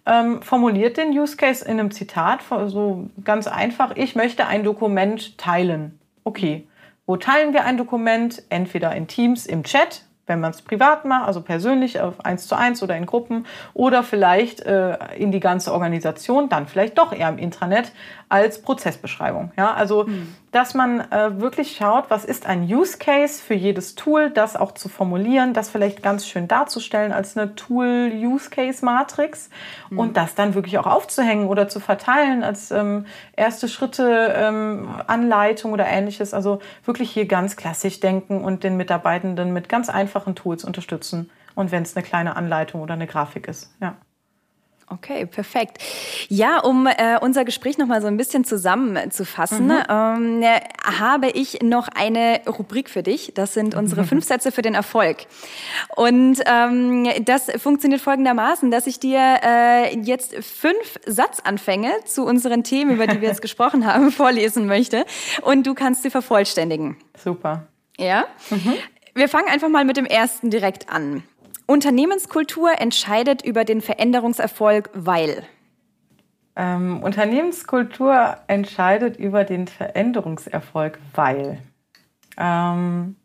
Ähm, 0.08 0.42
formuliert 0.44 0.98
den 0.98 1.10
Use 1.10 1.36
Case 1.36 1.66
in 1.66 1.80
einem 1.80 1.92
Zitat, 1.92 2.42
so 2.68 3.10
ganz 3.24 3.48
einfach, 3.48 3.96
ich 3.96 4.16
möchte 4.16 4.46
ein 4.46 4.64
Dokument 4.64 5.38
teilen. 5.40 6.00
Okay, 6.24 6.68
wo 7.08 7.18
teilen 7.18 7.54
wir 7.54 7.66
ein 7.66 7.78
Dokument? 7.78 8.44
Entweder 8.50 8.96
in 8.96 9.08
Teams, 9.08 9.46
im 9.46 9.64
Chat, 9.64 10.04
wenn 10.28 10.40
man 10.40 10.52
es 10.52 10.62
privat 10.62 11.06
macht, 11.06 11.28
also 11.28 11.42
persönlich 11.42 12.00
auf 12.00 12.26
eins 12.26 12.48
zu 12.48 12.56
eins 12.56 12.82
oder 12.82 12.96
in 12.98 13.06
Gruppen 13.06 13.46
oder 13.74 14.04
vielleicht 14.04 14.62
äh, 14.62 14.98
in 15.16 15.32
die 15.32 15.40
ganze 15.40 15.74
Organisation, 15.74 16.50
dann 16.50 16.68
vielleicht 16.68 16.98
doch 16.98 17.14
eher 17.14 17.30
im 17.30 17.38
Intranet 17.38 17.92
als 18.44 18.62
Prozessbeschreibung. 18.62 19.52
Ja, 19.58 19.74
also 19.74 20.06
mhm 20.06 20.34
dass 20.56 20.74
man 20.74 21.02
äh, 21.12 21.42
wirklich 21.42 21.76
schaut, 21.76 22.06
was 22.08 22.24
ist 22.24 22.46
ein 22.46 22.64
Use 22.64 22.98
Case 22.98 23.44
für 23.44 23.56
jedes 23.56 23.96
Tool, 23.96 24.30
das 24.30 24.56
auch 24.56 24.72
zu 24.72 24.88
formulieren, 24.88 25.52
das 25.54 25.70
vielleicht 25.70 26.02
ganz 26.02 26.26
schön 26.26 26.48
darzustellen 26.48 27.12
als 27.12 27.36
eine 27.36 27.56
Tool-Use 27.56 28.50
Case-Matrix 28.52 29.50
mhm. 29.90 30.00
und 30.00 30.16
das 30.16 30.34
dann 30.34 30.54
wirklich 30.54 30.78
auch 30.78 30.88
aufzuhängen 30.88 31.48
oder 31.48 31.68
zu 31.68 31.82
verteilen 31.82 32.42
als 32.42 32.72
ähm, 32.72 33.06
erste 33.36 33.68
Schritte, 33.68 34.34
ähm, 34.34 34.88
Anleitung 35.08 35.74
oder 35.74 35.88
ähnliches. 35.88 36.34
Also 36.34 36.60
wirklich 36.86 37.12
hier 37.12 37.26
ganz 37.26 37.58
klassisch 37.58 38.00
denken 38.00 38.42
und 38.42 38.64
den 38.64 38.78
Mitarbeitenden 38.78 39.52
mit 39.52 39.68
ganz 39.68 39.90
einfachen 39.90 40.36
Tools 40.36 40.64
unterstützen. 40.64 41.30
Und 41.54 41.74
wenn 41.74 41.84
es 41.84 41.98
eine 41.98 42.06
kleine 42.06 42.38
Anleitung 42.38 42.82
oder 42.82 42.94
eine 42.94 43.08
Grafik 43.08 43.50
ist, 43.50 43.76
ja. 43.82 43.96
Okay, 44.88 45.26
perfekt. 45.26 45.82
Ja, 46.30 46.60
um 46.60 46.86
äh, 46.86 47.18
unser 47.20 47.44
Gespräch 47.44 47.80
noch 47.80 47.88
mal 47.88 48.02
so 48.02 48.08
ein 48.08 48.18
bisschen 48.18 48.46
zusammenzufassen, 48.46 49.68
mhm. 49.68 49.84
ähm, 49.90 50.44
habe 50.84 51.30
ich 51.30 51.64
noch 51.64 51.88
eine 51.88 52.42
Rubrik 52.48 52.92
für 52.92 53.02
dich. 53.02 53.32
Das 53.34 53.56
sind 53.56 53.74
unsere 53.74 54.04
mhm. 54.04 54.08
fünf 54.08 54.26
Sätze 54.26 54.52
für 54.52 54.62
den 54.62 54.76
Erfolg. 54.76 55.26
Und 55.96 56.40
ähm, 56.46 57.08
das 57.26 57.52
funktioniert 57.58 58.02
folgendermaßen, 58.02 58.70
dass 58.70 58.86
ich 58.86 59.00
dir 59.00 59.40
äh, 59.44 59.98
jetzt 59.98 60.36
fünf 60.36 61.00
Satzanfänge 61.08 61.92
zu 62.06 62.24
unseren 62.24 62.64
Themen, 62.64 62.92
über 62.92 63.08
die 63.08 63.22
wir 63.22 63.30
jetzt 63.30 63.42
gesprochen 63.42 63.92
haben, 63.92 64.12
vorlesen 64.12 64.68
möchte. 64.68 65.06
Und 65.42 65.66
du 65.66 65.74
kannst 65.74 66.04
sie 66.04 66.12
vervollständigen. 66.12 66.98
Super. 67.18 67.68
Ja? 67.98 68.26
Mhm. 68.52 68.74
Wir 69.16 69.30
fangen 69.30 69.48
einfach 69.48 69.70
mal 69.70 69.84
mit 69.84 69.98
dem 69.98 70.06
ersten 70.06 70.52
direkt 70.52 70.90
an. 70.90 71.24
Unternehmenskultur 71.68 72.80
entscheidet 72.80 73.44
über 73.44 73.66
den 73.66 73.82
Veränderungserfolg, 73.82 74.90
weil. 74.94 75.44
Ähm, 76.56 77.02
Unternehmenskultur 77.04 78.38
entscheidet 78.48 79.18
über 79.18 79.44
den 79.44 79.68
Veränderungserfolg, 79.68 81.00
weil. 81.14 81.58
Ähm, 82.38 83.16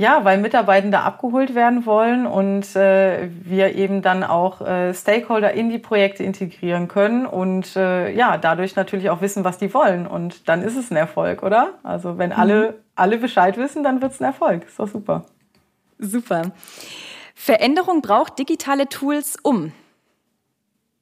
ja, 0.00 0.24
weil 0.24 0.38
Mitarbeitende 0.38 1.00
abgeholt 1.00 1.54
werden 1.54 1.84
wollen 1.84 2.26
und 2.26 2.74
äh, 2.74 3.28
wir 3.42 3.74
eben 3.74 4.00
dann 4.00 4.24
auch 4.24 4.62
äh, 4.62 4.94
Stakeholder 4.94 5.52
in 5.52 5.68
die 5.68 5.78
Projekte 5.78 6.24
integrieren 6.24 6.88
können 6.88 7.26
und 7.26 7.76
äh, 7.76 8.10
ja, 8.10 8.38
dadurch 8.38 8.76
natürlich 8.76 9.10
auch 9.10 9.20
wissen, 9.20 9.44
was 9.44 9.58
die 9.58 9.74
wollen. 9.74 10.06
Und 10.06 10.48
dann 10.48 10.62
ist 10.62 10.76
es 10.76 10.90
ein 10.90 10.96
Erfolg, 10.96 11.42
oder? 11.42 11.74
Also 11.82 12.16
wenn 12.16 12.32
alle, 12.32 12.70
mhm. 12.70 12.74
alle 12.94 13.18
Bescheid 13.18 13.58
wissen, 13.58 13.82
dann 13.82 14.00
wird 14.00 14.12
es 14.12 14.20
ein 14.20 14.24
Erfolg. 14.24 14.64
Ist 14.64 14.78
doch 14.78 14.88
super. 14.88 15.26
Super. 16.00 16.52
Veränderung 17.34 18.02
braucht 18.02 18.38
digitale 18.38 18.88
Tools 18.88 19.36
um. 19.42 19.72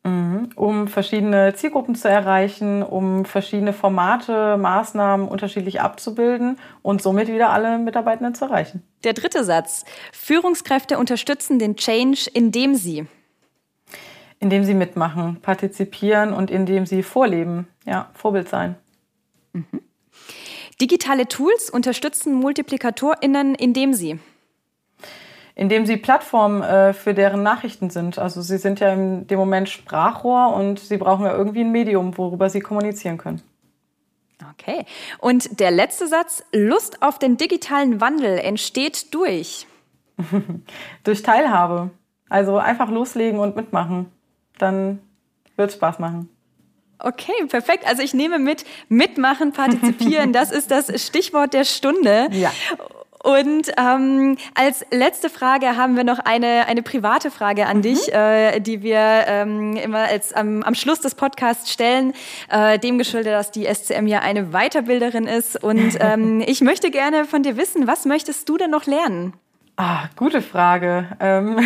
Mhm. 0.05 0.51
Um 0.55 0.89
verschiedene 0.89 1.55
Zielgruppen 1.55 1.95
zu 1.95 2.09
erreichen, 2.09 2.83
um 2.83 3.25
verschiedene 3.25 3.73
Formate, 3.73 4.57
Maßnahmen 4.57 5.29
unterschiedlich 5.29 5.81
abzubilden 5.81 6.59
und 6.83 7.03
somit 7.03 7.29
wieder 7.29 7.51
alle 7.51 7.79
Mitarbeitenden 7.79 8.35
zu 8.35 8.47
erreichen. 8.47 8.83
Der 9.05 9.13
dritte 9.13 9.45
Satz. 9.45 9.85
Führungskräfte 10.13 10.99
unterstützen 10.99 11.59
den 11.59 11.77
Change, 11.77 12.31
indem 12.33 12.75
sie. 12.75 13.07
Indem 14.41 14.65
sie 14.65 14.75
mitmachen, 14.75 15.41
partizipieren 15.43 16.33
und 16.33 16.51
indem 16.51 16.87
sie 16.87 17.03
vorleben. 17.03 17.69
Ja, 17.85 18.11
Vorbild 18.15 18.49
sein. 18.49 18.77
Mhm. 19.53 19.83
Digitale 20.81 21.27
Tools 21.27 21.71
unterstützen 21.71 22.35
MultiplikatorInnen, 22.35 23.57
indem 23.57 23.95
sie 23.95 24.21
indem 25.59 25.87
sie 25.87 25.97
Plattform 25.97 26.63
äh, 26.63 26.93
für 26.93 27.15
deren 27.15 27.43
Nachrichten 27.43 27.91
sind. 27.91 28.17
Also 28.17 28.41
sie 28.43 28.59
sind 28.59 28.79
ja 28.79 28.93
in 28.93 29.27
dem 29.27 29.41
Moment 29.41 29.69
Sprachrohr 29.69 30.55
und 30.55 30.79
sie 30.79 30.97
brauchen 30.97 31.27
ja 31.27 31.37
irgendwie 31.37 31.63
ein 31.63 31.73
Medium, 31.73 32.17
worüber 32.17 32.49
sie 32.49 32.61
kommunizieren 32.61 33.19
können. 33.19 33.43
Okay. 34.53 34.87
Und 35.19 35.59
der 35.59 35.73
letzte 35.73 36.07
Satz, 36.07 36.45
Lust 36.53 37.03
auf 37.03 37.19
den 37.19 37.37
digitalen 37.37 38.01
Wandel 38.01 38.39
entsteht 38.39 39.13
durch. 39.13 39.67
durch 41.03 41.23
Teilhabe. 41.25 41.91
Also 42.29 42.59
einfach 42.59 42.89
loslegen 42.89 43.41
und 43.41 43.57
mitmachen. 43.57 44.13
Dann 44.59 45.01
wird 45.57 45.71
es 45.71 45.75
Spaß 45.75 45.99
machen. 45.99 46.29
Okay, 47.01 47.47
perfekt. 47.49 47.85
Also 47.85 48.03
ich 48.03 48.15
nehme 48.15 48.39
mit, 48.39 48.65
mitmachen, 48.89 49.53
partizipieren, 49.55 50.33
das 50.33 50.53
ist 50.53 50.71
das 50.71 51.05
Stichwort 51.05 51.53
der 51.53 51.65
Stunde. 51.65 52.29
Ja. 52.31 52.53
Und 53.23 53.73
ähm, 53.77 54.37
als 54.55 54.87
letzte 54.91 55.29
Frage 55.29 55.77
haben 55.77 55.97
wir 55.97 56.05
noch 56.05 56.21
eine, 56.21 56.67
eine 56.69 56.83
private 56.83 57.31
Frage 57.31 57.67
an 57.67 57.79
mhm. 57.79 57.83
dich, 57.83 58.13
äh, 58.13 58.61
die 58.61 58.83
wir 58.83 59.25
ähm, 59.27 59.77
immer 59.77 60.09
als, 60.09 60.33
am, 60.33 60.63
am 60.63 60.75
Schluss 60.75 61.01
des 61.01 61.15
Podcasts 61.15 61.73
stellen, 61.73 62.15
äh, 62.51 62.79
dem 62.79 62.99
geschuldet, 62.99 63.33
dass 63.33 63.51
die 63.51 63.67
SCM 63.67 64.07
ja 64.07 64.21
eine 64.21 64.53
Weiterbilderin 64.53 65.27
ist. 65.27 65.63
Und 65.63 65.97
ähm, 66.01 66.43
ich 66.47 66.61
möchte 66.61 66.91
gerne 66.91 67.25
von 67.25 67.43
dir 67.43 67.57
wissen, 67.57 67.87
was 67.87 68.05
möchtest 68.05 68.49
du 68.49 68.57
denn 68.57 68.71
noch 68.71 68.87
lernen? 68.87 69.35
Ah, 69.77 70.09
gute 70.17 70.43
Frage. 70.43 71.07
Ähm, 71.21 71.59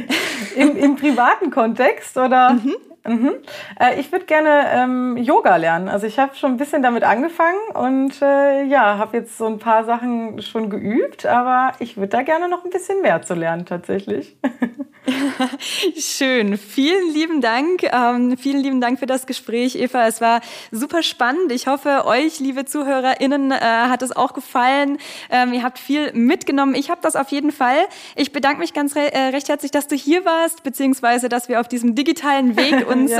im, 0.56 0.76
Im 0.76 0.96
privaten 0.96 1.50
Kontext 1.50 2.16
oder? 2.16 2.54
Mhm. 2.54 2.74
Mhm. 3.06 3.34
Äh, 3.78 3.98
ich 3.98 4.12
würde 4.12 4.26
gerne 4.26 4.66
ähm, 4.72 5.16
Yoga 5.16 5.56
lernen. 5.56 5.88
Also 5.88 6.06
ich 6.06 6.18
habe 6.18 6.34
schon 6.34 6.52
ein 6.52 6.56
bisschen 6.58 6.82
damit 6.82 7.02
angefangen 7.02 7.58
und 7.74 8.20
äh, 8.20 8.64
ja, 8.64 8.98
habe 8.98 9.16
jetzt 9.16 9.38
so 9.38 9.46
ein 9.46 9.58
paar 9.58 9.84
Sachen 9.84 10.42
schon 10.42 10.68
geübt, 10.68 11.24
aber 11.24 11.72
ich 11.78 11.96
würde 11.96 12.08
da 12.08 12.22
gerne 12.22 12.48
noch 12.48 12.64
ein 12.64 12.70
bisschen 12.70 13.00
mehr 13.00 13.22
zu 13.22 13.34
lernen 13.34 13.64
tatsächlich. 13.64 14.36
Schön. 15.98 16.58
Vielen 16.58 17.12
lieben 17.14 17.40
Dank. 17.40 17.82
Ähm, 17.84 18.36
vielen 18.36 18.60
lieben 18.60 18.80
Dank 18.80 18.98
für 18.98 19.06
das 19.06 19.26
Gespräch, 19.26 19.76
Eva. 19.76 20.06
Es 20.06 20.20
war 20.20 20.40
super 20.70 21.02
spannend. 21.02 21.52
Ich 21.52 21.66
hoffe, 21.66 22.04
euch, 22.04 22.38
liebe 22.38 22.64
ZuhörerInnen, 22.64 23.50
äh, 23.50 23.56
hat 23.60 24.02
es 24.02 24.14
auch 24.14 24.34
gefallen. 24.34 24.98
Ähm, 25.30 25.54
ihr 25.54 25.62
habt 25.62 25.78
viel 25.78 26.12
mitgenommen. 26.12 26.74
Ich 26.74 26.90
habe 26.90 27.00
das 27.02 27.16
auf 27.16 27.30
jeden 27.30 27.50
Fall. 27.50 27.78
Ich 28.14 28.32
bedanke 28.32 28.60
mich 28.60 28.74
ganz 28.74 28.94
re 28.94 29.12
äh, 29.12 29.28
recht 29.28 29.48
herzlich, 29.48 29.70
dass 29.70 29.88
du 29.88 29.96
hier 29.96 30.24
warst, 30.24 30.62
beziehungsweise, 30.62 31.28
dass 31.28 31.48
wir 31.48 31.60
auf 31.60 31.68
diesem 31.68 31.94
digitalen 31.94 32.56
Weg 32.56 32.86
uns 32.90 33.12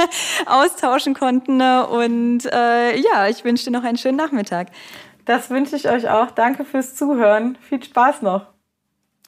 austauschen 0.46 1.14
konnten. 1.14 1.60
Und 1.60 2.44
äh, 2.46 2.96
ja, 2.96 3.28
ich 3.28 3.44
wünsche 3.44 3.64
dir 3.64 3.70
noch 3.70 3.84
einen 3.84 3.98
schönen 3.98 4.16
Nachmittag. 4.16 4.68
Das 5.24 5.50
wünsche 5.50 5.76
ich 5.76 5.88
euch 5.88 6.08
auch. 6.08 6.30
Danke 6.30 6.64
fürs 6.64 6.94
Zuhören. 6.94 7.58
Viel 7.60 7.82
Spaß 7.82 8.22
noch. 8.22 8.46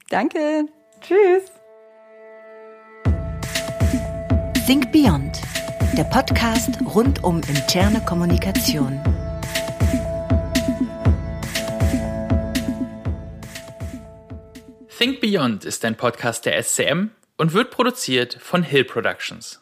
Danke. 0.08 0.66
Tschüss. 1.00 1.50
Think 4.66 4.92
Beyond, 4.92 5.40
der 5.96 6.04
Podcast 6.04 6.78
rund 6.94 7.24
um 7.24 7.40
interne 7.48 8.00
Kommunikation. 8.04 9.00
Think 14.96 15.20
Beyond 15.20 15.64
ist 15.64 15.84
ein 15.84 15.96
Podcast 15.96 16.44
der 16.46 16.62
SCM 16.62 17.10
und 17.36 17.52
wird 17.52 17.70
produziert 17.70 18.38
von 18.40 18.62
Hill 18.62 18.84
Productions. 18.84 19.59